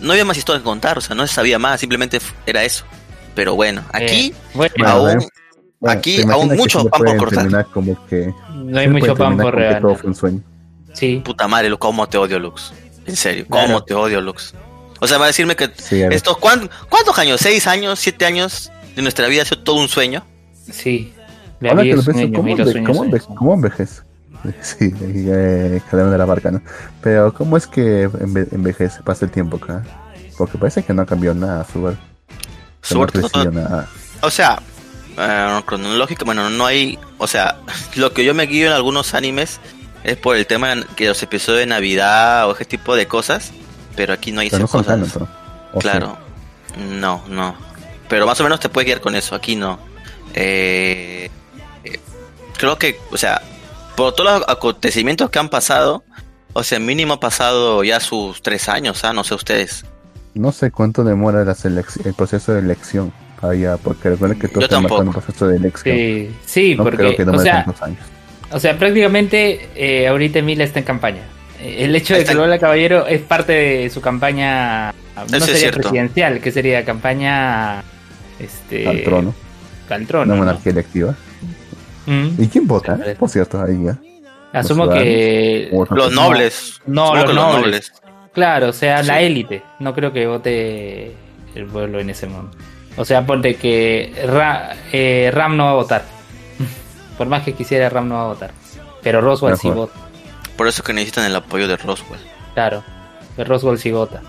[0.00, 0.98] no había más historia que contar.
[0.98, 1.80] O sea, no se sabía más.
[1.80, 2.84] Simplemente era eso.
[3.34, 5.26] Pero bueno, aquí Eh, bueno, Bueno, aún, eh,
[5.82, 7.66] Bueno, aquí ¿te imaginas aún mucho pan por cortar.
[7.66, 9.82] como que no hay mucho pan por regalar.
[9.82, 10.40] todo fue un sueño.
[10.94, 11.20] Sí.
[11.24, 12.72] puta madre, cómo te odio, Lux.
[13.06, 13.82] En serio, cómo Claro.
[13.84, 14.54] te odio, Lux.
[15.00, 16.12] O sea, va a decirme que Sí, a ver.
[16.16, 17.40] estos ¿cuán- ¿cuántos años?
[17.40, 17.98] ¿Seis años?
[17.98, 20.24] ¿Siete años de nuestra vida ha sido todo un sueño?
[20.70, 21.12] Sí.
[21.58, 24.02] La vida es sueño, ¿cómo, y los enve- sueños cómo, son- enve- cómo envejece?
[24.62, 26.60] Sí, eh, de la barca, ¿no?
[27.00, 29.82] Pero ¿cómo es que enve- envejece, pasa el tiempo acá?
[30.38, 31.96] Porque parece que no ha cambiado nada, su ver.
[32.88, 33.88] Que no ha crecido nada.
[34.20, 34.60] O sea,
[35.66, 37.58] cronológico, bueno, no hay, o sea,
[37.96, 39.60] lo que yo me guío en algunos animes
[40.04, 43.52] es por el tema que los episodios de Navidad o ese tipo de cosas,
[43.96, 45.18] pero aquí no hay Pero esas cosas.
[45.78, 46.18] Claro,
[46.76, 47.54] no, no.
[48.08, 49.78] Pero más o menos te puedes guiar con eso, aquí no.
[50.34, 51.30] Eh,
[51.84, 52.00] eh,
[52.58, 53.40] creo que, o sea,
[53.96, 56.04] por todos los acontecimientos que han pasado,
[56.52, 59.12] o sea, mínimo ha pasado ya sus tres años, ¿ah?
[59.12, 59.84] No sé ustedes.
[60.34, 63.12] No sé cuánto demora la el proceso de elección
[63.42, 65.20] allá, porque recuerden que todo Yo está marcado en tampoco.
[65.20, 65.96] el proceso de elección.
[65.96, 67.98] Sí, sí, no creo porque, que o demore sea, años.
[68.50, 71.22] o sea, prácticamente eh, ahorita Emilia está en campaña.
[71.60, 74.92] Eh, El hecho de que en- lo haga Caballero es parte de su campaña,
[75.30, 77.82] no Eso sería presidencial, que sería campaña
[78.40, 79.34] este Al trono,
[79.90, 80.38] al trono, una ¿no?
[80.46, 81.14] monarquía electiva.
[82.06, 82.28] Mm.
[82.42, 82.96] ¿Y quién vota?
[82.96, 83.16] parece.
[83.16, 83.96] Por cierto, ahí ya.
[84.52, 86.80] Asumo Los que O- Los No, nobles.
[86.86, 87.92] no, los nobles.
[88.34, 89.24] Claro, o sea, la Sí.
[89.24, 89.62] élite.
[89.78, 91.12] No creo que vote
[91.54, 92.56] el pueblo en ese momento.
[92.96, 96.04] O sea, ponte que Ra- eh, Ram no va a votar.
[97.18, 98.50] Por más que quisiera, Ram no va a votar.
[99.02, 99.88] Pero Roswell sí Mejor.
[99.88, 100.00] vota.
[100.56, 102.20] Por eso que necesitan el apoyo de Roswell.
[102.54, 102.84] Claro,
[103.36, 104.20] pero Roswell sí vota.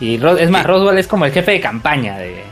[0.00, 0.68] Y Ro- es más, Sí.
[0.68, 2.42] Roswell es como el jefe de campaña de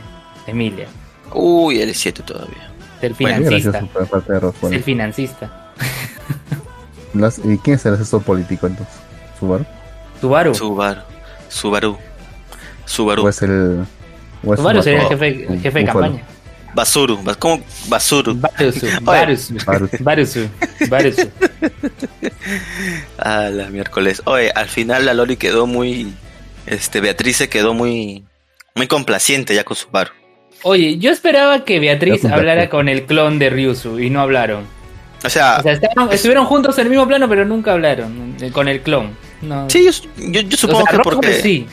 [0.47, 0.87] Emilia.
[1.33, 2.71] Uy, el 7 todavía.
[3.01, 3.71] El Bueno, financista.
[3.71, 4.73] gracioso por parte de Roswell.
[4.73, 5.51] Es el financista.
[7.13, 8.95] Las- ¿Y quién es el asesor político entonces?
[9.39, 9.65] ¿Subaru?
[10.21, 10.55] Subaru.
[10.55, 11.01] Subaru.
[11.49, 11.97] Subaru.
[12.85, 13.25] Subaru.
[13.25, 13.85] ¿O es el.?
[14.47, 16.23] O es Subaru un sería el jefe, el un jefe de campaña.
[16.73, 17.17] Basuru.
[17.23, 17.61] Bas- ¿Cómo?
[17.87, 18.35] Basuru.
[18.35, 18.85] Barusu.
[19.01, 19.53] Barusu.
[19.65, 19.97] Barusu.
[20.03, 20.49] Barusu.
[20.89, 21.29] Barusu.
[23.17, 24.21] Ah, la miércoles.
[24.25, 26.13] Oye, al final la Loli quedó muy.
[26.65, 28.23] Este, Beatriz se quedó muy.
[28.75, 30.11] Muy complaciente ya con Subaru.
[30.63, 34.65] Oye, yo esperaba que Beatriz hablara con el clon de Ryusu y no hablaron.
[35.23, 38.51] O sea, O sea, estaban- estuvieron juntos en el mismo plano, pero nunca hablaron eh,
[38.51, 39.15] con el clon.
[39.41, 39.67] No.
[39.69, 41.33] sí, yo, yo- yo O supongo sea, que Roswell porque.
[41.41, 41.67] sí.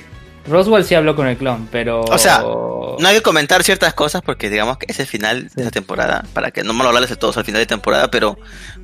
[0.46, 2.02] Roswell sí habló con el clon, pero.
[2.02, 5.62] O sea, No hay que comentar ciertas cosas porque digamos que es el final de
[5.62, 8.38] esta temporada, para que no me lo hablarles de todos al final de temporada, pero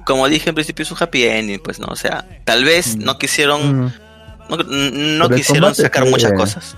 [0.04, 3.04] como dije en principio es un happy ending, pues no, o sea, tal vez Mm.
[3.04, 6.76] no quisieron, Mm, no, quisieron sacar fue- muchas cosas.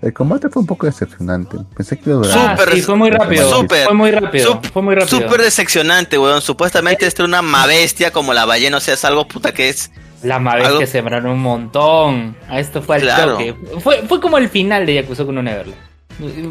[0.00, 1.56] El combate fue un poco decepcionante.
[1.76, 2.38] Pensé que iba a durar.
[2.38, 3.50] Ah, Súper- sí, fue muy rápido.
[3.50, 4.52] súper- fue muy rápido.
[4.52, 5.18] sup- fue muy rápido.
[5.20, 6.42] Súper decepcionante, weón.
[6.42, 9.70] Supuestamente esta era una ma bestia como la ballena, o sea, es algo puta que
[9.70, 9.90] es
[10.24, 12.36] La Maves que sembraron un montón.
[12.48, 13.32] A esto fue al Claro.
[13.32, 13.54] toque.
[13.80, 15.76] Fue, fue como el final de Yakuza con Neverland.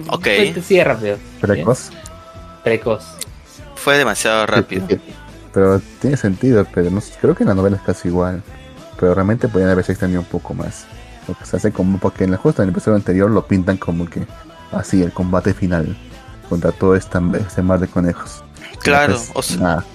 [0.09, 0.23] Ok.
[0.23, 1.17] Fue- Sigue rápido.
[1.41, 1.89] Precoz.
[2.63, 3.03] Precoz.
[3.75, 4.85] Fue demasiado rápido.
[4.87, 5.13] Sí, sí,
[5.53, 8.41] Pero tiene sentido, pero no, creo que en la novela es casi igual.
[8.99, 10.85] Pero realmente podrían haberse extendido un poco más.
[11.27, 14.09] Porque se hace como porque en la justa en el episodio anterior lo pintan como
[14.09, 14.25] que
[14.71, 15.95] así el combate final
[16.49, 18.43] contra todo esta, este mar de conejos.
[18.81, 19.85] Claro, o sea, nada,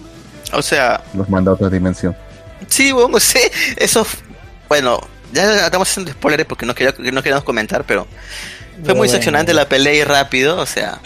[0.55, 2.17] o sea, los manda a otra dimensión.
[2.69, 3.39] Sí, bueno, sí,
[3.77, 4.07] eso,
[4.69, 5.01] bueno,
[5.33, 8.13] ya estamos haciendo spoilers porque no, quería, no queríamos comentar, pero fue
[8.83, 9.03] Pero muy bueno.
[9.13, 11.01] decepcionante la pelea y rápido, o sea,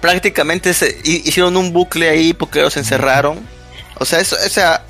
[0.00, 3.38] prácticamente se hi- hicieron un bucle ahí porque los encerraron.
[4.00, 4.84] O sea, eso, o sea,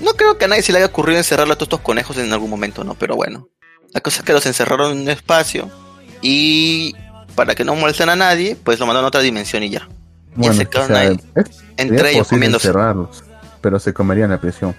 [0.00, 2.32] no creo que a nadie se le haya ocurrido encerrar a todos estos conejos en
[2.32, 2.94] algún momento, ¿no?
[2.94, 3.48] Pero bueno,
[3.92, 5.70] la cosa es que los encerraron en un espacio
[6.22, 6.94] y
[7.34, 9.88] para que no molesten a nadie, pues lo mandaron a otra dimensión y ya.
[10.34, 11.20] Bueno, se o quedaron sea, ahí,
[11.76, 12.72] Entre ellos comiéndose.
[13.60, 14.74] pero se comerían la prisión,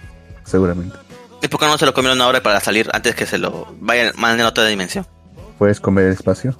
[0.46, 0.96] seguramente.
[1.42, 4.12] ¿Y por qué no se lo comieron ahora para salir antes que se lo vayan,
[4.16, 5.06] manden a otra dimensión?
[5.58, 6.56] Puedes comer el espacio.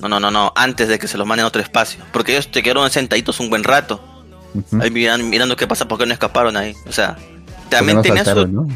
[0.00, 2.04] No, no, no, no, antes de que se los manden a otro espacio.
[2.12, 4.00] Porque ellos te quedaron sentaditos un buen rato.
[4.80, 6.74] Ahí miran- mirando qué pasa, por qué no escaparon ahí.
[6.86, 8.30] O sea, Porque también no tenía su...
[8.30, 8.68] saltaron, ¿no?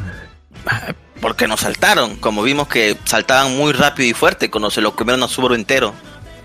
[1.21, 2.17] Porque no saltaron.
[2.17, 5.95] Como vimos que saltaban muy rápido y fuerte cuando se lo comieron a Subaru entero.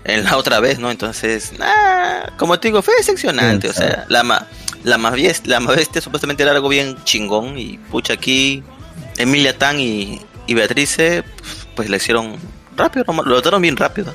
[0.08, 0.90] En la otra vez, ¿no?
[0.90, 3.68] Entonces, nah, como te digo, fue decepcionante.
[3.68, 4.46] O sea, la, ma,
[4.82, 7.58] la, más bestia, la más bestia supuestamente era algo bien chingón.
[7.58, 8.62] Y pucha, aquí
[9.18, 11.24] Emilia Tan y, y Beatrice,
[11.76, 12.36] pues le hicieron
[12.76, 14.14] rápido, lo mataron bien rápido.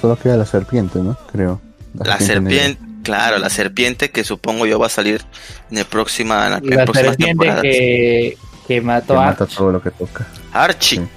[0.00, 1.18] Solo queda la serpiente, ¿no?
[1.30, 1.60] Creo.
[1.94, 5.22] La serpiente, claro, la serpiente que supongo yo va a salir
[5.70, 7.62] en el próxima, en la, en La próximas serpiente temporadas.
[7.62, 10.26] que, que Que mató a mata todo lo que toca.
[10.52, 10.98] Archie.
[11.00, 11.08] Sí.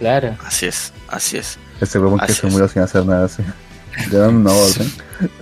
[0.00, 0.36] Claro.
[0.44, 1.56] Así es, así es.
[1.84, 3.42] Ese huevón que se murió sin hacer nada así.
[4.10, 4.90] Le dan una orden.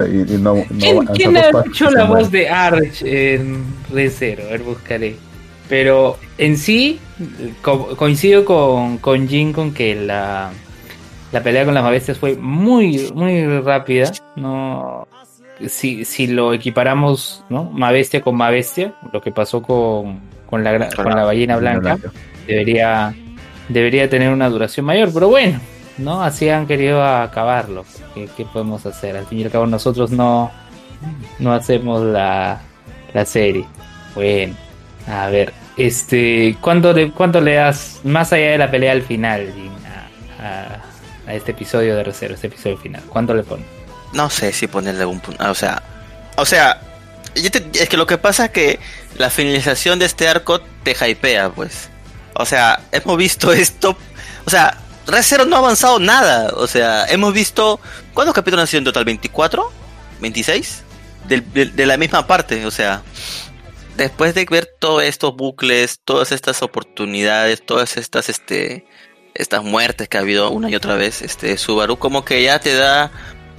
[0.01, 4.45] Y, y no, no ¿Quién, ha hecho la voz de Arch en Recero?
[4.45, 5.17] A ver, buscaré.
[5.69, 7.01] Pero en sí,
[7.63, 10.51] co- coincido con, con Jin con que la,
[11.33, 14.13] la pelea con las bestias fue muy, muy rápida.
[14.37, 15.09] No,
[15.67, 17.71] si, si lo equiparamos, ¿no?
[17.71, 21.97] Mavestia con Mavestia, lo que pasó con, con, la, Con la ballena blanca,
[22.47, 23.15] debería,
[23.71, 25.11] debería tener una duración mayor.
[25.15, 25.59] Pero bueno,
[25.99, 26.23] ¿no?
[26.23, 27.85] Así han querido acabarlo.
[28.15, 29.17] ¿Qué, podemos hacer?
[29.17, 30.51] Al fin y al cabo nosotros no,
[31.39, 32.61] no hacemos la,
[33.15, 33.67] la serie.
[34.15, 34.55] Bueno,
[35.07, 39.53] a ver, este, ¿cuánto le, cuánto le das más allá de la pelea al final
[39.55, 39.73] Jin,
[40.41, 40.47] a,
[41.29, 43.03] a- este episodio de Recero, este episodio final?
[43.09, 43.67] ¿Cuánto le pones?
[44.13, 45.49] No sé si ponerle un punto.
[45.51, 45.83] O sea,
[46.37, 46.81] o sea,
[47.35, 48.79] te- es que lo que pasa es que
[49.17, 51.89] la finalización de este arco te hypea, pues.
[52.35, 53.97] O sea, hemos visto esto.
[54.45, 54.77] O sea,
[55.07, 56.53] Recero no ha avanzado nada.
[56.57, 57.81] O sea, hemos visto.
[58.15, 59.05] ¿Cuántos capítulos han sido en total?
[59.05, 59.69] ¿24?
[60.21, 60.83] ¿26?
[61.29, 63.03] Del- del- de la misma parte, o sea.
[63.97, 68.87] Después de ver todos estos bucles, todas estas oportunidades, todas estas, este,
[69.35, 72.75] estas muertes que ha habido una y otra vez, este, Subaru, como que ya te
[72.75, 73.11] da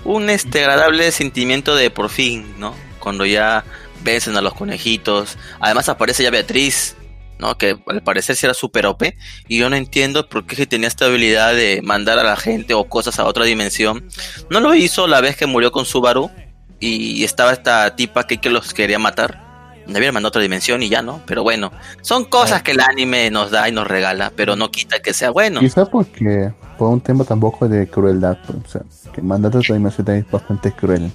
[0.06, 2.74] un este agradable sentimiento de por fin, ¿no?
[3.00, 3.64] Cuando ya
[4.02, 5.38] vencen a los conejitos.
[5.60, 6.96] Además aparece ya Beatriz,
[7.44, 7.58] ¿no?
[7.58, 9.04] Que al parecer sí era super OP.
[9.48, 12.74] Y yo no entiendo por qué si tenía esta habilidad de mandar a la gente
[12.74, 14.08] o cosas a otra dimensión.
[14.50, 16.32] No lo hizo la vez que murió con Subaru.
[16.80, 19.42] Y estaba esta tipa que, que los quería matar.
[19.88, 21.22] Me habían mandado a otra dimensión y ya no.
[21.26, 21.72] Pero bueno,
[22.02, 24.34] son cosas que el anime nos da y nos regala.
[24.36, 25.62] Pero no quita que sea bueno.
[25.62, 28.82] Quizá porque por un tema tampoco de crueldad, o sea,
[29.14, 31.10] que mandarte a otra dimensión es bastante cruel.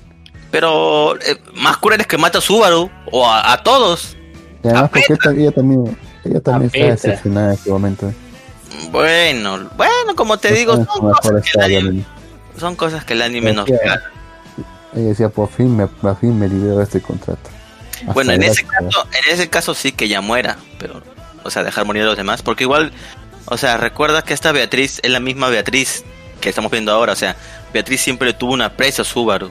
[0.50, 4.16] Pero eh, más crueles que mata a Subaru o a, a todos.
[4.64, 8.12] Y además porque ella también, ella también está decepcionada en este momento.
[8.90, 12.04] Bueno, bueno, como te digo, son cosas, que el estado, anime,
[12.54, 12.60] ¿no?
[12.60, 14.02] son cosas que el anime nos regala.
[14.94, 17.50] Ella decía, por fin me, por fin me libero de este contrato.
[18.00, 21.02] Hasta Bueno, en ese caso, en ese caso sí que ya muera, pero,
[21.44, 22.92] o sea, dejar morir a los demás, porque igual,
[23.46, 26.04] o sea, recuerda que esta Beatriz es la misma Beatriz
[26.40, 27.36] que estamos viendo ahora, o sea,
[27.72, 29.50] Beatriz siempre tuvo una aprecio a Subaru,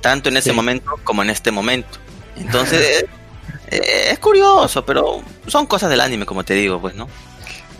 [0.00, 0.56] tanto en ese Sí.
[0.56, 1.98] momento como en este momento.
[2.36, 3.04] Entonces,
[3.70, 7.08] eh, es curioso, pero son cosas del anime, como te digo, pues, ¿no?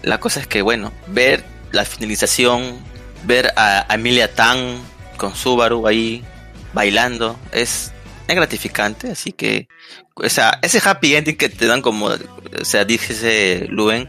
[0.03, 2.79] La cosa es que, bueno, ver la finalización,
[3.25, 4.79] ver a Emilia Tan
[5.17, 6.25] con Subaru ahí
[6.73, 7.93] bailando, es,
[8.27, 9.69] es gratificante, así que
[10.21, 14.09] o sea, ese happy ending que te dan como, o sea, dice Luen,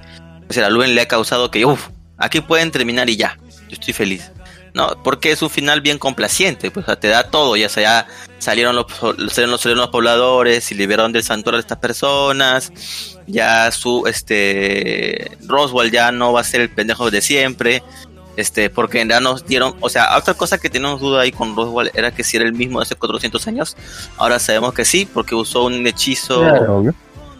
[0.49, 3.93] o sea, Luen le ha causado que, uff, aquí pueden terminar y ya, yo estoy
[3.93, 4.32] feliz.
[4.74, 8.07] No, porque es un final bien complaciente, pues o sea, te da todo, ya sea,
[8.38, 12.72] salieron los, salieron los, salieron los pobladores y liberaron del santuario a estas personas,
[13.28, 17.84] ya su, este, Roswell ya no va a ser el pendejo de siempre,
[18.38, 21.91] este, porque ya nos dieron, o sea, otra cosa que teníamos duda ahí con Roswell
[21.93, 23.76] era que si era el mismo de hace 400 años,
[24.17, 26.78] ahora sabemos que sí, porque usó un hechizo, Claro.
[26.78, 26.93] Obvio.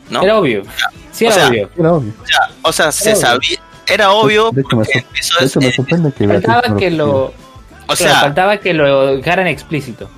[0.10, 0.24] ¿no?
[0.24, 0.64] Era obvio.
[1.12, 1.70] Sí, O era sea, obvio.
[1.78, 2.14] Era obvio.
[2.22, 3.22] O sea, o sea, se Obvio.
[3.22, 3.60] sabía,
[3.90, 4.52] era obvio.
[4.52, 7.34] De hecho, me, empezó de hecho, me sorprende que Faltaba que lo, o
[7.86, 10.10] claro, sea, faltaba que lo dejaran explícito.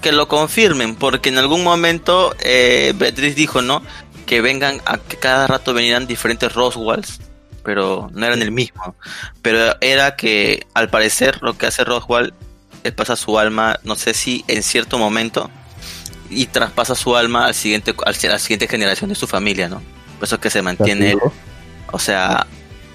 [0.00, 3.82] que lo confirmen, porque en algún momento eh, Beatriz dijo, ¿no?
[4.26, 7.20] Que vengan, a que cada rato venían diferentes Roswells,
[7.62, 8.94] pero no eran el mismo.
[9.42, 12.32] Pero era que, al parecer, lo que hace Roswell
[12.82, 15.50] es pasa su alma, no sé si en cierto momento,
[16.30, 19.82] y traspasa su alma al siguiente, al, a la siguiente generación de su familia, ¿no?
[20.18, 21.16] Por eso es que se mantiene.
[21.92, 22.46] O sea,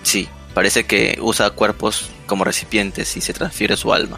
[0.06, 4.18] sí, parece que usa cuerpos como recipientes y se transfiere su alma.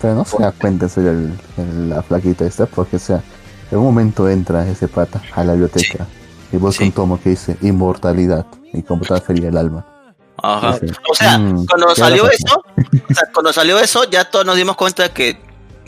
[0.00, 3.22] Pero no se da cuenta soy el, el- la flaquita esta, porque o sea,
[3.70, 6.06] en un momento entra ese pata a la biblioteca
[6.52, 6.84] y busca Sí.
[6.84, 9.86] un tomo que dice inmortalidad y como transferir el alma.
[10.42, 10.78] Ajá.
[11.10, 12.62] O sea, Mm, cuando ¿qué salió eso,
[13.08, 15.38] o sea, cuando salió eso, ya todos nos dimos cuenta que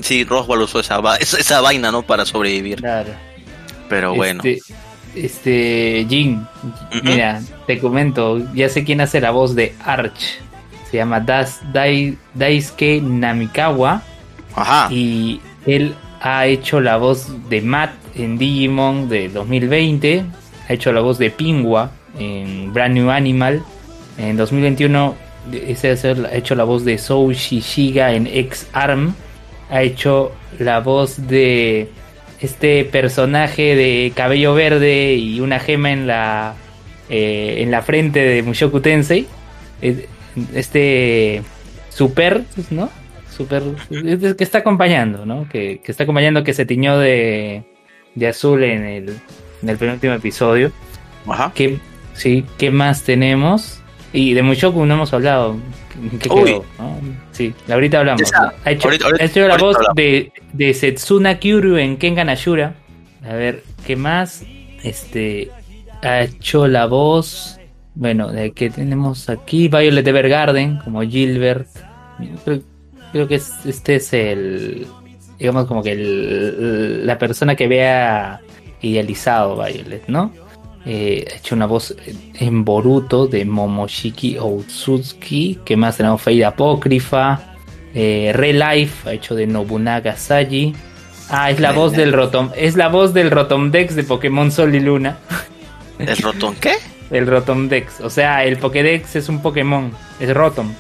[0.01, 2.03] sí, Roswell usó esa, va- esa, esa vaina, ¿no?
[2.03, 2.79] Para sobrevivir.
[2.81, 3.11] Claro.
[3.91, 4.43] Pero bueno.
[4.45, 4.75] Este,
[5.25, 6.47] este Jin,
[7.03, 10.41] mira, te comento, ya sé quién hace la voz de Arch.
[10.91, 14.03] Se llama Das, Dai, Daisuke Namikawa
[14.55, 14.89] Ajá.
[14.91, 20.25] y él ha hecho la voz de Matt en Digimon de 2020,
[20.69, 23.63] ha hecho la voz de Pingua en Brand New Animal.
[24.17, 25.15] En 2021
[25.53, 29.15] ese ha hecho la voz de Sou Shishiga en X Arm.
[29.71, 31.89] Ha hecho la voz de
[32.41, 36.55] este personaje de cabello verde y una gema en la
[37.11, 39.27] eh, en la frente de Mushoku Tensei.
[40.55, 41.43] Este
[41.89, 42.91] super, ¿no?
[43.31, 45.49] Super que está acompañando, ¿no?
[45.49, 47.63] Que, que está acompañando que se tiñó de,
[48.15, 49.17] de azul en el,
[49.63, 50.73] en el penúltimo episodio.
[51.27, 51.53] Ajá.
[51.55, 51.79] ¿Qué,
[52.15, 53.78] sí, ¿qué más tenemos?
[54.13, 55.57] Y de Mushoku no hemos hablado.
[56.21, 56.65] ¿Qué quedó?
[56.79, 56.97] no?
[57.33, 58.23] Sí, ahorita hablamos.
[58.23, 62.29] Esa- ha hecho, ahorita- ahorita- ha hecho la voz de, de Setsuna Kyuru en Kengan
[62.29, 62.75] Ashura.
[63.29, 64.45] A ver, ¿qué más?
[64.83, 65.51] Este
[66.03, 67.59] ha hecho la voz.
[67.95, 71.67] Bueno, de que tenemos aquí Violet Evergarden como Gilbert.
[72.45, 72.61] Creo,
[73.13, 74.87] creo que es- este es el.
[75.39, 78.41] Digamos, como que el- la persona que vea
[78.81, 80.33] idealizado Violet, ¿no?
[80.87, 81.95] Eh, ha hecho una voz
[82.35, 85.59] en Boruto de Momoshiki Otsutsuki.
[85.65, 86.23] que más tenemos?
[86.23, 87.41] Fade Apócrifa.
[87.95, 90.75] Eh, Relife ha hecho de Nobunaga Saji.
[91.31, 92.51] Ah, es la voz del Rotom.
[92.57, 95.19] Es la voz del Rotomdex de Pokémon Sol y Luna.
[95.99, 96.75] ¿El rotón qué?
[97.11, 98.01] El Rotomdex.
[98.01, 99.91] O sea, el Pokédex es un Pokémon.
[100.21, 100.73] Es Rotom.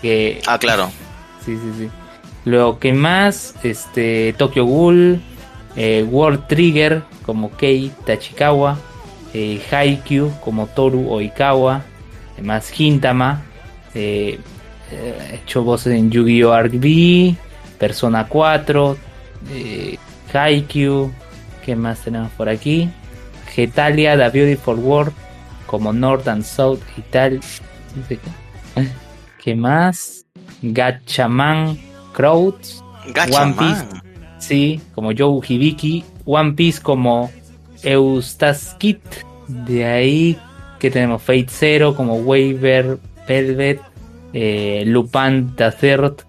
[0.00, 0.90] Que Ah, claro.
[1.44, 1.88] Sí, sí, sí.
[2.44, 5.20] Lo que más, este, Tokyo Ghoul,
[5.76, 8.78] eh, World Trigger como Kei Tachikawa,
[9.34, 11.82] eh, Haikyuu como Toru Oikawa,
[12.34, 13.42] además Hintama,
[13.94, 14.38] eh,
[14.90, 16.62] eh, hecho voces en Yu-Gi-Oh!
[16.62, 17.34] RB,
[17.78, 18.96] Persona 4,
[19.52, 19.98] eh,
[20.32, 21.12] Haikyuu,
[21.64, 22.90] ¿qué más tenemos por aquí?
[23.54, 25.12] Getalia, The Beautiful World,
[25.66, 27.40] como North and South y tal.
[27.96, 28.88] no sé qué.
[29.42, 30.24] ¿Qué más?
[30.62, 31.78] Gachaman
[32.12, 33.86] Crowds, Gacha One Piece.
[34.38, 37.30] Sí, como Joe Hibiki, One Piece como
[37.82, 39.00] Eustaskit,
[39.48, 40.38] de ahí
[40.78, 43.80] que tenemos Fate Zero como Waver Velvet,
[44.32, 45.54] eh, Lupin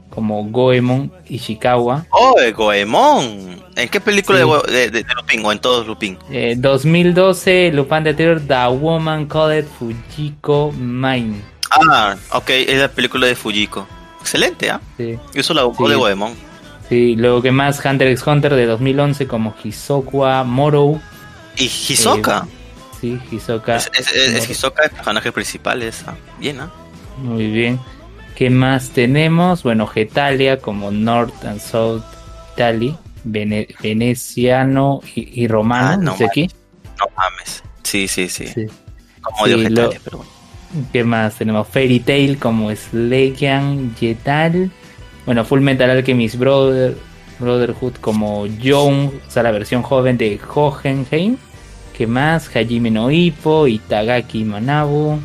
[0.10, 3.62] como Goemon Ishikawa, Oh, de Goemon.
[3.76, 4.45] ¿En qué película Sí.
[4.68, 6.18] de, de, de- de Lupin o en todos Lupin?
[6.30, 11.41] Eh, 2012 Lupin the Third The Woman Called Fujiko Mine.
[11.72, 13.88] Ah, ok, es la película de Fujiko.
[14.22, 14.80] Excelente, ¿ah?
[14.97, 15.18] Sí.
[15.34, 15.91] Eso la buscó Sí.
[15.93, 16.34] de Goemon.
[16.88, 20.99] Sí, luego que más Hunter x Hunter de 2011 como Hisoka Moro.
[21.58, 22.47] Y Hisoka.
[22.99, 23.76] Sí, Hisoka.
[23.76, 24.49] es, es, es- es.
[24.49, 26.72] Hisoka el personaje principal, es ah, bien, ¿ah?
[27.18, 27.80] Muy bien.
[28.36, 29.62] ¿Qué más tenemos?
[29.64, 32.04] Bueno, Getalia como North and South
[32.56, 32.95] Italy,
[33.26, 36.49] Vene- veneciano y, y romano, Ah, no aquí.
[36.99, 37.64] No mames.
[37.84, 38.47] Sí, sí, sí.
[38.47, 38.66] Sí.
[39.22, 40.32] Como Sí, Getalia, lo- pero bueno.
[40.91, 41.36] ¿Qué más?
[41.36, 44.72] Tenemos Fairy Tail como Slegian Yetal.
[45.26, 46.97] Bueno, Full Metal Alchemist Brother,
[47.44, 51.38] Brotherhood como Young, o sea, la versión joven de Hohenheim.
[51.96, 52.50] ¿Qué más?
[52.56, 55.20] Hajime no Ippo, Itagaki Manabu.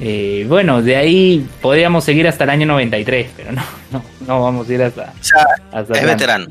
[0.00, 3.62] Eh, bueno, de ahí podríamos seguir hasta el año 93, pero no,
[3.92, 6.46] no, no vamos a ir hasta, O sea, hasta es veterano.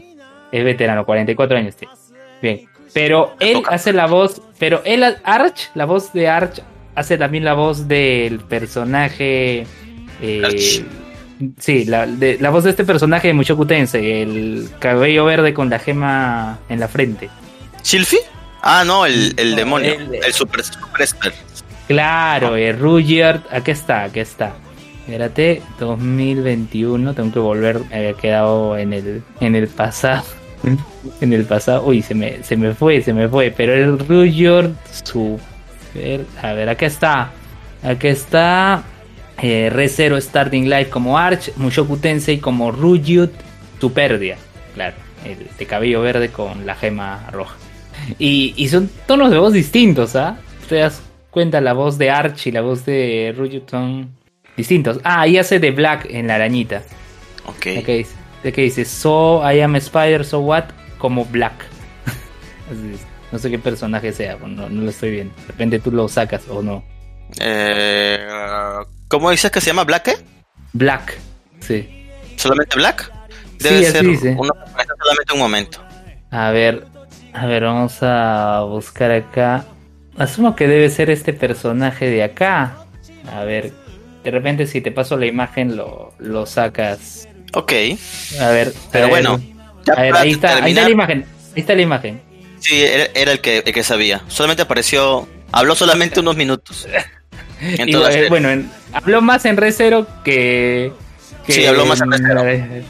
[0.51, 1.93] Es veterano, 44 años tiene.
[2.41, 2.61] Bien.
[2.93, 4.41] Pero él hace la voz.
[4.57, 6.61] Pero él, Arch, la voz de Arch,
[6.95, 9.65] hace también la voz del personaje.
[10.21, 10.83] eh, Arch.
[11.59, 15.69] Sí, la, de- la voz de este personaje de Mushoku Tensei, el cabello verde con
[15.69, 17.29] la gema en la frente.
[17.81, 18.17] ¿Chilfi?
[18.61, 19.93] Ah, no, el, el No, demonio.
[19.93, 21.35] el- El, super, super expert.
[21.87, 24.53] Claro, eh, Rudyard, aquí está, aquí está.
[25.05, 30.23] Espérate, 2021, tengo que volver, me había quedado en el, en el pasado.
[31.21, 33.53] en el pasado, uy, se me, se me fue, se me fue.
[33.55, 34.71] Pero el Rudyard,
[35.03, 35.39] su
[35.93, 37.31] ver, a ver, acá está.
[37.83, 38.83] Acá está
[39.41, 43.31] eh, Re Starting Life como Arch, Mushoku Tensei como Rudyut
[43.79, 44.37] Superdia.
[44.73, 47.55] Claro, el de cabello verde con la gema roja.
[48.19, 50.37] Y, y son tonos de voz distintos, ¿ah?
[50.67, 54.15] Te das cuenta, la voz de Arch y la voz de Rudyut son
[54.55, 54.99] distintos.
[55.03, 56.83] Ah, y hace de Black en la arañita.
[57.45, 57.65] Ok.
[57.65, 58.15] ¿De qué dice?
[58.43, 58.85] ¿De qué dice?
[58.85, 60.65] So I am Spider, so what?
[60.97, 61.65] Como Black.
[62.71, 63.05] Así es.
[63.31, 65.35] no sé qué personaje sea, no, no lo estoy viendo.
[65.35, 66.83] De repente tú lo sacas o no.
[67.39, 68.19] Eh,
[69.15, 70.03] ¿Cómo dices que se llama Black?
[70.03, 70.17] qué?
[70.73, 71.17] Black,
[71.61, 72.07] sí.
[72.35, 73.11] ¿Solamente Black?
[73.59, 74.35] Sí, Debe así ser dice.
[74.37, 74.51] una-
[74.99, 75.81] solamente un momento.
[76.31, 76.85] A ver,
[77.33, 79.65] a ver, vamos a buscar acá.
[80.17, 82.75] Asumo que debe ser este personaje de acá.
[83.31, 83.71] A ver,
[84.23, 87.27] de repente si te paso la imagen lo, lo sacas.
[87.53, 87.71] Ok.
[88.41, 89.09] A ver, Pero a ver.
[89.09, 89.41] bueno,
[89.95, 91.25] a ver, ahí está, ahí está la imagen.
[91.55, 92.21] Ahí está la imagen.
[92.59, 94.21] Sí, era, era el, que, el que sabía.
[94.27, 95.27] Solamente apareció.
[95.53, 96.85] Habló solamente unos minutos.
[97.61, 98.29] En Y, toda la eh, serie.
[98.29, 99.73] bueno, en- habló más en Re
[100.23, 100.91] que,
[101.45, 102.85] que Sí, habló más en.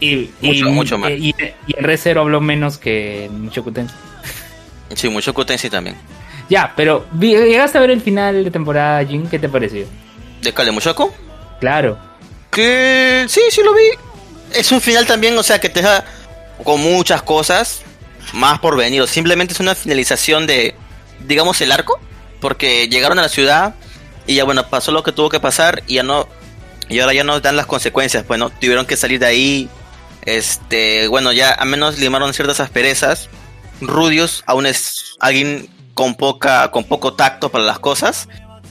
[0.00, 1.10] Y, y, Mucho, mucho más.
[1.10, 1.34] Y,
[1.66, 3.96] y en Re Zero habló menos que en Mushoku Tensei.
[4.94, 5.96] Sí, mucho Tensei también.
[6.48, 9.86] Ya, pero llegaste a ver el final de temporada, Jin, ¿qué te pareció?
[10.40, 11.12] ¿De Kale Mushoku?
[11.60, 11.98] Claro.
[12.50, 13.82] Que sí, sí lo vi.
[14.54, 16.04] Es un final también, o sea, que te deja
[16.64, 17.82] con muchas cosas
[18.32, 19.02] más por venir.
[19.02, 20.74] O simplemente es una finalización de,
[21.26, 22.00] digamos, el arco.
[22.40, 23.74] Porque llegaron a la ciudad
[24.28, 26.28] y ya, bueno, pasó lo que tuvo que pasar y ya no.
[26.90, 28.28] Y ahora ya no dan las consecuencias.
[28.28, 29.68] Bueno, tuvieron que salir de ahí.
[30.26, 33.30] Este, bueno, ya al menos limaron ciertas asperezas.
[33.80, 38.28] Rudius aún es alguien con poca, con poco tacto para las cosas.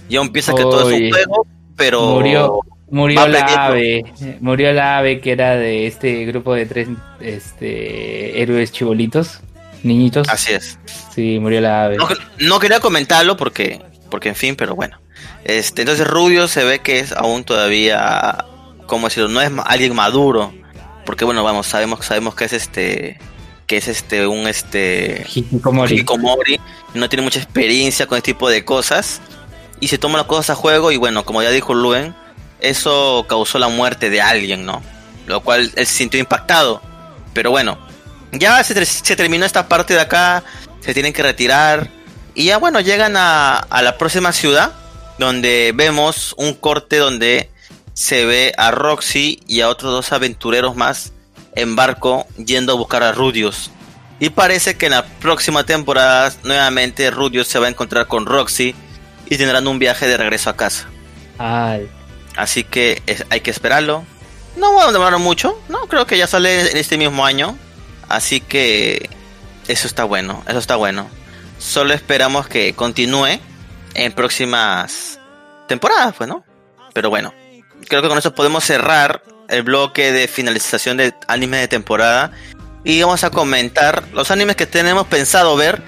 [0.10, 2.60] Ya empieza que todo es un juego, pero Murió,
[2.91, 4.03] murió la ave.
[4.39, 6.88] Murió la ave que era de este grupo de tres
[7.20, 9.39] este, héroes chibolitos,
[9.82, 10.30] niñitos.
[10.30, 10.78] así es.
[11.16, 11.97] Sí, murió la ave.
[11.97, 13.82] No, no quería comentarlo porque,
[14.12, 14.99] porque en fin, pero bueno.
[15.48, 18.45] Este, entonces Rubio se ve que es aún todavía,
[18.86, 20.54] como decirlo, no es alguien maduro,
[21.06, 23.18] porque bueno, vamos, sabemos, sabemos que es este,
[23.66, 25.95] que es este, un este, Hikikomori.
[25.95, 26.60] Hikikomori,
[26.95, 29.22] no tiene mucha experiencia con este tipo de cosas
[29.80, 32.14] y se toma las cosas a juego y bueno, como ya dijo Luen,
[32.60, 34.82] eso causó la muerte de alguien, ¿no?
[35.28, 36.82] Lo cual él se sintió impactado,
[37.34, 37.78] pero bueno,
[38.34, 40.43] ya se, ter- se terminó esta parte de acá,
[40.82, 41.89] se tienen que retirar
[42.36, 44.74] y ya bueno, llegan a, a la próxima ciudad
[45.18, 47.49] donde vemos un corte donde
[47.93, 51.13] se ve a Roxy y a otros dos aventureros más
[51.55, 53.72] en barco yendo a buscar a Rudius.
[54.20, 58.76] Y parece que en la próxima temporada nuevamente Rudius se va a encontrar con Roxy
[59.30, 60.88] y tendrán un viaje de regreso a casa.
[61.38, 61.88] Ay,
[62.36, 64.03] Así que es- hay que esperarlo.
[64.57, 67.57] No va a demorar mucho, no, creo que ya sale en este mismo año.
[68.09, 69.09] Así que
[69.68, 71.07] eso está bueno, eso está bueno.
[71.59, 73.39] Solo esperamos que continúe
[73.98, 75.20] en próximas
[75.68, 76.45] temporadas, pues, ¿no?
[76.93, 77.34] Pero bueno,
[77.88, 82.32] creo que con eso podemos cerrar el bloque de finalización de anime de temporada.
[82.84, 85.82] Y vamos a comentar los animes que tenemos pensado ver.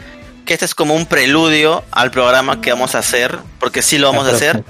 [0.45, 3.38] Que este es como un preludio al programa que vamos a hacer.
[3.60, 4.64] Porque sí lo vamos a hacer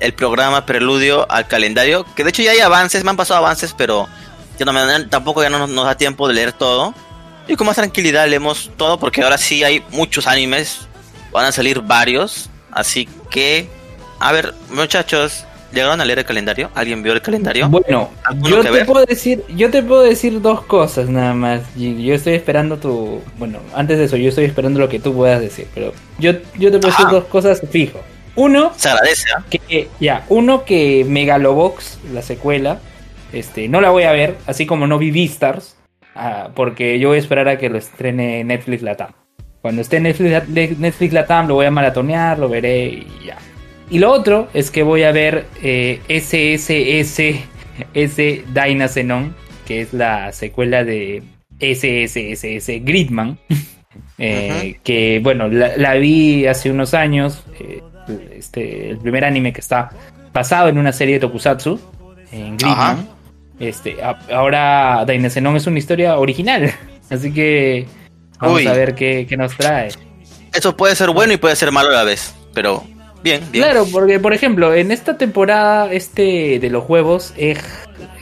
[0.00, 2.04] el programa preludio al calendario.
[2.14, 4.08] Que de hecho ya hay avances, me han pasado avances, pero
[4.58, 6.94] ya no me tampoco ya no nos da tiempo de leer todo.
[7.48, 10.88] Y con más tranquilidad leemos todo porque ahora sí hay muchos animes.
[11.32, 12.50] Van a salir varios.
[12.70, 13.66] Así que,
[14.20, 16.70] a ver, muchachos, ¿llegaron a leer el calendario?
[16.74, 17.68] ¿Alguien vio el calendario?
[17.68, 18.86] Bueno, ¿Alguno yo te ver?
[18.86, 21.62] puedo decir, yo te puedo decir dos cosas nada más.
[21.76, 25.40] Yo estoy esperando tu, bueno, antes de eso, yo estoy esperando lo que tú puedas
[25.40, 28.00] decir, pero yo, yo te puedo decir dos cosas fijo.
[28.34, 29.44] Uno, Se agradece, ¿ah?
[29.50, 32.80] que ya, uno que Megalobox, la secuela,
[33.34, 35.76] este, no la voy a ver, así como no vi Beastars,
[36.14, 39.12] ah, porque yo voy a esperar a que lo estrene Netflix Latam.
[39.62, 40.48] Cuando esté Netflix,
[40.78, 43.38] Netflix Latam lo voy a maratonear, lo veré y ya.
[43.90, 47.44] Y lo otro es que voy a ver eh, SSS
[47.94, 49.34] S Dynazenon,
[49.66, 51.22] que es la secuela de
[51.60, 53.38] SSSS Gridman.
[54.18, 57.44] Eh, Que bueno, la, la vi hace unos años.
[57.60, 57.82] eh,
[58.36, 59.90] este, el primer anime que está
[60.32, 61.78] basado en una serie de Tokusatsu,
[62.30, 62.78] en Gridman.
[62.78, 62.98] Ajá.
[63.58, 66.70] Este, a- ahora Dynazenon es una historia original.
[67.10, 67.86] Así que
[68.42, 68.66] vamos Uy.
[68.66, 69.90] a ver qué, qué nos trae.
[70.52, 72.34] Eso puede ser bueno y puede ser malo a la vez.
[72.52, 72.84] Pero,
[73.22, 73.64] bien, bien.
[73.64, 77.56] Claro, porque por ejemplo, en esta temporada este de los huevos, eh,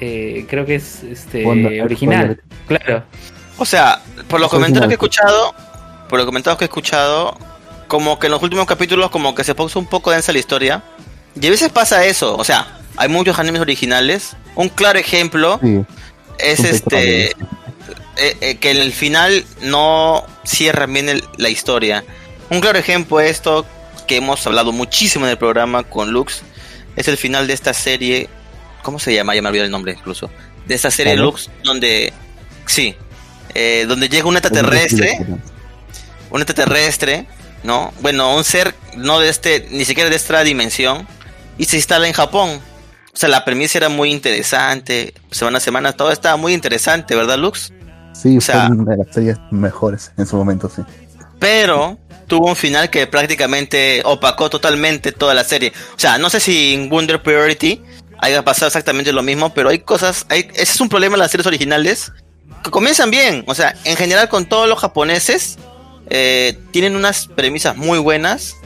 [0.01, 1.45] eh, creo que es este
[1.83, 2.41] original.
[2.69, 3.03] Claro.
[3.59, 5.55] O sea, por los Eso comentarios que he es escuchado,
[6.09, 7.37] por los comentarios que he escuchado,
[7.89, 10.83] como que en los últimos capítulos como que se puso un poco densa la historia.
[11.41, 14.37] Y a veces pasa eso, o sea, hay muchos animes originales.
[14.55, 15.85] Un claro ejemplo Sí,
[16.39, 17.33] es este.
[18.17, 22.05] Eh, eh, que en el final no cierra bien el- la historia.
[22.51, 23.67] Un claro ejemplo es esto
[24.07, 26.43] que hemos hablado muchísimo en el programa con Lux,
[26.97, 28.29] es el final de esta serie,
[28.83, 29.35] ¿cómo se llama?
[29.35, 30.31] Ya me olvidé el nombre incluso.
[30.67, 32.13] De esta serie Lux, donde,
[32.67, 32.95] sí,
[33.55, 35.19] eh, donde llega un extraterrestre,
[36.31, 37.27] un extraterrestre,
[37.63, 37.93] ¿no?
[38.01, 41.07] Bueno, un ser no de este, ni siquiera de esta dimensión,
[41.59, 42.61] y se instala en Japón.
[43.13, 47.39] O sea, la premisa era muy interesante, semana a semana, todo estaba muy interesante, ¿verdad,
[47.39, 47.73] Lux?
[48.13, 50.83] Sí, o sea, fue una de las series mejores en su momento, sí.
[51.39, 55.73] Pero tuvo un final que prácticamente opacó totalmente toda la serie.
[55.97, 57.83] O sea, no sé si en Wonder Priority
[58.19, 61.31] haya pasado exactamente lo mismo, pero hay cosas, hay, ese es un problema de las
[61.31, 62.13] series originales,
[62.63, 63.45] que comienzan bien.
[63.47, 65.59] O sea, en general con todos los japoneses,
[66.09, 68.57] eh, tienen unas premisas muy buenas,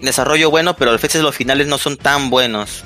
[0.00, 2.84] desarrollo bueno, pero a veces los finales no son tan buenos.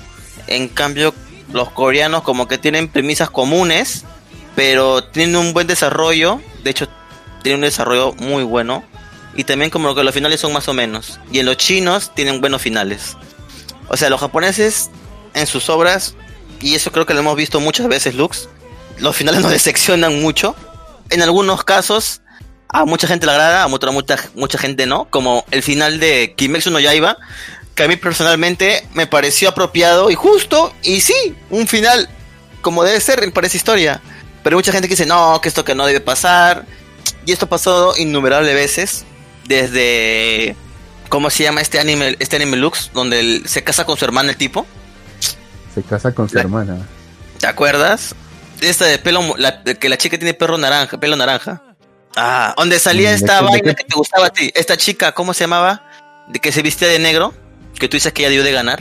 [0.48, 1.14] En cambio,
[1.52, 4.04] los coreanos como que tienen premisas comunes,
[4.56, 6.40] pero tienen un buen desarrollo.
[6.64, 6.88] De hecho,
[7.42, 8.82] tienen un desarrollo muy bueno.
[9.36, 11.20] Y también como que los finales son más o menos.
[11.30, 13.16] Y en los chinos tienen buenos finales.
[13.88, 14.90] O sea, los japoneses
[15.34, 16.14] en sus obras,
[16.60, 18.48] y eso creo que lo hemos visto muchas veces, Lux,
[18.98, 20.56] los finales nos decepcionan mucho.
[21.10, 22.22] En algunos casos,
[22.68, 23.88] a mucha gente le agrada, a mucha,
[24.34, 25.04] mucha gente no.
[25.10, 27.18] Como el final de Kimetsu no Yaiba,
[27.74, 30.72] que a mí personalmente me pareció apropiado y justo.
[30.82, 32.08] Y sí, un final
[32.62, 34.00] como debe ser para esa historia.
[34.46, 36.66] Pero hay mucha gente que dice, no, que esto que no debe pasar.
[37.24, 39.04] Y esto ha pasado innumerables veces.
[39.44, 40.54] Desde.
[41.08, 42.92] ¿Cómo se llama este anime, este anime Lux?
[42.94, 44.64] Donde él se casa con su hermana el tipo.
[45.74, 46.78] Se casa con su hermana.
[47.40, 48.14] ¿Te acuerdas?
[48.60, 49.34] Esta de pelo.
[49.80, 51.64] que la chica tiene perro naranja, pelo naranja.
[52.14, 54.52] Ah, donde salía esta vaina que te gustaba a ti.
[54.54, 55.90] Esta chica, ¿cómo se llamaba?
[56.28, 57.34] De que se vistía de negro.
[57.80, 58.78] Que tú dices que ella dio de ganar.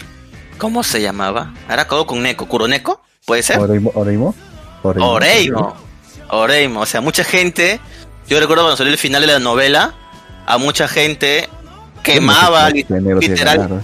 [0.59, 1.55] ¿Cómo se llamaba?
[1.67, 2.47] Ahora acabó con Neko.
[2.47, 3.01] ¿Kuroneko?
[3.25, 3.57] ¿Puede ser?
[4.85, 5.11] ¿Oreimo?
[5.11, 5.75] Oreimo.
[6.29, 6.81] Oreimo.
[6.81, 7.79] O sea, mucha gente.
[8.27, 9.93] Yo recuerdo cuando salió el final de la novela.
[10.45, 11.49] A mucha gente
[12.03, 13.83] quemaba literal.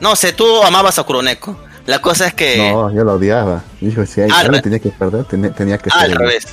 [0.00, 1.56] No sé, tú amabas a Kuroneko.
[1.86, 2.70] La cosa es que.
[2.72, 3.62] No, yo lo odiaba.
[3.80, 6.46] Dijo, si hay, al tenía que perder, tenía, que Al revés.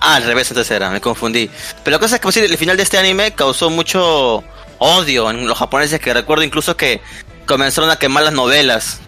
[0.00, 1.50] al revés, entonces era, me confundí.
[1.82, 4.44] Pero la cosa es que pues, el final de este anime causó mucho
[4.78, 7.00] odio en los japoneses, que recuerdo incluso que
[7.46, 9.00] comenzaron a quemar las novelas.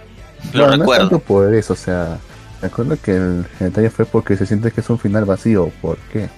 [0.53, 1.05] Lo no, recuerdo.
[1.05, 2.19] No tanto por eso, o sea,
[2.61, 5.71] me acuerdo que el, el, detalle fue porque se siente que es un final vacío.
[5.81, 6.29] ¿Por qué?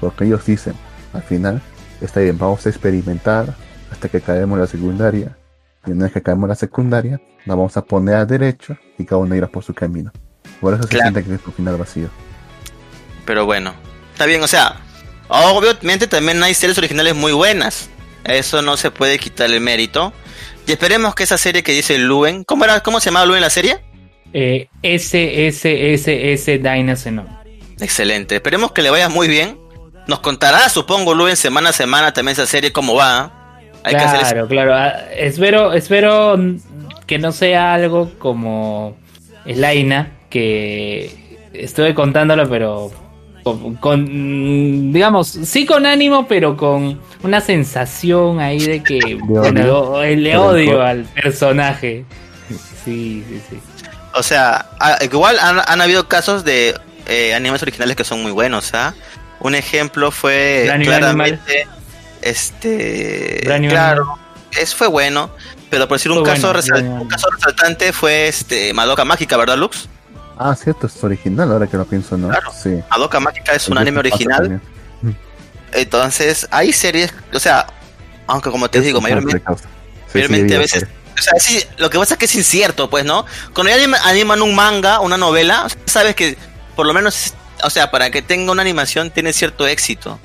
[0.00, 0.74] Porque ellos dicen,
[1.12, 1.62] al final,
[2.00, 3.54] está bien, vamos a experimentar
[3.90, 5.36] hasta que caemos en la secundaria.
[5.86, 9.04] Y una vez que caemos en la secundaria, la vamos a poner a derecho y
[9.04, 10.12] cada uno irá por su camino.
[10.60, 11.10] Por eso se Claro.
[11.10, 12.08] siente que es un final vacío.
[13.26, 13.74] Pero bueno,
[14.12, 14.76] está bien, o sea,
[15.28, 17.88] obviamente también hay series originales muy buenas.
[18.24, 20.12] Eso no se puede quitar el mérito.
[20.66, 23.50] Y esperemos que esa serie que dice Luen, ¿cómo era, cómo se llamaba Luen la
[23.50, 23.83] serie?
[24.36, 26.60] Eh, SSSS
[27.12, 27.24] no.
[27.80, 28.34] Excelente.
[28.34, 29.56] Esperemos que le vaya muy bien.
[30.06, 33.60] Nos contará, supongo, Luen semana a semana también esa serie cómo va.
[33.84, 34.30] Hay que hacer eso.
[34.30, 34.74] Claro, claro.
[34.74, 36.36] Ah, Espero, espero
[37.06, 38.96] que no sea algo como
[39.46, 42.90] Elaina, que estuve contándolo, pero
[43.44, 50.36] con, con- digamos, sí con ánimo, pero con una sensación ahí de que bueno, le
[50.36, 52.04] odio al personaje.
[52.84, 53.56] Sí, sí, sí.
[54.14, 58.32] O sea, a- igual han, han habido casos de eh, animes originales que son muy
[58.32, 58.94] buenos, ¿ah?
[59.40, 61.66] Un ejemplo fue Brand claramente
[62.22, 64.18] este Brand claro,
[64.58, 65.30] es fue bueno,
[65.68, 69.36] pero por decir un Fue caso bueno, resal- un caso resaltante fue este Madoka Mágica,
[69.36, 69.88] ¿verdad, Lux?
[70.38, 72.28] Ah, cierto, es original ahora que lo pienso, ¿no?
[72.28, 72.50] Claro.
[72.60, 72.80] Sí.
[72.90, 74.60] Madoka Mágica es un anime original,
[75.72, 77.66] entonces hay series, o sea,
[78.26, 79.64] aunque como te Es digo, mayormente causa.
[79.64, 79.68] Sí,
[80.12, 80.86] sí, Mayormente a veces.
[81.24, 83.24] Sea, sí, lo que pasa es que es incierto, pues, ¿no?
[83.54, 86.36] Cuando ya anima- animan un manga, una novela, sabes que
[86.76, 90.18] por lo menos, o sea, para que tenga una animación tiene cierto éxito.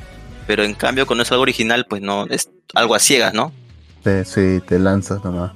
[0.48, 3.52] Pero en cambio, cuando es algo original, pues no, es algo a ciegas, ¿no?
[4.04, 5.52] Te, sí, te lanzas nomás.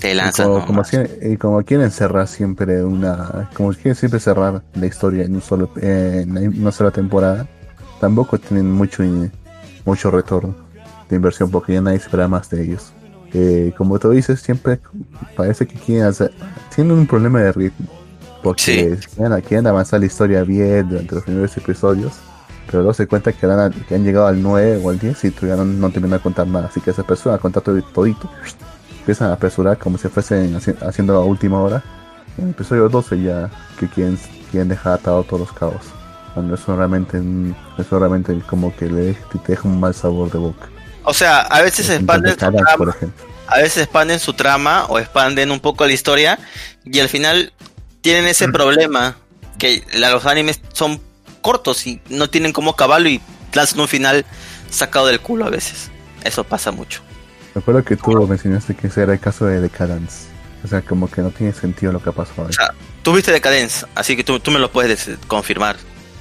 [0.00, 0.46] Te Y lanzan.
[0.46, 0.66] como, nomás.
[0.90, 3.50] como, si- y como quieren cerrar siempre una.
[3.54, 7.46] Como quieren siempre cerrar la historia en, un solo, en una sola temporada,
[8.00, 9.02] tampoco tienen mucho,
[9.84, 10.54] mucho retorno
[11.10, 12.92] de inversión porque ya nadie espera más de ellos.
[13.32, 14.80] Eh, como tú dices, siempre
[15.36, 16.32] parece que quieren hacer.
[16.74, 17.86] Tienen un problema de ritmo.
[18.42, 22.14] Porque quieren, quieren avanzar la historia bien durante los primeros episodios.
[22.66, 25.30] Pero luego se cuenta que han, que han llegado al 9 o al 10 y
[25.30, 26.66] todavía no, no terminan de contar nada.
[26.66, 28.30] Así que se apresuran a contar todo, todito.
[29.00, 31.82] Empiezan a apresurar como si fuesen haci- haciendo a última hora.
[32.38, 34.18] En el episodio 12 ya que quieren,
[34.50, 35.82] quieren dejar atado todos los cabos.
[36.32, 37.20] Cuando eso realmente,
[37.76, 40.68] eso realmente como que le te deja un mal sabor de boca.
[41.04, 42.96] O sea, a veces expanden su por trama,
[43.46, 46.38] a veces expanden su trama o expanden un poco la historia
[46.84, 47.52] y al final
[48.00, 49.16] tienen ese problema
[49.58, 51.00] que la- los animes son
[51.40, 53.20] cortos y no tienen cómo acabarlo y
[53.52, 54.24] lanzan un final
[54.70, 55.90] sacado del culo a veces.
[56.24, 57.00] Eso pasa mucho.
[57.54, 60.28] Recuerdo que tú mencionaste que ese era el caso de Decadence.
[60.62, 62.46] O sea, como que no tiene sentido lo que ha pasado.
[62.48, 62.72] O sea,
[63.02, 65.76] tú viste Decadence, así que tú, tú me lo puedes des- confirmar.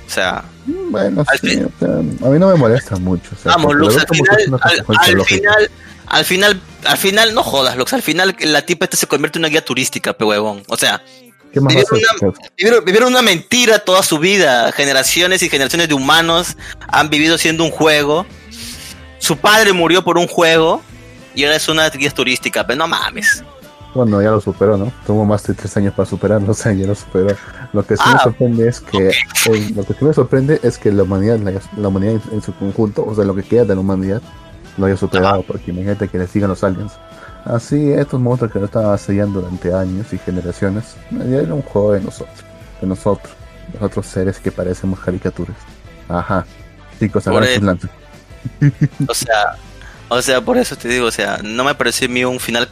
[0.09, 1.89] O sea, Mm, Bueno, al sí, fin- o sea,
[2.27, 3.29] a mí no me molesta mucho.
[3.37, 5.71] O sea, vamos, Lux, al final, al, final,
[6.07, 9.41] al final, al final, no jodas, Lux, al final la tipa esta se convierte en
[9.41, 10.63] una guía turística, pe huevón.
[10.67, 11.01] O sea,
[11.53, 14.71] ¿Qué más va a vivieron una- vivieron, vivieron una mentira toda su vida.
[14.71, 16.57] Generaciones y generaciones de humanos
[16.87, 18.25] han vivido siendo un juego.
[19.19, 20.81] Su padre murió por un juego
[21.35, 23.43] y ahora es una guía turística, pero no mames.
[23.93, 24.91] Bueno, ya lo superó, ¿no?
[25.05, 27.35] Tuvo más de tres años para superarlo, o sea, ya lo superó.
[27.73, 29.11] Lo que sí Ah, me sorprende es que
[29.75, 32.53] lo que sí me sorprende es que la humanidad, la, la humanidad en, en su
[32.53, 34.21] conjunto, o sea, lo que queda de la humanidad,
[34.77, 36.93] lo haya superado, porque imagínate que le sigan los aliens.
[37.45, 41.93] Así, estos monstruos que lo estaban asediando durante años y generaciones, ya era un juego
[41.93, 42.37] de nosotros,
[42.81, 43.33] de nosotros,
[43.73, 45.55] los otros seres que parecemos caricaturas.
[46.07, 46.45] Ajá.
[46.99, 47.89] Chicos, lanzas.
[49.07, 49.57] O sea,
[50.07, 52.69] o sea, por eso te digo, o sea, no me pareció a mí un final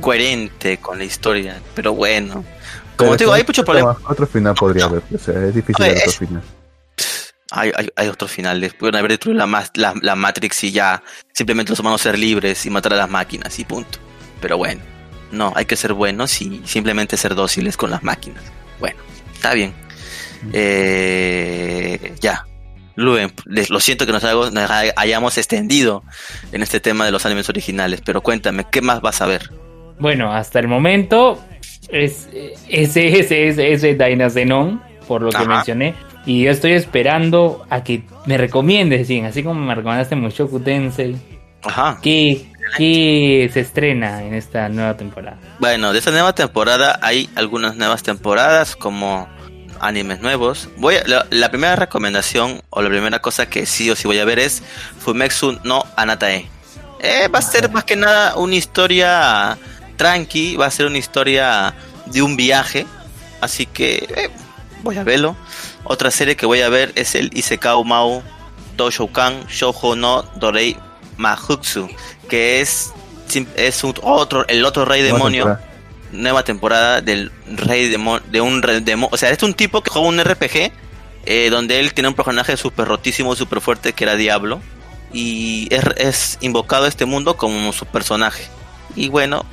[0.00, 2.44] coherente con la historia, pero bueno.
[2.96, 3.92] Como Pero te digo, hay ¿qué- mucho qué problema.
[3.94, 4.02] más?
[4.10, 6.42] Otro final podría haber, o sea, es difícil ver otro es- final.
[7.50, 8.74] Hay, hay, hay otros finales.
[8.74, 11.02] Pueden haber destruido la, la, la Matrix y ya
[11.32, 13.98] simplemente los humanos ser libres y matar a las máquinas y punto.
[14.40, 14.82] Pero bueno,
[15.32, 18.42] no, hay que ser buenos y simplemente ser dóciles con las máquinas.
[18.80, 18.98] Bueno,
[19.32, 19.72] está bien.
[20.52, 22.44] Eh, ya.
[22.96, 26.02] Luen, les- lo siento que nos, hago- nos hay- hayamos extendido
[26.50, 29.50] en este tema de los animes originales, pero cuéntame, ¿qué más vas a ver?
[30.00, 31.42] Bueno, hasta el momento
[31.88, 32.28] es
[32.68, 35.94] ese, ese, ese, ese Dynazenon, por lo que mencioné.
[36.26, 41.16] Y yo estoy esperando a que me recomiendes, Jin, así como me recomendaste Mushoku Tensei,
[41.62, 41.98] Ajá.
[42.02, 42.46] ¿qué,
[42.76, 45.38] qué se estrena en esta nueva temporada?
[45.58, 49.26] Bueno, de esta nueva temporada hay algunas nuevas temporadas como
[49.80, 50.68] animes nuevos.
[50.76, 54.18] Voy a- la, la primera recomendación o la primera cosa que sí o sí voy
[54.18, 54.62] a ver es
[54.98, 56.46] Fumetsu no Anatae.
[57.00, 59.56] Eh, va a ser más que nada una historia
[59.98, 61.74] tranqui, va a ser una historia
[62.06, 62.86] de un viaje,
[63.42, 64.30] así que eh,
[64.82, 65.36] voy a verlo.
[65.84, 68.22] Otra serie que voy a ver es el Isekao Mau
[68.78, 70.76] Doshoukan Shoujo no Dorei
[71.18, 71.88] Mahutsu,
[72.30, 72.92] que es
[73.56, 75.70] es un otro el otro rey Nueva demonio temporada.
[76.12, 79.90] nueva temporada del rey demonio de un rey demonio o sea es un tipo que
[79.90, 80.72] juega un RPG
[81.26, 84.62] eh, donde él tiene un personaje súper rotísimo súper fuerte que era Diablo
[85.12, 88.44] y es, es invocado a este mundo como su personaje
[88.96, 89.44] y bueno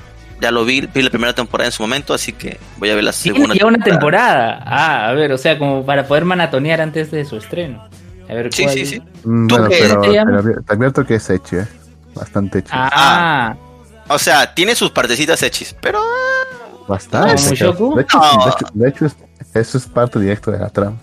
[0.41, 3.03] ya lo vi vi la primera temporada en su momento así que voy a ver
[3.03, 4.61] la Tiene segunda ya una temporada.
[4.65, 7.87] Ah, a ver, o sea, como para poder manatonear antes de su estreno.
[8.29, 9.01] A ver Sí, cuál- sí, sí.
[9.23, 10.01] Mm, ¿Tú Bueno, qué pero
[10.63, 11.67] te advierto que es Echi, ¿eh?
[12.13, 12.69] Bastante Echi.
[12.73, 13.55] Ah,
[14.07, 15.99] o sea tiene sus partecitas hechis pero
[16.87, 17.35] Bastante.
[17.35, 17.71] ¿Como creo.
[17.73, 17.95] Mushoku?
[17.95, 18.45] De hecho, No.
[18.45, 19.15] de hecho, de hecho es-
[19.55, 20.97] eso es parte directo de la trama.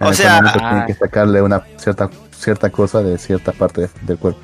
[0.00, 4.18] En O sea- momento tienen que sacarle una cierta cierta cosa de cierta parte del
[4.18, 4.40] cuerpo.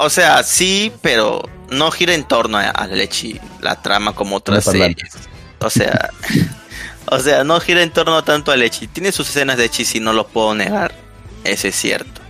[0.00, 4.36] O sea sí pero no gira en torno a, a la leche la trama como
[4.36, 5.28] otras series
[5.60, 6.10] O sea,
[7.06, 8.86] o sea, no gira en torno tanto al Echi.
[8.88, 10.92] Tiene sus escenas de Echi, si no lo puedo negar.
[11.44, 12.20] Eso es cierto.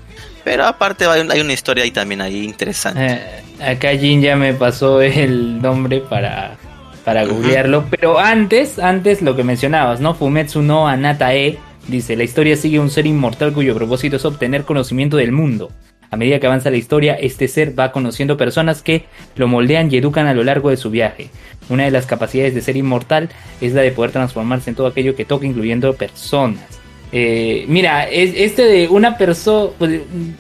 [0.43, 3.01] Pero aparte hay, un- hay una historia ahí también ahí interesante.
[3.07, 3.43] eh,
[3.73, 6.57] acá Jin ya me pasó el nombre para,
[7.05, 7.85] para googlearlo.
[7.91, 10.15] Pero antes, antes lo que mencionabas, ¿no?
[10.15, 14.65] Fumetsu no Anatae dice: La historia sigue a un ser inmortal cuyo propósito es obtener
[14.65, 15.71] conocimiento del mundo.
[16.11, 19.05] A medida que avanza la historia, este ser va conociendo personas que
[19.37, 21.31] lo moldean y educan a lo largo de su viaje.
[21.69, 23.29] Una de las capacidades de ser inmortal
[23.61, 26.81] es la de poder transformarse en todo aquello que toca, incluyendo personas.
[27.13, 29.71] Eh, mira, es, este de una persona,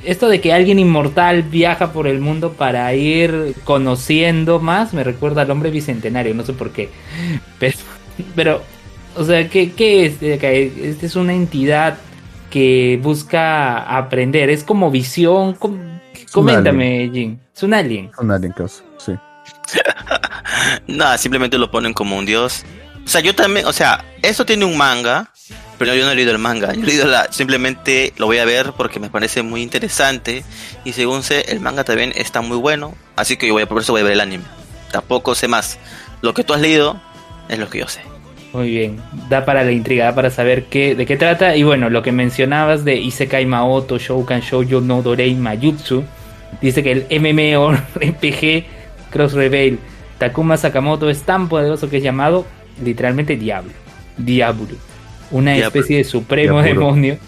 [0.05, 5.43] esto de que alguien inmortal viaja por el mundo para ir conociendo más, me recuerda
[5.43, 6.89] al hombre bicentenario, no sé por qué.
[8.35, 8.63] Pero,
[9.17, 10.23] o sea, ¿qué, qué es?
[10.23, 11.99] Esta es una entidad
[12.51, 15.55] que busca aprender, es como visión.
[15.55, 15.79] com-
[16.33, 17.41] coméntame, Jin.
[17.55, 18.11] Es un alien.
[18.19, 19.13] Un alien causa, sí.
[20.87, 22.65] Nada, simplemente lo ponen como un dios.
[23.05, 25.33] O sea, yo también, o sea, eso tiene un manga,
[25.79, 26.73] pero yo no he leído el manga.
[26.75, 30.45] Yo he leído la, simplemente lo voy a ver porque me parece muy interesante.
[30.85, 32.95] Y según sé, el manga también está muy bueno.
[33.17, 34.45] Así que yo voy a, por eso voy a ver el anime.
[34.93, 35.79] Tampoco sé más.
[36.21, 37.01] Lo que tú has leído
[37.49, 38.03] es lo que yo sé.
[38.53, 38.97] Muy bien,
[39.29, 41.57] da para la intriga, da para saber qué, de qué trata.
[41.57, 46.03] Y bueno, lo que mencionabas de Isekai Maoto, Shoukan Shoujo no Dorei Mayutsu,
[46.61, 48.65] dice que el MMORPG
[49.11, 49.79] Cross Reveal
[50.19, 52.45] Takuma Sakamoto es tan poderoso que es llamado
[52.85, 53.73] literalmente Diablo.
[54.19, 54.77] Diablo.
[55.31, 55.69] Una Diablo.
[55.69, 56.81] especie de supremo Diablo.
[56.81, 57.19] demonio,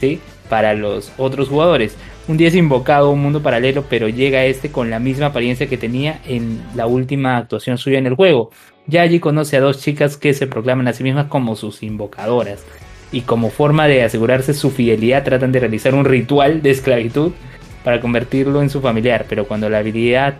[0.00, 0.18] ¿sí?
[0.48, 1.96] Para los otros jugadores.
[2.26, 5.68] Un día es invocado a un mundo paralelo, pero llega este con la misma apariencia
[5.68, 8.50] que tenía en la última actuación suya en el juego.
[8.90, 12.60] Yaji conoce a dos chicas que se proclaman a sí mismas como sus invocadoras.
[13.12, 17.32] Y como forma de asegurarse su fidelidad tratan de realizar un ritual de esclavitud
[17.84, 19.26] para convertirlo en su familiar.
[19.28, 20.34] Pero cuando la habilidad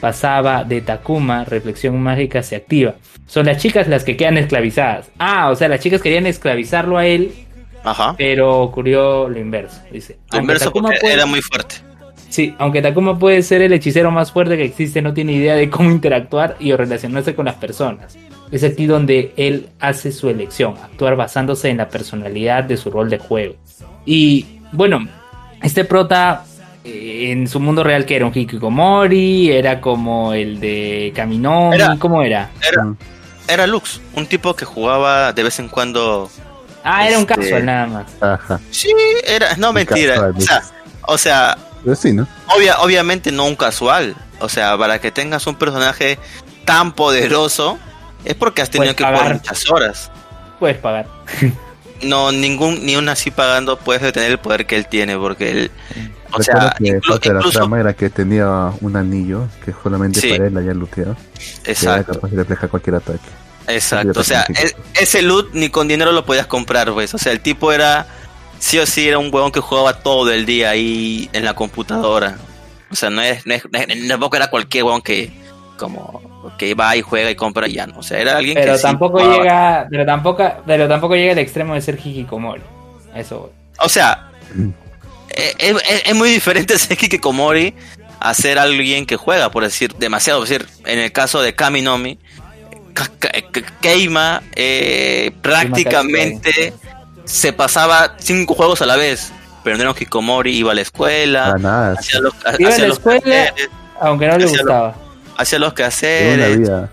[0.00, 2.94] pasaba de Takuma, reflexión mágica se activa.
[3.26, 5.10] Son las chicas las que quedan esclavizadas.
[5.18, 7.32] Ah, o sea, las chicas querían esclavizarlo a él,
[7.84, 8.14] Ajá.
[8.18, 10.14] pero ocurrió lo inverso, dice.
[10.14, 11.76] Lo Aunque inverso Takuma porque puede- era muy fuerte.
[12.28, 15.70] Sí, aunque Takuma puede ser el hechicero más fuerte que existe, no tiene idea de
[15.70, 18.16] cómo interactuar y relacionarse con las personas.
[18.50, 23.10] Es aquí donde él hace su elección, actuar basándose en la personalidad de su rol
[23.10, 23.54] de juego.
[24.04, 25.06] Y bueno,
[25.62, 26.44] este prota
[26.84, 31.96] eh, en su mundo real que era un Hikikomori, era como el de Kaminomi, Era-
[31.98, 32.50] ¿cómo era?
[32.70, 32.96] Era, Mm.
[33.48, 36.30] era Lux, un tipo que jugaba de vez en cuando.
[36.84, 38.06] Ah, era un Este- casual nada más.
[38.22, 38.60] Ajá.
[38.70, 38.92] Sí,
[39.26, 39.56] era.
[39.56, 40.14] No, mentira.
[40.14, 40.62] casual, O sea,
[41.08, 42.26] o sea Pero sí, ¿no?
[42.56, 44.16] obvia, obviamente no un casual.
[44.40, 46.18] O sea, para que tengas un personaje
[46.64, 47.78] tan poderoso,
[48.24, 49.34] es porque has tenido Puedes que jugar pagar.
[49.36, 50.10] muchas horas.
[50.58, 51.06] Puedes pagar.
[52.02, 55.70] No, ningún, ni una así pagando puedes detener el poder que él tiene, porque él.
[56.30, 57.58] O Recuerdo sea, que inclu- parte de la incluso.
[57.58, 60.28] trama era que tenía un anillo que solamente Sí.
[60.32, 61.14] para él había looteado.
[61.14, 62.12] Que era Exacto.
[62.12, 63.18] capaz de reflejar cualquier ataque.
[63.68, 67.14] Exacto, o sea, e- ese loot ni con dinero lo podías comprar, pues.
[67.14, 68.06] O sea, el tipo era,
[68.58, 72.36] sí o sí, era un huevón que jugaba todo el día ahí en la computadora.
[72.90, 75.30] O sea, no es, no es, no es- tampoco era cualquier huevón que,
[75.76, 77.98] como, que va y juega y compra y ya no.
[77.98, 81.74] O sea, era alguien Pero que tampoco llega, pero tampoco, pero tampoco llega al extremo
[81.74, 82.62] de ser Hikikomori.
[83.14, 83.52] Eso.
[83.80, 84.30] O sea,
[85.30, 85.74] eh,
[86.06, 87.74] es, muy diferente ser Kikikomori
[88.20, 90.40] a ser alguien que juega, por decir, demasiado.
[90.40, 92.18] Por decir, en el caso de Kaminomi,
[92.94, 96.72] Ka- Ka- Ka- Keima eh, prácticamente
[97.26, 99.32] se pasaba cinco juegos a la vez.
[99.62, 101.92] Pero no era un Hikikomori, iba a la escuela, Para nada.
[101.98, 103.68] hacía los, Iba a hacía la los escuela, quehaceres,
[104.00, 104.94] Aunque no le Hacía lo- gustaba.
[105.36, 106.90] hacía los Tenía una quehaceres, vida.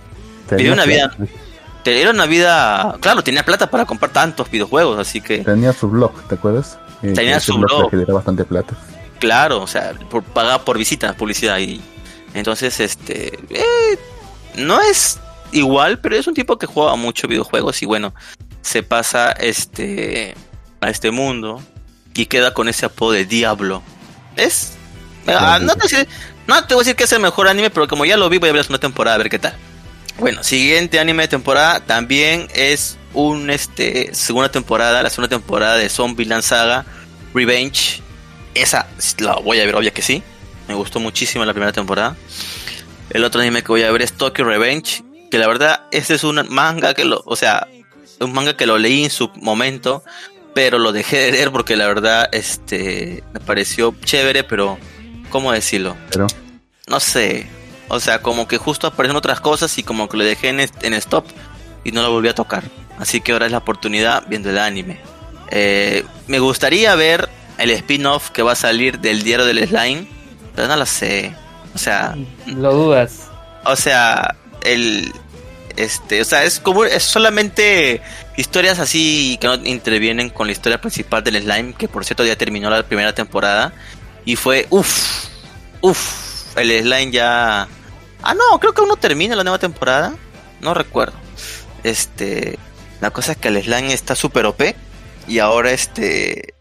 [0.52, 1.16] Vivió una vida-
[1.86, 6.14] era una vida, claro, tenía plata para comprar tantos videojuegos, así que Tenía su blog,
[6.28, 6.78] ¿te acuerdas?
[7.02, 7.90] Tenía su blog.
[7.92, 8.74] generaba bastante plata.
[9.20, 11.80] Claro, o sea, por, pagaba por visitas, publicidad y
[12.34, 14.00] entonces este eh,
[14.56, 15.20] no es
[15.52, 18.14] igual, pero es un tipo que juega mucho videojuegos y bueno,
[18.64, 20.34] se pasa este
[20.82, 21.62] a este mundo
[22.16, 23.84] y queda con ese apodo de Diablo.
[24.36, 24.74] Es
[25.28, 26.08] ah, no, te voy a decir,
[26.48, 28.40] no te voy a decir que es el mejor anime, pero como ya lo vi
[28.40, 29.54] voy a ver la segunda temporada a ver qué tal.
[30.20, 35.90] Bueno, siguiente anime de temporada también es un este segunda temporada, la segunda temporada de
[35.90, 36.86] Zombieland Saga
[37.34, 38.02] Revenge.
[38.54, 38.88] Esa
[39.20, 40.24] la voy a ver, obvio que sí.
[40.68, 42.16] Me gustó muchísimo la primera temporada.
[43.10, 46.24] El otro anime que voy a ver es Tokyo Revenge, que la verdad este es
[46.24, 47.68] un manga que lo, o sea,
[48.24, 50.04] un manga que lo leí en su momento,
[50.54, 54.78] pero lo dejé de leer porque la verdad este me pareció chévere, pero
[55.30, 55.96] ¿cómo decirlo?
[56.12, 56.28] Pero
[56.88, 57.48] no sé,
[57.88, 60.94] o sea, como que justo aparecen otras cosas y como que lo dejé en, en
[60.96, 61.26] stop
[61.84, 62.64] y no lo volví a tocar.
[63.00, 65.00] Así que ahora es la oportunidad viendo el anime.
[65.50, 70.08] Eh, me gustaría ver el spin-off que va a salir del diario del slime,
[70.56, 71.34] pero no lo sé.
[71.74, 73.30] O sea, Lo dudas.
[73.66, 75.12] o sea, el
[75.76, 78.02] este, o sea, es como es solamente
[78.38, 82.36] historias así que no intervienen con la historia principal del slime, que por cierto ya
[82.36, 83.74] terminó la primera temporada
[84.26, 85.26] y fue uff,
[85.82, 87.68] uff, el slime ya
[88.24, 90.16] Ah, no, creo que aún no termina la nueva temporada.
[90.62, 91.18] No recuerdo.
[91.84, 92.58] Este,
[93.02, 94.62] la cosa es que el slime está súper OP
[95.28, 96.56] y ahora este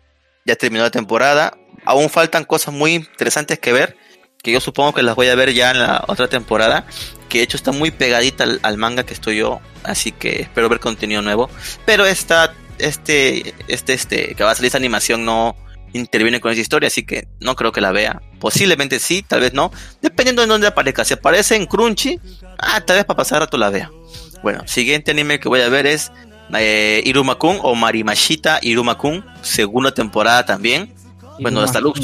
[0.44, 1.56] ya terminó la temporada.
[1.84, 3.97] Aún faltan cosas muy interesantes que ver,
[4.43, 6.85] que yo supongo que las voy a ver ya en la otra temporada,
[7.28, 10.69] que de hecho está muy pegadita al, al manga que estoy yo, así que espero
[10.69, 11.48] ver contenido nuevo.
[11.86, 15.56] Pero esta, este, este, este, que va a salir esta animación no
[15.93, 18.20] interviene con esa historia, así que no creo que la vea.
[18.40, 19.70] Posiblemente sí, tal vez no,
[20.01, 21.05] dependiendo de dónde aparezca.
[21.05, 22.19] Si aparece en Crunchy,
[22.59, 23.90] ah, tal vez para pasar rato la vea.
[24.43, 26.10] Bueno, siguiente anime que voy a ver es
[26.55, 30.93] eh, Iruma-kun o Marimashita Iruma-kun, segunda temporada también.
[31.39, 32.01] Bueno, hasta Lux,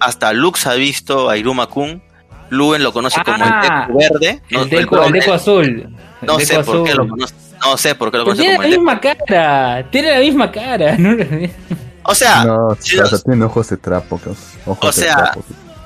[0.00, 2.02] hasta Lux ha visto a Iruma-kun.
[2.50, 4.42] Luen lo conoce como el Ah, Deku verde.
[4.50, 5.64] No, el deco, el azul.
[5.64, 5.90] El
[6.26, 7.34] no deco sé por qué lo conoce.
[7.64, 8.82] No sé por qué lo Pero conoce tiene como la Deku.
[8.82, 9.90] misma cara.
[9.90, 10.96] Tiene la misma cara.
[10.98, 11.16] ¿no?
[12.04, 14.20] O sea, no, sí, o sea, no- tiene ojos de trapo.
[14.66, 15.44] Ojos O de sea, trapo.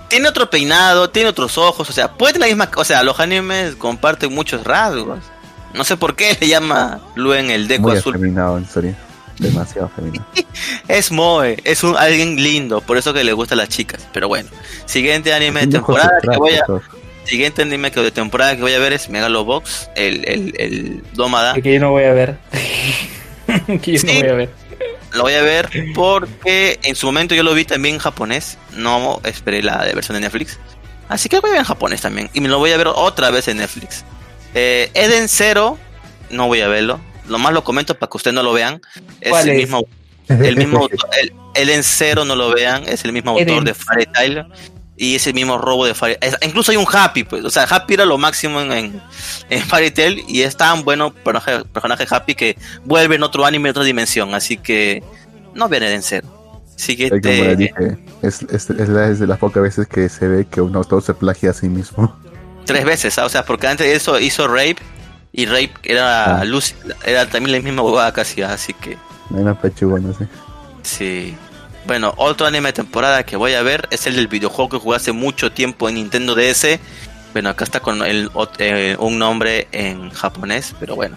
[0.09, 3.19] tiene otro peinado, tiene otros ojos, o sea, puede tener la misma, o sea, los
[3.21, 5.21] animes comparten muchos rasgos.
[5.73, 8.17] No sé por qué le llama Luen el Deku Muy azul.
[8.17, 8.95] en serio.
[9.41, 10.27] Demasiado afeminado.
[10.89, 14.07] Es Moe, es un alguien lindo, por eso que le gustan las chicas.
[14.13, 14.49] Pero bueno,
[14.87, 16.65] siguiente anime de temporada que voy a,
[17.25, 21.55] siguiente anime que de temporada que voy a ver es Megalobox, el el el Dómada.
[21.55, 22.39] que yo no voy a ver.
[23.83, 24.07] que yo Sí.
[24.07, 24.51] no voy a ver.
[25.13, 29.21] Lo voy a ver porque en su momento yo lo vi también en japonés, no
[29.25, 30.59] esperé la de versión de Netflix.
[31.09, 32.87] Así que lo voy a ver en japonés también y me lo voy a ver
[32.89, 34.05] otra vez en Netflix.
[34.55, 35.79] Eh, Eden Zero,
[36.31, 37.01] no voy a verlo.
[37.31, 38.81] Lo más lo comento para que ustedes no lo vean.
[39.21, 39.57] Es ¿Cuál el es?
[39.63, 39.87] mismo
[40.31, 44.07] el mismo autor, el, Eden Zero no lo vean, es el mismo autor de Fairy
[44.07, 44.45] Tail
[44.97, 48.05] y ese mismo robo de Fairy Incluso hay un Happy, pues, o sea, Happy era
[48.05, 49.01] lo máximo en,
[49.49, 53.69] en, Fairy Tail y es tan bueno personaje, personaje Happy que vuelve en otro anime,
[53.69, 55.03] en otra dimensión, así que
[55.55, 56.25] no viene en ser.
[56.77, 57.75] Siguiente.
[58.23, 61.51] es, es, es, de las pocas veces que se ve que un autor se plagia
[61.51, 62.19] a sí mismo.
[62.65, 63.27] Tres veces, ¿ah?
[63.27, 64.79] o sea, porque antes de eso hizo Rape
[65.33, 66.45] y Rape era ah.
[66.45, 66.75] Lucy,
[67.05, 68.99] era también la misma bobada casi, así que.
[69.31, 69.53] Una
[69.83, 70.25] bueno, sí.
[70.83, 71.37] Sí.
[71.87, 74.97] Bueno, otro anime de temporada que voy a ver es el del videojuego que jugué
[74.97, 76.79] hace mucho tiempo en Nintendo DS.
[77.33, 81.17] Bueno, acá está con el, eh, un nombre en japonés, pero bueno.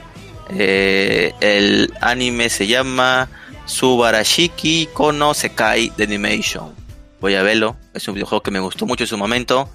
[0.49, 3.29] Eh, el anime se llama
[3.65, 6.73] Subarashiki Kono Sekai de Animation.
[7.19, 9.69] Voy a verlo, es un videojuego que me gustó mucho en su momento,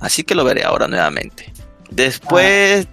[0.00, 1.52] así que lo veré ahora nuevamente.
[1.90, 2.88] Después...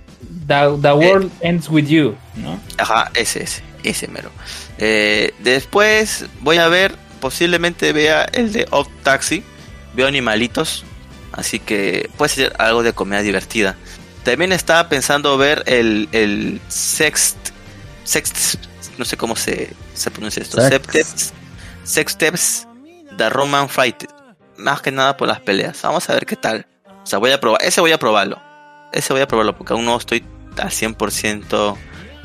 [0.50, 2.60] Ah, the, World Ends With You, ¿no?
[2.78, 4.32] Ajá, ese, ese, ese mero.
[4.78, 9.44] Eh, después voy a ver, posiblemente vea el de Off Taxi,
[9.94, 10.84] veo animalitos,
[11.32, 13.78] así que puede ser algo de comedia divertida.
[14.24, 17.38] También estaba pensando ver el, el Sext,
[18.04, 18.56] Sext
[18.98, 20.62] no sé cómo se, se pronuncia esto.
[20.62, 21.34] Sex.
[21.84, 22.68] Sexteps
[23.18, 24.04] The Roman Fight.
[24.58, 25.82] Más que nada por las peleas.
[25.82, 26.68] Vamos a ver qué tal.
[27.04, 27.64] O sea, voy a probar.
[27.64, 28.40] Ese voy a probarlo.
[28.92, 30.24] Ese voy a probarlo porque aún no estoy
[30.58, 31.76] al 100%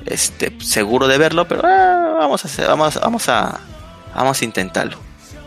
[0.06, 1.47] este, seguro de verlo.
[1.48, 3.60] Pero ah, vamos a hacer, vamos, vamos a
[4.14, 4.98] vamos a intentarlo.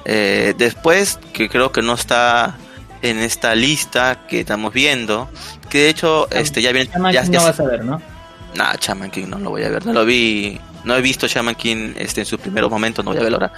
[0.05, 2.57] Eh, después, que creo que no está
[3.01, 5.29] en esta lista que estamos viendo,
[5.69, 8.01] que de hecho este ya viene ya, no vas a ver, ¿no?
[8.55, 11.55] Nah, Chaman King no lo voy a ver, no lo vi no he visto Shaman
[11.55, 13.51] King este, en sus primeros momentos, no voy a ver ahora.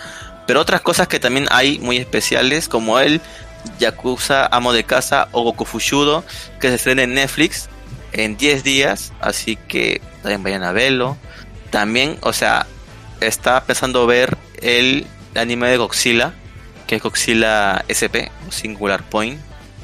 [0.48, 3.22] Pero otras cosas que también hay muy especiales, como el
[3.80, 6.24] Yakuza Amo de Casa o Goku Fushudo,
[6.60, 7.70] que se estrena en Netflix
[8.14, 11.18] en 10 días, así que también vayan a verlo.
[11.70, 12.68] También, o sea,
[13.22, 16.34] estaba pensando ver el anime de Godzilla,
[16.88, 19.40] que es Godzilla SP, Singular Point.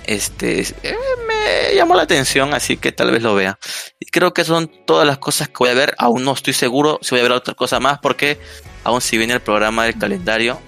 [0.05, 0.95] Este eh,
[1.27, 3.59] me llamó la atención, así que tal vez lo vea.
[3.99, 5.95] Y creo que son todas las cosas que voy a ver.
[5.97, 8.39] Aún no estoy seguro si voy a ver otra cosa más, porque
[8.83, 10.59] aún si viene el programa del calendario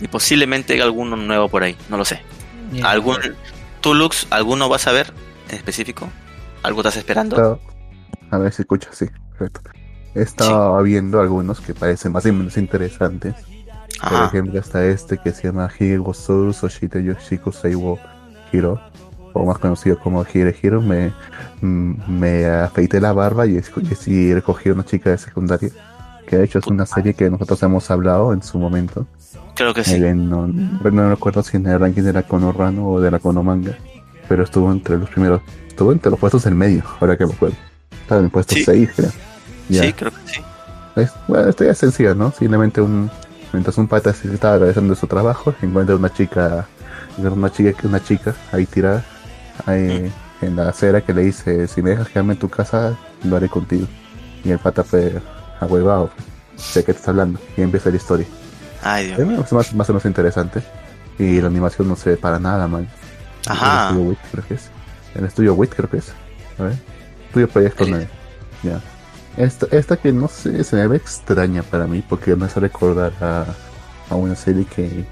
[0.00, 2.22] y posiblemente haya alguno nuevo por ahí, no lo sé.
[2.84, 3.18] ¿Algún
[3.80, 5.12] Tulux, alguno vas a ver
[5.48, 6.08] en específico?
[6.62, 7.60] ¿Algo estás esperando?
[8.30, 9.06] A ver si escucha, sí,
[9.38, 9.70] perfecto.
[10.14, 13.34] Estaba viendo algunos que parecen más o menos interesantes.
[14.08, 17.98] Por ejemplo, está este que se llama Higo Soul Soshite Yoshiko Seiwo
[18.52, 18.80] Hiro,
[19.32, 21.12] o más conocido como Hiro Hiro, me,
[21.60, 23.60] me afeité la barba y,
[24.06, 25.70] y recogí a una chica de secundaria.
[26.26, 29.06] Que de hecho es una serie que nosotros hemos hablado en su momento.
[29.54, 29.98] Creo que sí.
[29.98, 33.76] no, no, recuerdo si en el ranking de la Konorano o de la Konomanga,
[34.28, 37.56] pero estuvo entre los primeros, estuvo entre los puestos del medio, ahora que me acuerdo.
[37.90, 39.10] Estaba en el puesto 6, creo.
[39.70, 41.10] Sí, creo que sí.
[41.28, 42.32] bueno, esto ya es sencillo, ¿no?
[42.32, 43.10] Simplemente un,
[43.52, 46.66] mientras un pata se estaba de su trabajo, encuentra una chica
[47.18, 49.04] una chica, una chica ahí tirada
[49.66, 50.10] ahí
[50.40, 53.48] en la acera que le dice, si me dejas quedarme en tu casa, lo haré
[53.48, 53.86] contigo.
[54.44, 55.20] Y el pata fue
[55.60, 56.10] ahuevado,
[56.56, 58.26] sé que te está hablando, y empieza la historia.
[58.82, 59.18] Ay, Dios.
[59.18, 60.62] Es más, más o menos interesante.
[61.18, 62.88] Y la animación no se ve para nada mal.
[63.46, 63.90] Ajá.
[63.90, 64.70] El estudio WIT creo que es.
[65.14, 66.12] El estudio WIT creo que es.
[66.58, 66.74] A ver.
[67.26, 68.08] Estudio Proyecto 9.
[68.62, 68.80] Ya.
[69.36, 73.12] Esta, esta que no sé, se me ve extraña para mí porque me hace recordar
[73.20, 73.46] a,
[74.10, 75.06] a una serie que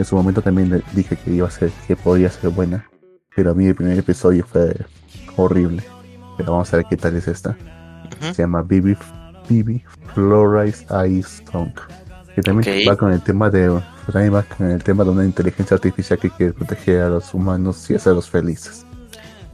[0.00, 2.88] en su momento también dije que iba a ser, que podía ser buena,
[3.34, 4.74] pero a mí el primer episodio fue
[5.36, 5.82] horrible.
[6.36, 7.56] Pero vamos a ver qué tal es esta.
[8.20, 8.96] Se llama Bibi,
[9.48, 9.84] Bibi
[10.14, 11.72] Flores Ice Song.
[12.34, 13.80] Que también va con el tema de
[14.12, 17.90] también va con el tema de una inteligencia artificial que quiere proteger a los humanos
[17.90, 18.84] y hacerlos felices.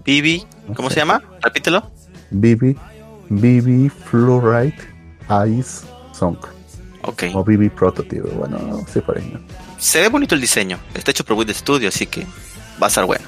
[0.05, 1.23] Bibi, ¿cómo se llama?
[1.43, 1.90] Repítelo.
[2.31, 2.77] Bibi,
[3.28, 4.82] Bibi Fluorite
[5.48, 6.39] Ice Song.
[7.03, 7.24] Ok.
[7.35, 9.40] O Bibi Prototype, bueno, no sé por ahí, ¿no?
[9.78, 10.78] se ve bonito el diseño.
[10.94, 12.27] Está hecho por Wii Studio, así que
[12.82, 13.24] va a ser bueno.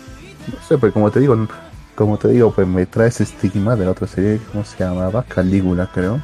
[0.46, 1.48] No sé, pues como te digo,
[1.94, 5.22] como te digo, pues me trae ese estigma de la otra serie, ¿cómo se llamaba?
[5.24, 6.22] Calígula, creo.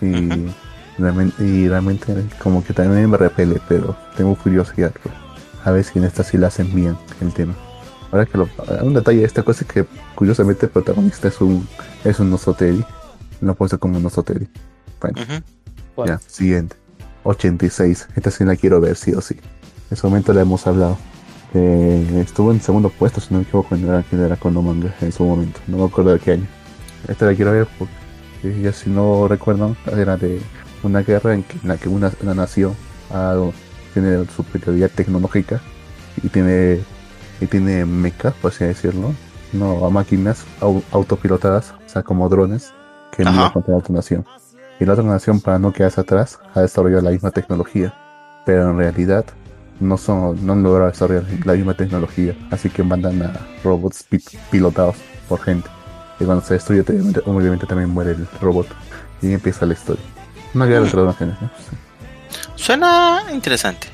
[0.00, 0.50] Y,
[0.98, 4.92] realmente, como que también me repele, pero tengo curiosidad.
[5.02, 5.14] Pues,
[5.64, 7.54] a ver si en esta sí la hacen bien el tema.
[8.10, 8.48] Ahora que lo,
[8.82, 11.66] un detalle de esta cosa es que curiosamente el protagonista es un
[12.04, 12.84] es un Nosoteri.
[13.40, 14.48] No puede ser como un Nosoteri.
[15.00, 15.42] Bueno,
[16.06, 16.76] ya, siguiente.
[17.24, 18.08] 86.
[18.16, 19.34] Esta sí la quiero ver, sí o sí.
[19.34, 20.98] En ese momento la hemos hablado.
[21.54, 25.24] estuvo en segundo puesto, si no me equivoco, en el era con manga en su
[25.24, 25.60] momento.
[25.66, 26.46] No me acuerdo de qué año.
[27.08, 30.40] Esta la quiero ver porque, ya si no recuerdo, era de
[30.82, 32.74] una guerra en, la que una, nación
[33.92, 35.60] tiene superioridad tecnológica
[36.22, 36.80] y tiene
[37.40, 39.12] y tiene mechas, por así decirlo,
[39.52, 40.44] no a máquinas
[40.92, 42.72] autopilotadas, o sea, como drones,
[43.10, 44.24] que no contra otra nación.
[44.78, 47.94] Y la otra nación, para no quedarse atrás, ha desarrollado la misma tecnología,
[48.46, 49.24] pero en realidad
[49.80, 53.32] no son, no han logrado desarrollar la misma tecnología, así que mandan a
[53.64, 54.06] robots
[54.50, 54.96] pilotados
[55.28, 55.68] por gente.
[56.20, 56.82] Y cuando se destruye,
[57.26, 58.68] obviamente, también muere el robot.
[59.20, 60.04] Y empieza la historia.
[60.54, 61.50] Una guerra entre dos ¿no?
[62.56, 63.88] Suena interesante.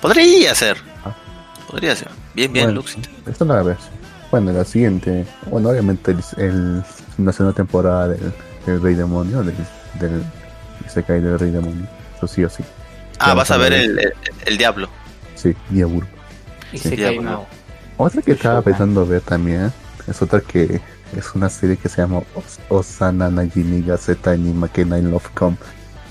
[0.00, 0.76] Podría ser.
[1.04, 1.14] Ah.
[1.70, 2.08] Podría ser.
[2.34, 2.82] Bien, bien, bueno,
[3.26, 3.90] Esta es la versión.
[4.30, 5.26] Bueno, la siguiente.
[5.46, 6.82] Bueno, obviamente el,
[7.18, 9.54] la segunda temporada del, Rey Demonio, del,
[10.00, 10.22] del
[10.88, 11.86] se cae del Rey Demonio.
[12.16, 12.62] Eso sí o sí.
[13.18, 14.12] Ah, vas a ver el,
[14.46, 14.88] el, Diablo.
[15.34, 16.06] Sí, Diablo.
[16.72, 17.20] Y se cae
[17.96, 19.72] Otra que estaba pensando ver también
[20.06, 20.80] es otra que
[21.16, 22.22] es una serie que se llama
[22.68, 25.56] Osana Najimi Gazeta ni Makena in Lovecom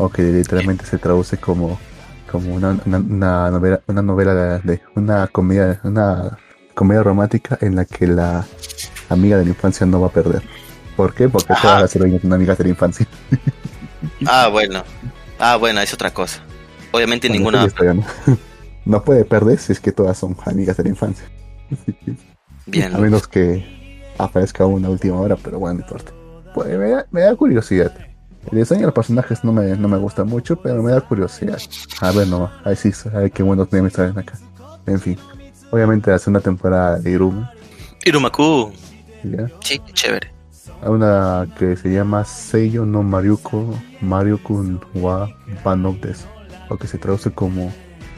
[0.01, 1.79] o que literalmente se traduce como
[2.29, 6.37] como una, una, novela una novela de, una comedia una
[6.73, 8.45] comedia romántica en la que la
[9.09, 10.41] amiga de la infancia no va a perder.
[10.95, 11.27] ¿por qué?
[11.29, 13.07] porque todas las heroínas son amigas de la infancia.
[14.25, 14.83] Ah bueno.
[15.37, 16.41] Ah bueno es otra cosa.
[16.91, 17.67] Obviamente ninguna
[18.85, 21.25] no puede perder si es que todas son amigas de la infancia.
[22.65, 26.11] Bien a menos que aparezca una última hora, pero bueno, no importa.
[26.53, 27.93] Pues me da, curiosidad.
[28.49, 31.59] El diseño de los personajes no me, no me gusta mucho, pero me da curiosidad.
[31.99, 34.33] A ver, no, ahí sí, a ver qué buenos memes salen acá.
[34.87, 35.17] En fin,
[35.69, 37.51] obviamente hace una temporada de Iruma.
[38.03, 38.71] Irumaku.
[39.61, 40.33] Sí, chévere.
[40.83, 45.29] Una que se llama Seiyo no Mariuko Mariukun wa
[45.63, 46.25] Banokdes,
[46.69, 47.71] o que se traduce como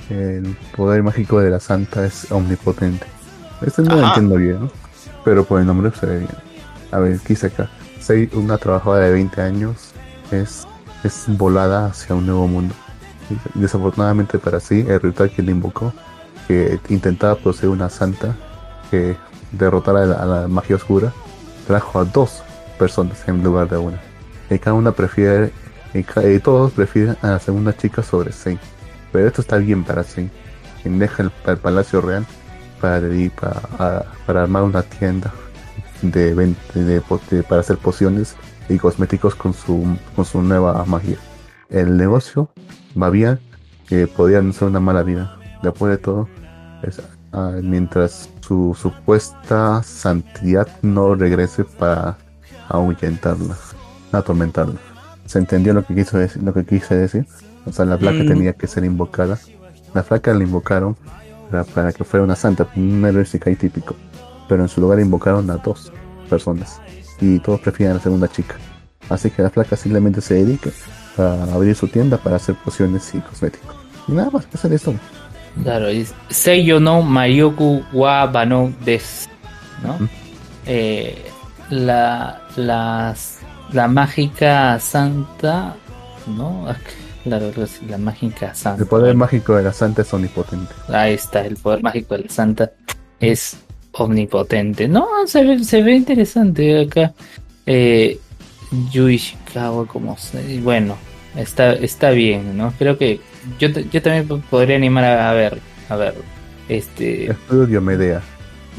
[0.10, 3.06] el poder mágico de la santa es omnipotente.
[3.66, 4.72] Este no lo entiendo bien,
[5.26, 6.32] pero por el nombre se ve bien.
[6.92, 7.70] A ver, quise acá.
[8.00, 9.93] Sei, una trabajadora de 20 años,
[10.42, 10.68] es,
[11.04, 12.74] es volada hacia un nuevo mundo.
[13.54, 15.94] Desafortunadamente para sí, el ritual que le invocó,
[16.48, 18.36] que intentaba poseer una santa
[18.92, 19.16] que
[19.52, 21.14] derrotara a la, magia oscura,
[21.68, 22.44] trajo a dos
[22.78, 24.02] personas en lugar de una.
[24.50, 25.52] Y cada una prefiere,
[25.94, 28.60] y, todos prefieren a la segunda chica sobre Sei.
[29.12, 30.30] Pero esto está bien para Sei,
[30.82, 32.26] quien deja el palacio real
[32.84, 33.00] para,
[33.40, 35.32] para, para armar una tienda
[36.02, 36.36] de,
[36.74, 38.36] de, para hacer pociones
[38.70, 41.18] y cosméticos con su, con su nueva magia.
[41.70, 42.50] El negocio
[43.02, 43.40] va bien,
[43.88, 45.38] que podían ser una mala vida.
[45.62, 46.28] Después de todo,
[47.32, 52.18] ah, mientras su supuesta santidad no regrese para
[52.70, 53.58] ahuyentarla,
[54.12, 54.80] atormentarla.
[55.26, 57.26] ¿Se entendió lo que quiso decir, lo que quise decir?
[57.66, 58.28] O sea, la placa mm.
[58.28, 59.40] tenía que ser invocada.
[59.94, 60.98] La placa la invocaron
[61.74, 63.96] para que fuera una santa, un héroe típico.
[64.50, 65.92] Pero en su lugar invocaron a dos
[66.30, 66.82] personas
[67.24, 68.56] y todos prefieren a la segunda chica.
[69.10, 70.70] Así que la flaca simplemente se dedica
[71.18, 73.76] a abrir su tienda para hacer pociones y cosméticos.
[74.08, 74.94] Y nada más, eso es esto.
[75.62, 79.30] Claro, es Seiyo no Marioku wa Bano des.
[79.84, 80.10] ¿no?
[80.66, 81.16] Eh,
[81.70, 85.76] la, la mágica santa,
[86.28, 86.68] ¿no?
[87.24, 87.54] Claro,
[87.88, 88.82] la mágica santa.
[88.84, 90.74] El poder mágico de la santa es omnipotente.
[90.90, 92.74] Ahí está, el poder mágico de la santa
[93.22, 93.63] es
[93.94, 94.88] omnipotente.
[94.88, 97.14] No, se ve, se ve interesante acá.
[97.66, 98.18] Eh,
[98.92, 100.98] Yui Shikawa, como se, bueno,
[101.38, 102.74] está, está bien, ¿no?
[102.78, 103.20] Creo que
[103.60, 105.60] yo, yo también podría animar a, ver,
[105.90, 106.16] a ver,
[106.70, 107.32] este.
[107.32, 108.22] Estudio Medea.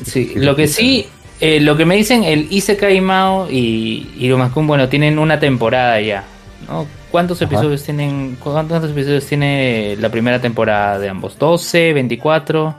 [0.04, 1.06] Sí, lo que sí,
[1.40, 6.24] eh, lo que me dicen, el Isekai Mao y Irumakun, bueno, tienen una temporada ya,
[6.68, 6.86] ¿no?
[7.12, 8.36] ¿Cuántos episodios tienen?
[8.42, 11.38] ¿Cuántos episodios tiene la primera temporada de ambos?
[11.38, 11.94] ¿12?
[11.94, 12.74] ¿24?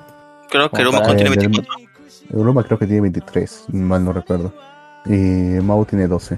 [0.50, 1.85] Creo que Roma tiene 24.
[2.44, 4.54] Roma creo que tiene 23, mal no recuerdo.
[5.06, 6.38] Y Mau tiene 12.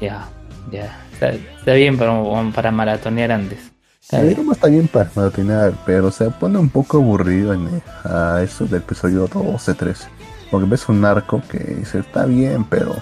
[0.00, 0.28] Ya,
[0.70, 0.98] ya.
[1.12, 2.12] Está, bien para,
[2.52, 3.72] para maratonear antes.
[4.10, 8.82] Roma está bien para maratonear, pero se pone un poco aburrido en a eso del
[8.82, 10.08] episodio 12, 13.
[10.50, 12.94] Porque ves un arco que dice está bien, pero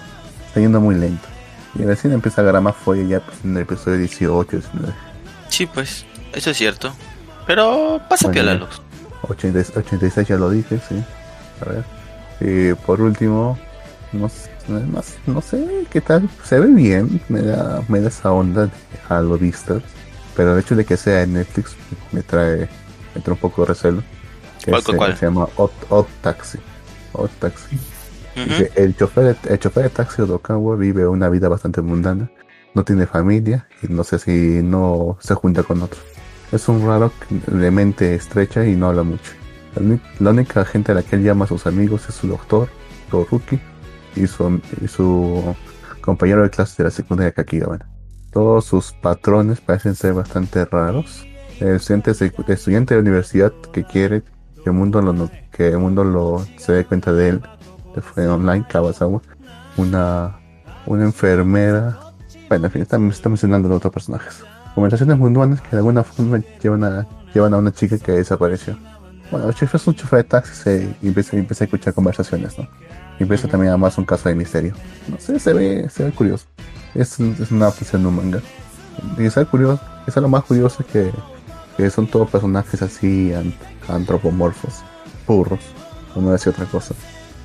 [0.47, 1.27] está yendo muy lento.
[1.75, 4.93] Y recién empieza a agarrar más folla ya pues, en el episodio 18, 19.
[5.49, 6.93] Sí, pues, eso es cierto.
[7.47, 8.81] Pero pasa bueno, piola, Lux.
[9.27, 11.03] 86 ya lo dije, sí.
[11.61, 12.00] A ver.
[12.41, 13.57] Y por último,
[14.11, 14.29] no,
[14.91, 16.29] más, no sé qué tal.
[16.43, 18.71] Se ve bien, me da, me da esa onda de
[19.07, 19.83] Halo Vistas.
[20.35, 21.75] Pero el hecho de que sea en Netflix
[22.11, 22.69] me trae,
[23.15, 24.03] me trae un poco de recelo.
[24.63, 25.17] Que ¿Cuál, cuál?
[25.17, 26.57] se llama Odd, Taxi.
[27.13, 27.79] Odd Taxi
[28.75, 32.29] el, chofer, el chofer de taxi Odokawa vive una vida bastante mundana,
[32.73, 36.01] no tiene familia y no sé si no se junta con otros.
[36.51, 39.31] Es un raro de mente estrecha y no habla mucho.
[40.19, 42.67] La, única gente a la que él llama a sus amigos es su doctor,
[43.09, 43.59] Toruki,
[44.15, 45.55] y su, y su
[46.01, 47.87] compañero de clase de la secundaria Kakigawara.
[48.31, 51.25] Todos sus patrones parecen ser bastante raros.
[51.59, 54.23] Estudiante, de la universidad que quiere
[54.63, 57.41] que el mundo lo, que el mundo lo se dé cuenta de él
[58.01, 59.21] fue online, Kawasawa,
[59.77, 60.39] una,
[60.85, 61.99] una enfermera.
[62.47, 64.43] Bueno, en fin, está, mencionando a otros personajes.
[64.73, 68.77] Conversaciones mundanas que de alguna forma llevan a, llevan a una chica que desapareció.
[69.31, 72.67] Bueno, es un chofer de taxi y empecé, a escuchar conversaciones, ¿no?
[73.19, 74.73] Y empieza también además un caso de misterio.
[75.07, 76.45] No sé, se ve, se ve curioso.
[76.93, 78.41] Es, es una función de un manga.
[79.17, 81.11] Y es curioso, es lo más curioso que,
[81.77, 83.31] que son todos personajes así
[83.87, 84.83] antropomorfos,
[85.25, 85.61] burros,
[86.15, 86.93] no decía otra cosa.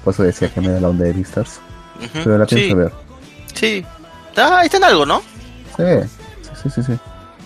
[0.05, 1.61] Por eso decía que me da la onda de Beastars.
[2.13, 2.93] Pero la pienso ver.
[3.55, 3.85] Sí.
[4.37, 5.23] Ah, ahí está en algo, ¿no?
[5.77, 5.85] Sí,
[6.63, 6.99] sí, sí, sí.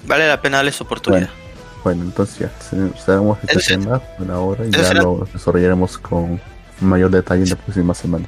[0.07, 1.29] Vale la pena darle su oportunidad.
[1.29, 1.40] Bueno,
[1.87, 2.51] entonces ya
[2.99, 6.41] sabemos este tema una hora y ya lo desarrollaremos con
[6.81, 8.27] mayor detalle en la próxima semana.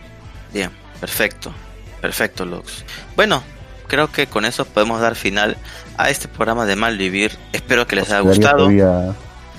[0.53, 0.71] Bien,
[1.01, 1.53] perfecto,
[2.01, 2.85] perfecto, Lux.
[3.17, 3.43] Bueno,
[3.89, 5.57] creo que con eso podemos dar final
[5.97, 7.33] a este programa de Malvivir.
[7.53, 8.59] Espero que les haya gustado.
[8.59, 9.15] Todavía,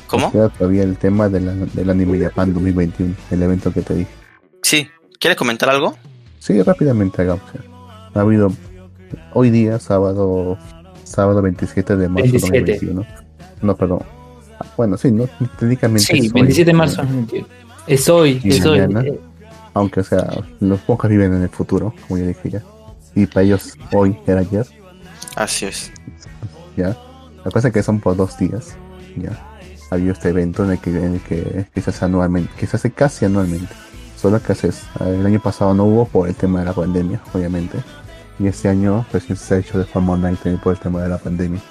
[0.08, 0.32] ¿Cómo?
[0.32, 4.12] todavía el tema de la, del Anime Japan 2021, el evento que te dije.
[4.62, 4.90] Sí,
[5.20, 5.98] ¿quieres comentar algo?
[6.40, 7.44] Sí, rápidamente hagamos.
[8.14, 8.52] Ha habido
[9.34, 10.58] hoy día, sábado
[11.14, 13.06] sábado 27 de marzo 2021.
[13.64, 14.02] No, perdón.
[14.78, 15.28] Bueno, sí, no
[15.60, 16.04] técnicamente.
[16.04, 17.48] Sí, 27 de marzo 2021.
[17.88, 18.80] Es hoy, es hoy.
[19.74, 20.30] Aunque, o sea,
[20.60, 22.62] los pocos viven en el futuro, como ya dije ya.
[23.16, 24.66] Y para ellos hoy era ayer.
[25.36, 25.92] Así es.
[26.78, 26.96] Ya.
[27.44, 28.76] La cosa es que son por dos días.
[29.18, 29.58] Ya.
[29.90, 32.78] Había este evento en el que, en el que, que se hace anualmente, que se
[32.78, 33.74] hace casi anualmente.
[34.16, 37.80] Solo que haces, el año pasado no hubo por el tema de la pandemia, obviamente
[38.40, 41.10] y este año pues se ha hecho de forma online también por el tema de
[41.10, 41.62] la pandemia.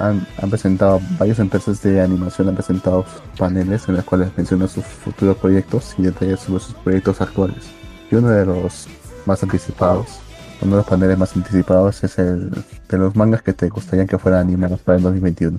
[0.00, 3.04] Han, presentado, varias empresas de animación han presentado
[3.38, 7.64] paneles en los cuales mencionan sus futuros proyectos y detalles sobre sus proyectos actuales.
[8.10, 8.88] Y uno de los
[9.26, 10.18] más anticipados,
[10.60, 14.18] uno de los paneles más anticipados es el de los mangas que te gustaría que
[14.18, 15.58] fueran animados para el 2021.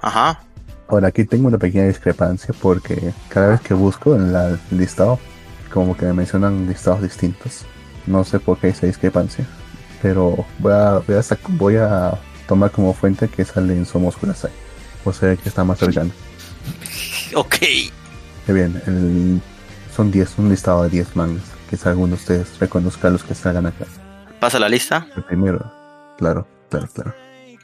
[0.00, 0.40] Ajá.
[0.88, 5.18] Ahora aquí tengo una pequeña discrepancia porque cada vez que busco en el listado,
[5.72, 7.64] como que me mencionan listados distintos.
[8.06, 9.46] No sé por qué esa discrepancia
[10.02, 11.00] pero voy a,
[11.50, 12.18] voy a,
[12.52, 14.50] tomar como fuente que sale en Somos Kurasai.
[15.06, 16.10] O sea que está más cercano.
[17.34, 17.56] Ok.
[18.44, 19.40] Qué bien,
[19.96, 21.44] son 10, un listado de 10 mangas.
[21.70, 23.86] Que si alguno de ustedes reconozca los que salgan acá.
[24.38, 25.06] ¿Pasa la lista?
[25.16, 25.72] El primero,
[26.18, 27.14] claro, claro, claro.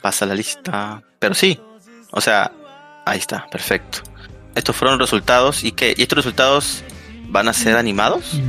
[0.01, 1.03] Pasa la lista.
[1.19, 1.61] Pero sí,
[2.13, 2.51] o sea,
[3.05, 3.99] ahí está, perfecto.
[4.55, 5.63] Estos fueron los resultados.
[5.63, 5.95] ¿Y qué?
[5.95, 6.83] ¿Y estos resultados
[7.29, 8.41] van a ser animados?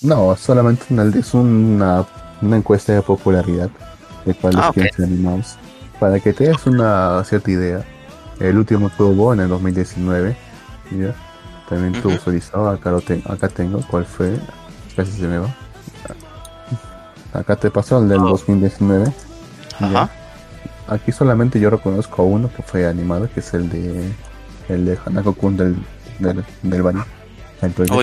[0.00, 2.06] No, solamente una, es una
[2.42, 3.70] una encuesta de popularidad
[4.24, 5.56] de cuáles ah, quieren ser animados.
[6.02, 7.84] Para que te des una cierta idea,
[8.40, 10.36] el último tuvo en el 2019,
[10.90, 11.14] ¿ya?
[11.68, 14.36] También tuvo solicitado, acá, lo tengo, acá tengo, ¿cuál fue?
[14.96, 15.54] Casi se me va.
[17.32, 19.12] Acá te pasó el del 2019.
[20.88, 24.12] Aquí solamente yo reconozco uno que fue animado, que es el de
[24.70, 25.76] el de Hanako-kun del,
[26.62, 27.06] del, baño.
[27.62, 28.02] Oh,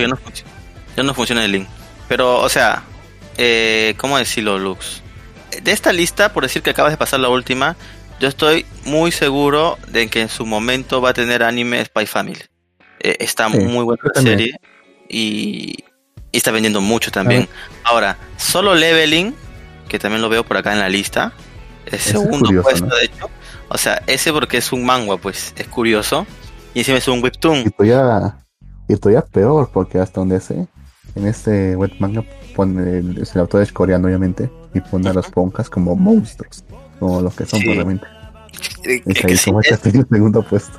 [0.96, 1.68] ya no funciona el link.
[2.08, 2.82] Pero, o sea,
[3.36, 5.02] eh, ¿cómo decirlo, Lux?
[5.62, 7.76] De esta lista, por decir que acabas de pasar la última,
[8.20, 12.42] yo estoy muy seguro de que en su momento va a tener anime Spy Family.
[13.00, 14.54] Eh, está muy buena la serie
[15.08, 15.84] y,
[16.32, 17.48] está vendiendo mucho también.
[17.82, 19.34] Ahora, solo Leveling,
[19.88, 21.32] que también lo veo por acá en la lista,
[21.86, 23.30] el segundo puesto, de hecho.
[23.68, 26.26] O sea, ese porque es un manga, pues es curioso.
[26.74, 27.58] Y encima es un webtoon.
[27.58, 28.36] Y todavía,
[28.86, 30.66] y todavía peor, porque hasta donde sé,
[31.14, 32.24] en este web manga
[32.54, 36.64] pone el, autor es coreano obviamente y pone a los ponkas como monstruos
[36.98, 38.06] como los que son probablemente.
[40.10, 40.78] Segundo puesto.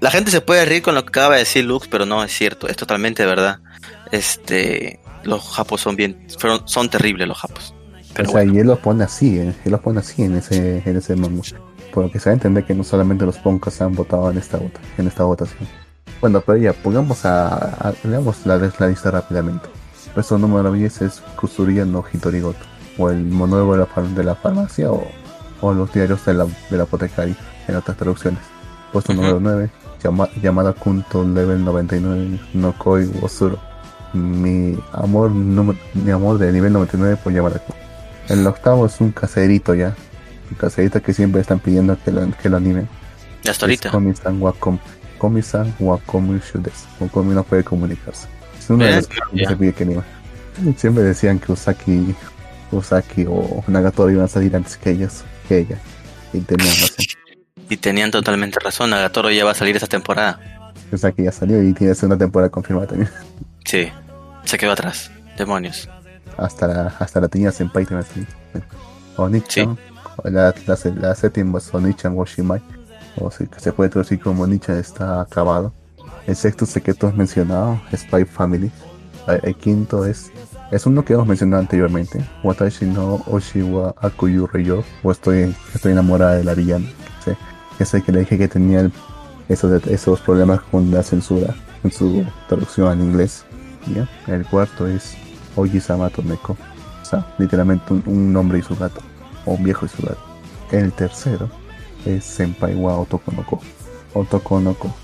[0.00, 2.32] La gente se puede reír con lo que acaba de decir Lux pero no es
[2.32, 3.60] cierto es totalmente verdad.
[4.12, 6.26] Este los japos son bien
[6.66, 7.74] son terribles los japos
[8.18, 10.96] o sea y él lo pone así eh, él lo pone así en ese en
[10.96, 11.42] ese manga
[11.92, 14.38] por lo que se va a entender que no solamente los ponkas han votado en
[14.38, 14.60] esta
[14.98, 15.68] en esta votación
[16.26, 19.68] bueno, pero ya, pongamos a, leamos la, la lista rápidamente.
[20.12, 22.58] Puesto número 10 es Kusuriya no Hitorigoto,
[22.98, 25.06] o el monólogo de la, de la farmacia, o,
[25.60, 27.36] o, los diarios de la, de la apotecaria,
[27.68, 28.40] en otras traducciones.
[28.92, 29.70] Puesto número 9,
[30.42, 33.60] llamada Kunto Level 99, no Koi Wosuro.
[34.12, 37.76] Mi amor, mi amor de nivel 99 por Yamada Kun.
[38.28, 39.94] El octavo es un caserito ya,
[40.50, 42.88] un caserito que siempre están pidiendo que lo, que lo animen.
[43.48, 43.90] Hasta ahorita.
[45.16, 46.86] Komi-san o Komi-shudes.
[47.00, 48.28] O Komi no puede comunicarse.
[48.58, 50.04] Es uno de los que se pide que anima.
[50.76, 52.14] Siempre decían que Usaki,
[52.72, 55.78] Usaki o Nagato iban a salir antes que ellos, que ella.
[56.32, 57.06] Y tenían razón.
[57.68, 60.38] Y tenían totalmente razón, Nagatoro ya va a salir esta temporada.
[60.92, 63.10] Usaki ya salió y tiene segunda temporada confirmada también.
[63.64, 63.88] Sí,
[64.44, 65.10] se quedó atrás.
[65.36, 65.88] Demonios.
[66.36, 68.26] Hasta la, hasta la tenía Senpai también.
[69.16, 69.76] Onichan,
[70.24, 72.62] la, la, la, séptima es Onichan Washimai
[73.18, 75.72] o que se puede traducir como Nietzsche está acabado.
[76.26, 78.70] El sexto secreto es mencionado, Spy Family.
[79.42, 80.30] El, quinto es
[80.70, 86.34] es uno que hemos mencionado anteriormente, Watashi no Oshiwa Akuyu Reyo, o estoy, estoy enamorada
[86.34, 86.86] de la villana.
[87.24, 87.32] ¿sí?
[87.78, 88.90] Ese que le dije que tenía
[89.48, 91.54] esos, esos problemas con la censura.
[91.84, 93.44] en su traducción al inglés.
[93.94, 94.08] ¿ya?
[94.26, 95.16] El cuarto es
[95.54, 96.56] Oji-sama Tomeko.
[97.02, 99.00] O sea, literalmente un, un hombre y su gato.
[99.44, 100.18] O un viejo y su gato.
[100.72, 101.48] El tercero
[102.06, 103.60] es Senpai wa Otoko no Ko.
[104.14, 104.94] Otoko no Ko.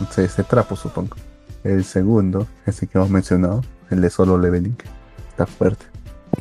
[0.00, 1.16] Entonces, ese trapo, supongo.
[1.64, 4.76] El segundo, ese que hemos mencionado, el de solo leveling.
[5.30, 5.86] Está fuerte.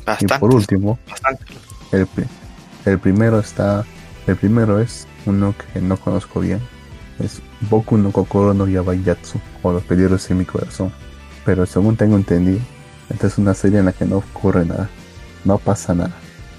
[0.05, 0.35] Bastante.
[0.35, 1.45] Y por último, bastante.
[1.91, 2.07] el,
[2.85, 3.85] el primero está.
[4.27, 6.59] El primero es uno que no conozco bien.
[7.19, 9.39] Es Boku no Kokoro no Yabayatsu.
[9.63, 10.91] O los peligros en mi corazón.
[11.45, 12.59] Pero según tengo entendido,
[13.09, 14.89] esta es una serie en la que no ocurre nada.
[15.43, 16.15] No pasa nada.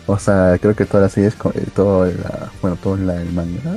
[0.06, 1.34] O sea, creo que toda la serie es.
[1.34, 3.76] co- eh, Todo la, bueno, todo la, el manga.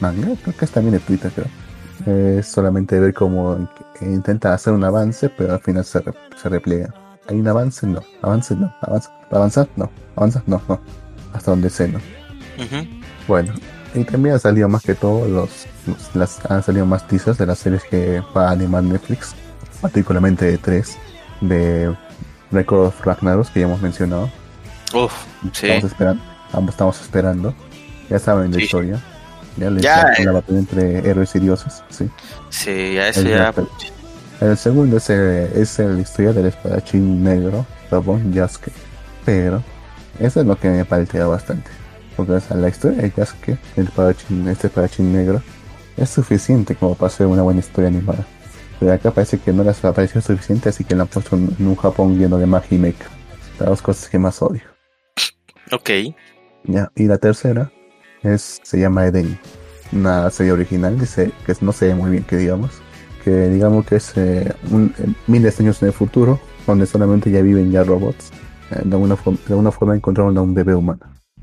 [0.00, 2.38] Manga, creo que es también de Twitter, creo.
[2.38, 3.68] Es solamente ver cómo
[4.00, 6.92] intenta hacer un avance, pero al final se, re- se repliega.
[7.28, 7.86] ¿Hay un avance?
[7.86, 8.02] No.
[8.20, 8.56] ¿Avance?
[8.56, 8.74] No.
[8.82, 9.10] ¿Avanza?
[9.30, 9.68] ¿Avanzar?
[9.76, 9.90] No.
[10.16, 10.42] ¿Avanza?
[10.46, 10.80] No, no.
[11.32, 12.00] Hasta donde sé, no.
[13.28, 13.52] Bueno,
[13.94, 17.46] y también ha salido más que todo los, los- las, han salido más teasers de
[17.46, 19.34] las series que va a animar Netflix,
[19.80, 20.98] particularmente de tres,
[21.40, 21.94] de
[22.50, 24.28] Record of Ragnaros que ya hemos mencionado.
[24.94, 25.12] Uf,
[25.52, 25.66] sí.
[25.66, 27.54] Estamos esperando, ambos estamos esperando.
[28.10, 28.64] Ya saben de Sí.
[28.64, 29.00] historia.
[29.56, 30.24] Ya les Ya, la, eh.
[30.24, 32.08] la batalla entre héroes y dioses, sí.
[32.50, 33.52] Sí, ya eso El, ya.
[34.40, 37.66] el segundo es, el- es la historia del espadachín negro,
[38.32, 38.72] Yasuke.
[39.24, 39.62] Pero
[40.18, 41.70] eso es lo que me paltea bastante.
[42.16, 45.42] Porque o sea, la historia de Yasuke, el espadachín, este espadachín negro,
[45.96, 48.24] es suficiente como para hacer una buena historia animada.
[48.80, 51.54] Pero acá parece que no les ha parecido suficiente, así que la han puesto en
[51.60, 53.04] un Japón lleno de magia y mecha.
[53.58, 54.62] Las dos cosas que más odio.
[55.70, 55.90] Ok.
[56.64, 57.70] Ya, y la tercera
[58.22, 59.38] es, se llama Eden,
[59.92, 62.70] una serie original dice, que no se ve muy bien que digamos,
[63.24, 67.30] que digamos que es eh, un, eh, miles de años en el futuro, donde solamente
[67.30, 68.30] ya viven ya robots,
[68.70, 71.00] Eh, de, alguna forma, de alguna forma encontraron a un bebé humano,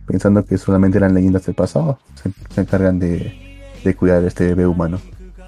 [0.08, 4.48] pensando que solamente eran leyendas del pasado, se, se encargan de, de cuidar a este
[4.48, 5.00] bebé humano.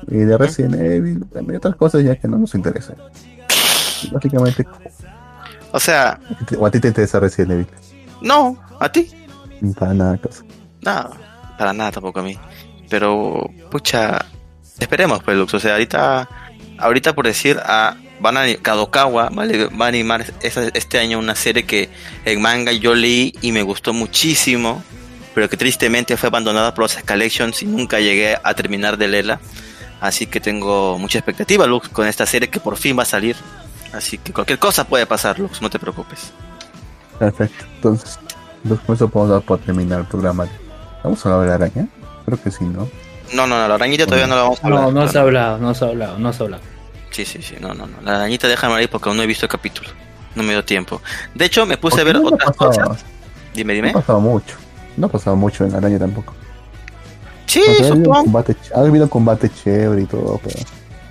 [0.07, 2.98] Y de Resident Evil, y otras cosas ya que no nos interesan.
[4.11, 4.65] Básicamente,
[5.72, 6.19] O sea,
[6.57, 7.68] o a ti te interesa Resident Evil,
[8.22, 9.10] no, a ti.
[9.77, 10.43] para nada cosa.
[10.81, 11.10] No,
[11.57, 12.38] para nada tampoco a mí.
[12.89, 14.26] Pero, pucha,
[14.80, 15.53] esperemos, pues, Lux.
[15.53, 16.27] O sea, ahorita,
[16.77, 19.68] ahorita por decir, a, van a, Kadokawa ¿vale?
[19.68, 21.89] va a animar esa- este año una serie que
[22.26, 24.84] en manga yo leí y me gustó muchísimo,
[25.34, 29.39] pero que tristemente fue abandonada por los Escalations y nunca llegué a terminar de leerla.
[30.02, 33.35] Así que tengo mucha expectativa, Lux, con esta serie que por fin va a salir.
[33.93, 36.31] Así que cualquier cosa puede pasar, Lux, no te preocupes.
[37.22, 37.65] Perfecto.
[37.76, 38.19] Entonces,
[38.64, 40.48] entonces con eso podemos dar por terminar el programa.
[41.03, 41.88] ¿Vamos a hablar de la araña?
[42.26, 42.89] Creo que sí, ¿no?
[43.34, 44.81] No, no, no, la arañita todavía no la vamos a hablar.
[44.81, 46.64] No, no se ha hablado, no se ha hablado, no se ha hablado.
[47.11, 48.02] Sí, sí, sí, no, no, no.
[48.02, 49.89] La arañita déjame ahí porque aún no he visto el capítulo.
[50.35, 51.02] No me dio tiempo.
[51.35, 53.06] De hecho, me puse a ver no otras pasado- cosas.
[53.53, 53.89] Dime, No dime.
[53.91, 54.56] ha pasado mucho.
[54.98, 56.34] No ha pasado mucho en la araña tampoco.
[57.45, 58.23] Sí, O sea, ha, habido supongo.
[58.23, 60.60] combate, ha habido combate chévere y todo, pero.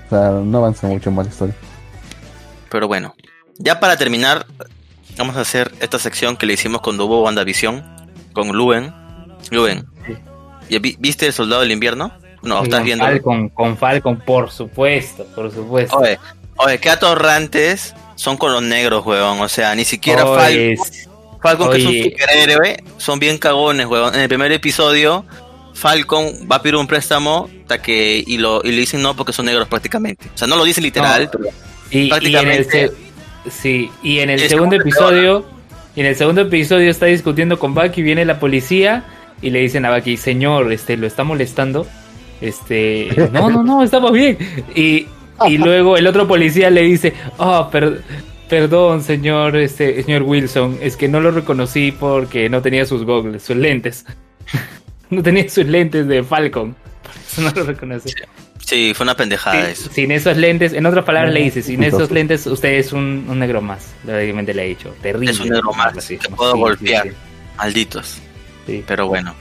[0.07, 1.55] O sea, no avanza mucho más la historia.
[2.71, 3.15] Pero bueno,
[3.59, 4.47] ya para terminar,
[5.17, 7.85] vamos a hacer esta sección que le hicimos cuando hubo WandaVision
[8.33, 8.93] con Luen.
[9.51, 10.15] Luen, Sí.
[10.71, 12.13] ¿ya vi- ¿viste el soldado del invierno?
[12.43, 13.05] No, Sí, estás con viendo.
[13.05, 15.97] Falcon, con Falcon, por supuesto, por supuesto.
[15.99, 16.19] Oye,
[16.57, 19.41] oye, qué atorrantes son con los negros, weón.
[19.41, 21.11] O sea, ni siquiera Oye, Falcon.
[21.43, 24.15] Falcon, que es un superhéroe, son bien cagones, weón.
[24.15, 25.25] En el primer episodio,
[25.75, 29.33] Falcon va a pedir un préstamo hasta que, y, lo, y le dicen no porque
[29.33, 30.29] son negros prácticamente.
[30.35, 31.31] O sea, no lo dice literal, No.
[31.31, 31.45] pero
[31.91, 32.93] Y, y prácticamente- se-
[33.49, 35.45] sí, y en el Es segundo episodio,
[35.97, 39.05] y en el segundo episodio está discutiendo con Bucky, viene la policía
[39.43, 41.87] y le dicen a Bucky, señor, este, lo está molestando.
[42.41, 44.37] Este, no, no, no, estamos bien.
[44.75, 45.07] Y,
[45.49, 48.03] y luego el otro policía le dice, ah, per-
[48.49, 53.43] perdón, señor, este, señor Wilson, es que no lo reconocí porque no tenía sus goggles,
[53.43, 54.05] sus lentes.
[55.11, 56.75] no tenía sus lentes de Falcon.
[57.03, 58.11] Por eso no lo reconocí.
[58.71, 59.91] Sí, fue una pendejada Sí, eso.
[59.93, 63.39] sin esos lentes, en otras palabras le dice, sin esos lentes usted es un, un
[63.39, 65.31] negro más, lógicamente le ha dicho, terrible.
[65.33, 67.03] Es un negro más, te puedo Sí, golpear.
[67.09, 67.11] sí,
[67.59, 68.19] Malditos.
[68.67, 68.85] sí.
[68.87, 69.35] Pero bueno.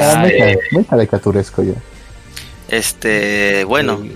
[0.00, 1.74] Ah, Este, muy, muy caricaturesco ya.
[2.68, 4.12] este, bueno, Sí.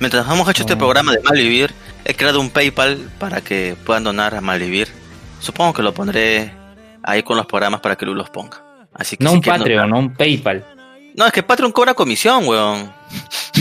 [0.00, 0.78] mientras hemos hecho este Ah.
[0.78, 1.72] programa de Malvivir,
[2.04, 4.88] he creado un PayPal para que puedan donar a Malvivir.
[5.40, 6.52] Supongo que lo pondré
[7.02, 8.62] ahí con los programas para que Lu los ponga.
[8.94, 10.64] Así que No si un Patreon, no un PayPal.
[11.14, 12.92] No, es que Patreon cobra comisión, weón.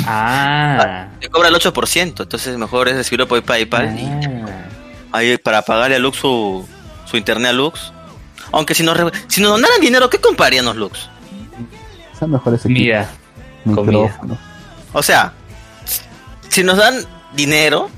[0.06, 1.08] Ah.
[1.20, 4.66] Te cobra el 8%, entonces mejor es recibirlo por PayPal y Ah.
[5.12, 6.68] ahí para pagarle a Lux su,
[7.06, 7.94] su internet a Lux.
[8.52, 8.98] Aunque si nos,
[9.28, 11.10] si nos donaran dinero, ¿qué compraríamos Lux?
[12.20, 12.82] Son mejores equipos.
[12.82, 13.10] Mira,
[13.66, 14.38] Micrófono.
[14.92, 15.34] O sea,
[16.50, 17.90] si nos dan dinero,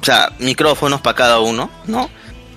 [0.00, 2.08] o sea, micrófonos para cada uno, ¿no?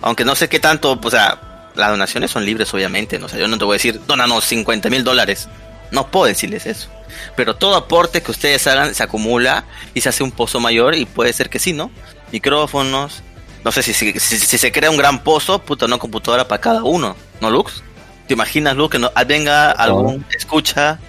[0.02, 3.26] Aunque no sé qué tanto, o sea, las donaciones son libres, obviamente, ¿no?
[3.26, 5.48] O sea, yo no te voy a decir, donanos 50 mil dólares.
[5.94, 6.90] No puedo decirles eso.
[7.36, 9.64] Pero todo aporte que ustedes hagan se acumula
[9.94, 11.92] y se hace un pozo mayor y puede ser que sí, ¿no?
[12.32, 13.22] Micrófonos,
[13.64, 16.84] no sé si, si, si, se crea un gran pozo, puta, no computadora para cada
[16.84, 17.84] uno, ¿no, Lux?
[18.28, 21.00] ¿Te imaginas, Lux, que no, venga algún escucha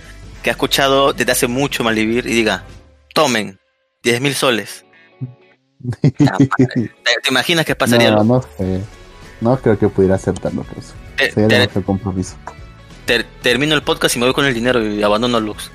[0.42, 2.64] que ha escuchado desde hace mucho Malvivir y diga,
[3.14, 3.58] tomen,
[4.02, 4.84] 10 mil soles?
[6.02, 8.10] ¿Te, imaginas qué pasaría?
[8.10, 8.82] No, no sé.
[9.40, 10.94] No creo que pudiera aceptarlo, pues.
[11.32, 12.36] Sería compromiso.
[13.42, 15.70] Termino el podcast y me voy con el dinero y abandono Lux.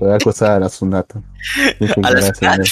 [0.00, 1.20] Voy a acosar a la Sunata.
[2.02, 2.62] A la Sunata.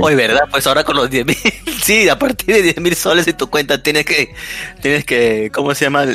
[0.00, 0.42] Hoy, ¿verdad?
[0.50, 1.36] Pues ahora con los 10 mil,
[1.82, 4.34] sí, a partir de 10 mil soles en tu cuenta tienes que,
[4.80, 6.06] tienes que, ¿cómo se llama?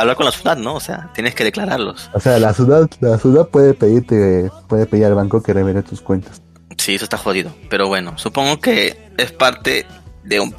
[0.00, 0.74] hablar con la ciudad, ¿no?
[0.74, 2.10] O sea, tienes que declararlos.
[2.14, 6.00] O sea, la ciudad, la ciudad puede pedirte, puede pedir al banco que revele tus
[6.00, 6.40] cuentas.
[6.78, 7.54] Sí, eso está jodido.
[7.68, 9.86] Pero bueno, supongo que es parte
[10.24, 10.54] de un,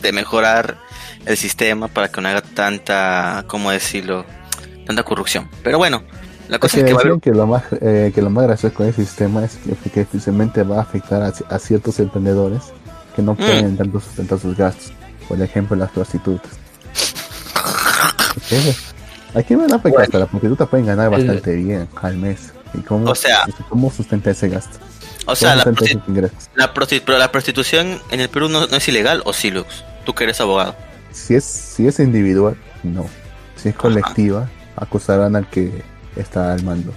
[0.00, 0.78] de mejorar
[1.26, 4.24] el sistema para que no haga tanta, ¿cómo decirlo?
[4.86, 5.48] Tanta corrupción.
[5.62, 6.02] Pero bueno,
[6.48, 9.44] la cosa es que, que, lo más, eh, que lo más gracioso con el sistema
[9.44, 12.62] es que, que precisamente va a afectar a, ciertos emprendedores
[13.14, 13.76] que no pueden mm.
[13.76, 14.92] tanto sustentar sus gastos.
[15.28, 16.52] Por ejemplo, las prostitutas.
[19.34, 20.08] ¿A quién van a afectar?
[20.14, 22.52] Las prostitutas pueden ganar bastante bien al mes.
[22.74, 24.78] ¿Y cómo, o sea, cómo sustenta ese gasto?
[25.26, 25.64] O sea, la,
[26.54, 29.84] la, pero la prostitución en el Perú no, es ilegal, ¿o sí, Lux?
[30.06, 30.74] Tú que eres abogado.
[31.12, 33.06] Si es, si es individual, no.
[33.56, 35.82] Si es colectiva, acusarán al que
[36.16, 36.92] está al mando.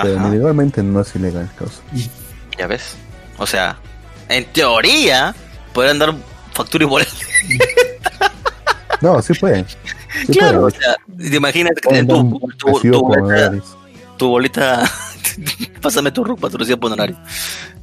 [0.00, 1.82] Pero individualmente no es ilegal causa.
[2.56, 2.94] Ya ves.
[3.36, 3.76] O sea,
[4.28, 5.34] en teoría,
[5.72, 6.14] pueden dar
[6.52, 7.12] factura y boleto.
[9.00, 9.66] no, sí pueden.
[10.32, 13.52] claro, o sea, imagínate que tu, tu, tu, bolita,
[14.16, 14.90] tu bolita
[15.82, 17.16] pásame tu ropa, tu por honorario.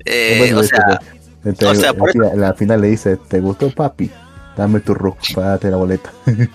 [0.04, 1.00] Eh, o sea,
[1.44, 4.12] o sea por la final le dice, ¿te gustó papi?
[4.56, 4.95] Dame tu
[5.34, 6.11] para darte la boleta.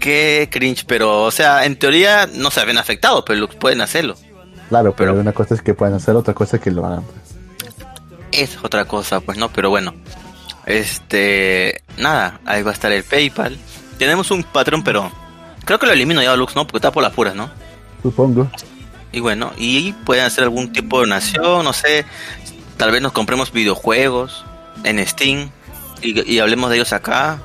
[0.00, 4.16] qué cringe, pero, o sea, en teoría no se ven afectados, pero pueden hacerlo.
[4.68, 7.04] Claro, pero, una cosa es que puedan hacer, otra cosa es que lo hagan.
[8.30, 9.94] Es otra cosa, pues no, pero bueno.
[10.66, 13.56] Este, nada, ahí va a estar el PayPal.
[13.96, 15.10] Tenemos un patrón, pero
[15.64, 16.66] creo que lo elimino ya Lux, ¿no?
[16.66, 17.50] Porque está por las puras, ¿no?
[18.02, 18.50] Supongo.
[19.10, 22.04] Y bueno, y pueden hacer algún tipo de donación, no sé,
[22.76, 24.44] tal vez nos compremos videojuegos
[24.82, 25.50] en Steam
[26.02, 27.40] y, y hablemos de ellos acá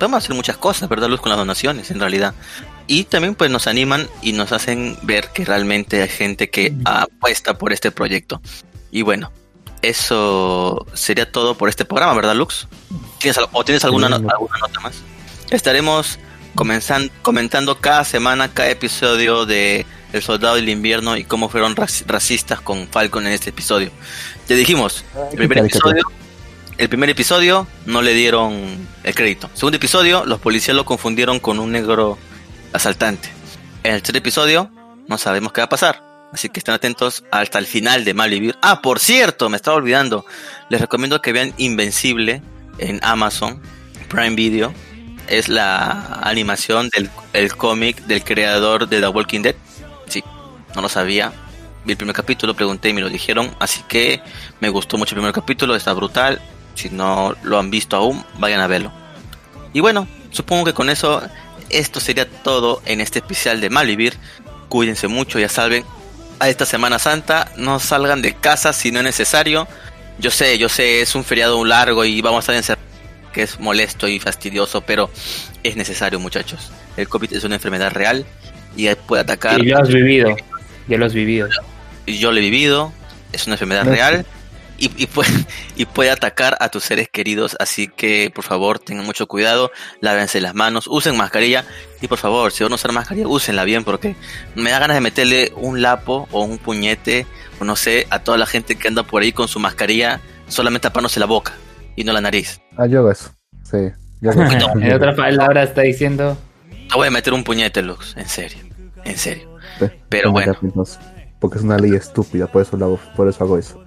[0.00, 1.20] podemos hacer muchas cosas, ¿verdad, Luz?
[1.20, 2.34] Con las donaciones, en realidad.
[2.86, 7.56] Y también pues nos animan y nos hacen ver que realmente hay gente que apuesta
[7.58, 8.40] por este proyecto.
[8.90, 9.30] Y bueno,
[9.82, 12.66] eso sería todo por este programa, ¿verdad, Lux?
[13.18, 14.94] ¿Tienes, ¿O tienes alguna, alguna nota más?
[15.50, 16.18] Estaremos
[16.54, 19.84] comenzando, comentando cada semana, cada episodio de
[20.14, 23.90] El Soldado del Invierno y cómo fueron racistas con Falcon en este episodio.
[24.48, 26.04] Ya dijimos, el primer episodio
[26.80, 29.50] el primer episodio no le dieron el crédito.
[29.52, 32.16] Segundo episodio, los policías lo confundieron con un negro
[32.72, 33.28] asaltante.
[33.82, 34.70] En el tercer episodio,
[35.06, 36.02] no sabemos qué va a pasar.
[36.32, 38.56] Así que estén atentos hasta el final de Malvivir.
[38.62, 40.24] Ah, por cierto, me estaba olvidando.
[40.70, 42.40] Les recomiendo que vean Invencible
[42.78, 43.60] en Amazon
[44.08, 44.72] Prime Video.
[45.28, 49.54] Es la animación del cómic del creador de The Walking Dead.
[50.08, 50.24] Sí,
[50.74, 51.30] no lo sabía.
[51.84, 53.54] Vi el primer capítulo, pregunté y me lo dijeron.
[53.58, 54.22] Así que
[54.60, 56.40] me gustó mucho el primer capítulo, está brutal.
[56.74, 58.92] Si no lo han visto aún, vayan a verlo.
[59.72, 61.22] Y bueno, supongo que con eso
[61.68, 64.14] esto sería todo en este especial de Malvivir.
[64.68, 65.84] Cuídense mucho, ya saben.
[66.38, 69.68] A esta Semana Santa no salgan de casa si no es necesario.
[70.18, 72.78] Yo sé, yo sé, es un feriado largo y vamos a estar
[73.32, 75.10] que es molesto y fastidioso, pero
[75.62, 76.72] es necesario, muchachos.
[76.96, 78.26] El COVID es una enfermedad real
[78.76, 79.60] y puede atacar.
[79.60, 80.36] Y lo has vivido,
[80.88, 81.48] ya lo has vivido.
[82.06, 82.92] Yo lo he vivido,
[83.32, 84.26] es una enfermedad real
[84.80, 85.30] y, puede,
[85.76, 87.56] y puede atacar a tus seres queridos.
[87.60, 89.70] Así que por favor tengan mucho cuidado,
[90.00, 91.64] lávense las manos, usen mascarilla
[92.00, 94.16] y por favor, si van a usar mascarilla, úsenla bien porque
[94.54, 97.26] me da ganas de meterle un lapo o un puñete
[97.60, 100.88] o no sé a toda la gente que anda por ahí con su mascarilla solamente
[100.88, 101.52] tapándose la boca
[101.94, 102.60] y no la nariz.
[102.76, 103.30] Ah, yo eso.
[103.62, 103.90] Sí.
[104.22, 106.36] en otra palabra está diciendo.
[106.88, 108.58] Te voy a meter un puñete, Lux, en serio,
[109.04, 109.56] en serio.
[110.08, 110.56] Pero bueno.
[111.38, 113.82] Porque es una ley estúpida, por eso, por eso hago eso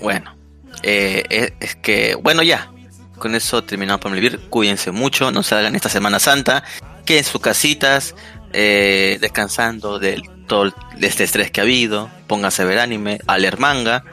[0.00, 0.34] bueno,
[0.82, 2.70] eh, es, que, bueno, ya.
[3.18, 4.40] Con eso terminamos por vivir.
[4.48, 6.64] Cuídense mucho, no salgan esta Semana Santa.
[7.04, 8.14] Que en sus casitas,
[8.52, 12.10] eh, descansando del todo de este estrés que ha habido.
[12.26, 14.04] Pónganse a ver anime, a leer manga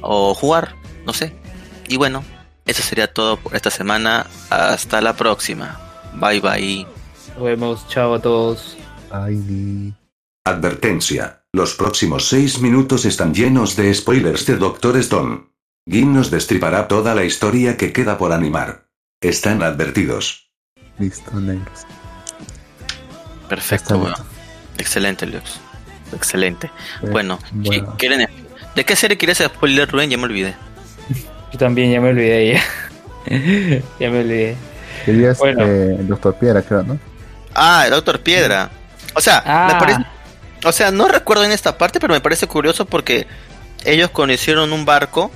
[0.00, 0.74] o jugar,
[1.04, 1.34] no sé.
[1.88, 2.24] Y bueno,
[2.64, 4.26] eso sería todo por esta semana.
[4.50, 5.80] Hasta la próxima.
[6.14, 6.86] Bye bye.
[7.34, 8.76] Nos vemos, chao a todos.
[10.44, 11.35] Advertencia.
[11.52, 15.46] Los próximos seis minutos están llenos de spoilers de Doctor Stone.
[15.88, 18.86] Gim nos destripará toda la historia que queda por animar.
[19.20, 20.50] Están advertidos.
[20.98, 21.86] Listo, negros.
[23.48, 24.14] Perfecto, weón.
[24.78, 25.60] Excelente, Lux.
[26.12, 26.66] Excelente.
[27.02, 27.96] Eh, Bueno, ¿qué- bueno.
[27.96, 28.28] quieren-
[28.74, 30.10] ¿de qué serie quieres spoiler, Rubén?
[30.10, 30.54] Ya me olvidé.
[31.52, 32.62] Yo también ya me olvidé ya.
[34.00, 34.56] ya me olvidé.
[35.04, 35.64] Querías Bueno.
[35.64, 36.98] eh, el Doctor Piedra, creo, ¿no?
[37.54, 38.68] Ah, el Doctor Piedra.
[39.14, 39.68] O sea, Ah.
[39.72, 40.00] me parece.
[40.64, 43.26] O sea, no recuerdo en esta parte, pero me parece curioso porque
[43.84, 45.30] ellos cuando hicieron un barco,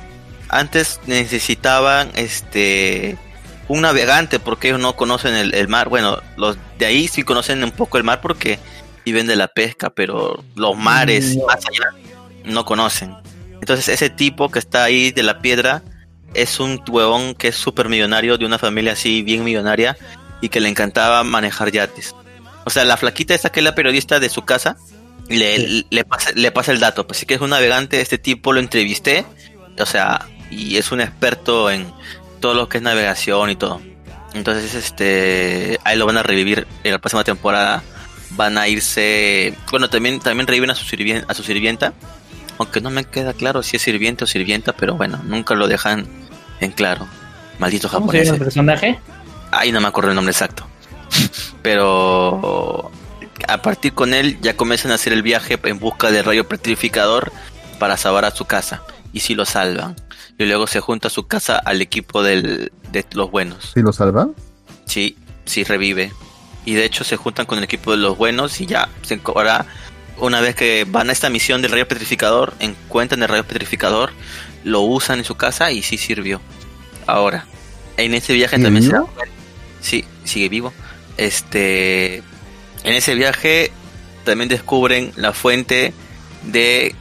[0.49, 3.17] antes necesitaban este
[3.69, 5.89] un navegante porque ellos no conocen el, el mar.
[5.89, 8.59] Bueno, los de ahí sí conocen un poco el mar porque
[9.05, 11.47] viven de la pesca, pero los mares No.
[11.47, 11.91] más allá
[12.45, 13.15] no conocen.
[13.61, 15.83] Entonces ese tipo que está ahí de la piedra
[16.35, 19.97] es un huevón que es súper millonario de una familia así bien millonaria
[20.41, 22.15] y que le encantaba manejar yates.
[22.65, 24.77] O sea, la flaquita esta que es la periodista de su casa
[25.39, 25.86] le, Sí.
[25.90, 27.07] le, pasa, le pasa el dato.
[27.07, 29.24] Pues sí que es un navegante, este tipo lo entrevisté,
[29.78, 31.93] o sea, y es un experto en
[32.40, 33.81] todo lo que es navegación y todo.
[34.35, 37.82] Entonces, este, ahí lo van a revivir en la próxima temporada.
[38.31, 41.93] Van a irse, bueno, también también reviven a su sirvien- a su sirvienta,
[42.59, 46.07] aunque no me queda claro si es sirviente o sirvienta, pero bueno, nunca lo dejan
[46.61, 47.09] en claro.
[47.59, 48.32] Malditos ¿Cómo se llama japoneses.
[48.35, 49.01] el personaje?
[49.51, 50.65] Ahí no me acuerdo el nombre exacto.
[51.62, 52.90] Pero
[53.49, 57.33] a partir con él ya comienzan a hacer el viaje en busca del rayo petrificador
[57.79, 58.83] para salvar a su casa.
[59.12, 59.97] Y si lo salvan.
[60.39, 63.73] Y luego se junta a su casa al equipo del, de los buenos.
[63.75, 64.35] ¿Sí lo salvan?
[64.87, 66.12] Sí, sí revive.
[66.65, 69.67] Y de hecho se juntan con el equipo de los buenos y ya se ahora
[70.19, 74.12] una vez que van a esta misión del rayo petrificador, encuentran el rayo petrificador,
[74.65, 76.41] lo usan en su casa y sí sirvió.
[77.07, 77.47] Ahora,
[77.97, 79.11] en ese viaje ¿Sigue también se vivo?
[79.17, 79.25] da-
[79.81, 80.75] Sí, sigue vivo.
[81.17, 82.23] Este,
[82.85, 83.70] en ese viaje
[84.24, 85.93] también descubren la fuente
[86.44, 86.94] de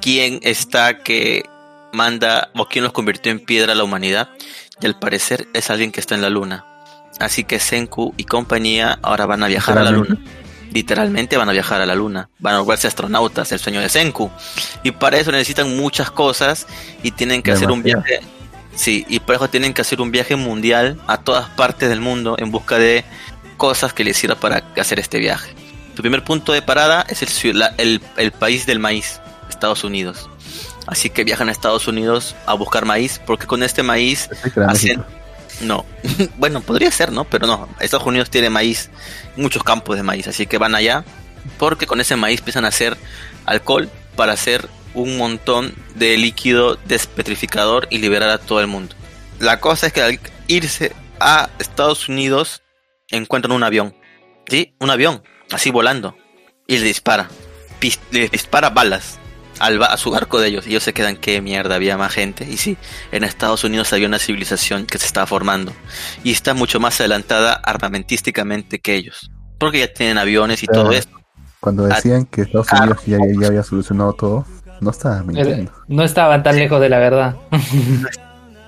[0.00, 1.44] quién está que
[1.92, 4.30] manda o quién los convirtió en piedra a la humanidad.
[4.80, 6.64] Y al parecer es alguien que está en la luna.
[7.18, 10.18] Así que Senku y compañía ahora van a viajar a la luna.
[10.72, 12.30] Literalmente van a viajar a la luna.
[12.38, 14.30] Van a volverse astronautas, el sueño de Senku.
[14.82, 16.66] Y para eso necesitan muchas cosas
[17.02, 18.20] y tienen que hacer un viaje.
[18.74, 22.36] Sí, y por eso tienen que hacer un viaje mundial a todas partes del mundo
[22.38, 23.04] en busca de
[23.56, 25.54] cosas que les sirva para hacer este viaje.
[25.94, 30.28] Tu primer punto de parada es el, la- el, el país del maíz, Estados Unidos.
[30.86, 34.28] Así que viajan a Estados Unidos a buscar maíz, porque con este maíz
[34.68, 35.04] hacen...
[35.60, 35.84] No,
[36.38, 37.24] bueno, podría ser, ¿no?
[37.24, 38.90] Pero no, Estados Unidos tiene maíz,
[39.36, 41.04] muchos campos de maíz, así que van allá,
[41.58, 42.96] porque con ese maíz empiezan a hacer
[43.44, 48.94] alcohol para hacer un montón de líquido despetrificador y liberar a todo el mundo.
[49.38, 52.62] La cosa es que al irse a Estados Unidos
[53.10, 53.94] encuentran un avión,
[54.48, 54.74] ¿sí?
[54.80, 56.16] Un avión, así volando,
[56.66, 57.28] y le dispara,
[57.80, 59.18] pis- le dispara balas
[59.58, 62.12] al ba- a su barco de ellos, y ellos se quedan, qué mierda, había más
[62.12, 62.76] gente, y sí,
[63.12, 65.72] en Estados Unidos había una civilización que se estaba formando,
[66.24, 71.16] y está mucho más adelantada armamentísticamente que ellos, porque ya tienen aviones y todo esto.
[71.60, 72.78] Cuando decían que Estados Ah.
[72.82, 74.46] Unidos ya, ya había solucionado todo,
[74.80, 75.70] no estaba mintiendo.
[75.86, 77.36] No estaban tan lejos de la verdad.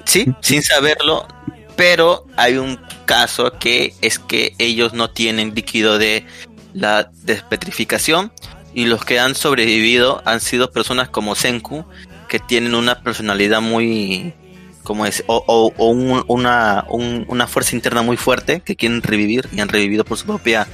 [0.05, 1.27] Sí, sin saberlo,
[1.77, 6.27] pero hay un caso que es que ellos no tienen líquido de
[6.73, 8.33] la despetrificación
[8.75, 11.85] y los que han sobrevivido han sido personas como Senku
[12.29, 14.35] que tienen una personalidad muy
[14.83, 19.03] como es o, o- o un- una, un- una fuerza interna muy fuerte que quieren
[19.03, 20.67] revivir y han revivido por su propia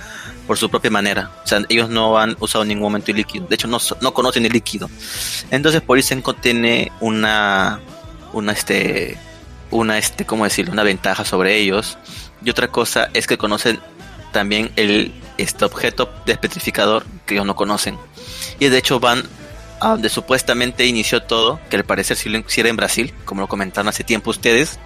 [0.48, 1.30] por su propia manera.
[1.44, 3.46] O sea ellos no han usado en ningún momento el líquido.
[3.46, 4.90] De hecho no, no conocen el líquido.
[5.52, 7.78] Entonces por eso Senku tiene una
[8.32, 9.16] una este
[9.70, 11.98] una este cómo decirlo una ventaja sobre ellos.
[12.44, 13.80] Y otra cosa es que conocen
[14.32, 17.98] también el este objeto despetrificador que ellos no conocen.
[18.58, 19.24] Y de hecho van
[19.80, 23.48] a donde supuestamente inició todo que al parecer sí, lo- era en Brasil como lo
[23.48, 24.78] comentaron hace tiempo ustedes.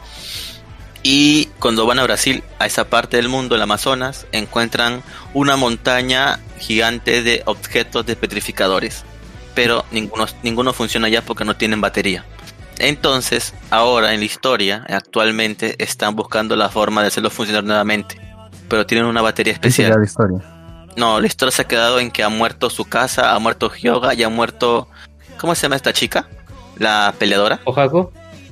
[1.02, 5.02] Y cuando van a Brasil a esa parte del mundo el Amazonas encuentran
[5.35, 9.05] una montaña gigante de objetos despetrificadores.
[9.55, 12.24] Pero ninguno ninguno funciona ya porque no tienen batería
[12.79, 18.21] entonces, ahora en la historia, actualmente están buscando la forma de hacerlo funcionar nuevamente.
[18.69, 19.93] Pero tienen una batería especial.
[19.99, 20.39] la historia.
[20.97, 24.15] No, la historia se ha quedado en que ha muerto su casa, ha muerto Hyoga
[24.15, 24.89] y ha muerto.
[25.39, 26.29] ¿Cómo se llama esta chica?
[26.79, 28.11] La peleadora, Ojaku.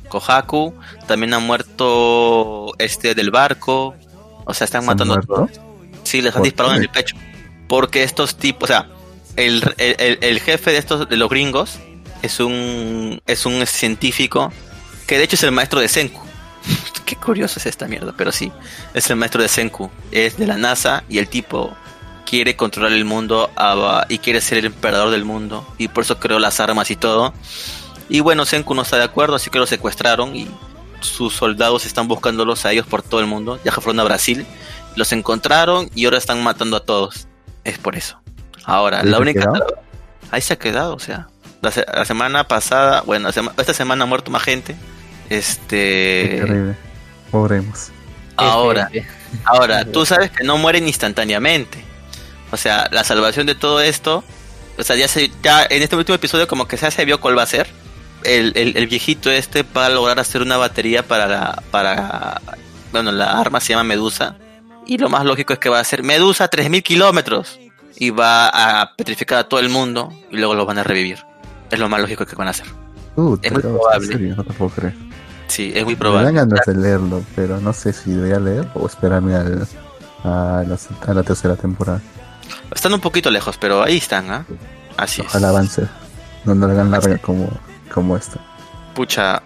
[0.08, 0.74] Kohaku.
[1.06, 3.94] También ha muerto este del barco.
[4.44, 5.34] O sea, están ¿Se han matando a muerto?
[5.34, 5.50] todos.
[6.02, 7.16] Sí, les han ¿Por disparado en el pecho.
[7.68, 8.88] Porque estos tipos, o sea,
[9.36, 11.78] el, el- el- el jefe de estos, de los gringos,
[12.22, 14.52] es un, es un científico
[15.06, 16.20] que de hecho es el maestro de Senku.
[17.06, 18.52] Qué curioso es esta mierda, pero sí,
[18.94, 19.90] es el maestro de Senku.
[20.10, 21.76] Es de la NASA y el tipo
[22.24, 23.50] quiere controlar el mundo
[24.08, 27.34] y quiere ser el emperador del mundo y por eso creó las armas y todo.
[28.08, 30.48] Y bueno, Senku no está de acuerdo, así que lo secuestraron y
[31.00, 33.58] sus soldados están buscándolos a ellos por todo el mundo.
[33.64, 34.46] Ya fueron a Brasil
[34.96, 37.26] los encontraron y ahora están matando a todos.
[37.64, 38.20] Es por eso.
[38.64, 39.50] Ahora, ¿Ahí la única...
[40.30, 41.28] Ahí se ha quedado, o sea.
[41.62, 44.76] La, se- la semana pasada, bueno, sema- esta semana ha muerto más gente.
[45.28, 46.36] Qué Este...
[46.40, 46.76] terrible.
[47.30, 47.90] Pobremos.
[48.36, 48.90] Ahora,
[49.44, 51.82] ahora, tú sabes que no mueren instantáneamente.
[52.50, 54.24] O sea, la salvación de todo esto,
[54.78, 57.38] o sea, ya se, ya en este último episodio como que ya se vio cuál
[57.38, 57.68] va a ser.
[58.24, 62.40] El, el, el viejito este va a lograr hacer una batería para la, para,
[62.92, 64.36] bueno, la arma se llama Medusa.
[64.86, 67.58] Y lo más lógico es que va a ser Medusa a 3000 kilómetros.
[67.96, 68.48] Y va
[68.80, 71.18] a petrificar a todo el mundo y luego lo van a revivir.
[71.72, 72.66] Es lo más lógico que van a hacer.
[73.16, 74.06] Uh, Es muy probable.
[74.06, 74.94] serio, no te puedo creer.
[75.48, 76.32] Sí, es muy Me dan probable.
[76.32, 79.66] ganas de leerlo, pero no sé si debería leer o esperarme al,
[80.24, 82.00] a, la, a la tercera temporada.
[82.74, 84.46] Están un poquito lejos, pero ahí están, ¿ah?
[84.96, 85.26] Así es.
[85.26, 85.82] Ojalá avance.
[86.44, 87.50] No no la hagan larga como,
[87.92, 88.38] como esta.
[88.94, 89.42] pucha,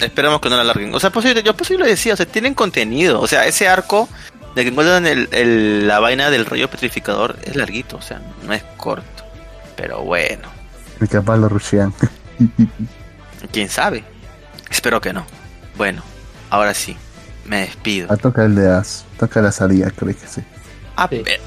[0.00, 0.94] esperamos que no la alarguen.
[0.94, 3.20] O sea, posible, yo posible decía, o sea, tienen contenido.
[3.20, 4.08] O sea, ese arco
[4.54, 8.52] de que encuentran el, el- la vaina del rollo petrificador es larguito, o sea, no
[8.52, 9.24] es corto.
[9.76, 10.48] Pero bueno,
[11.04, 11.92] Y capaz lo rushean.
[13.52, 14.04] quién sabe.
[14.70, 15.26] Espero que no.
[15.76, 16.02] Bueno,
[16.50, 16.96] ahora sí,
[17.44, 18.08] me despido.
[18.10, 19.04] Ah, toca el de As.
[19.18, 20.42] Toca la salida, creo que sí.
[20.96, 21.22] A Sí.
[21.22, 21.40] ver,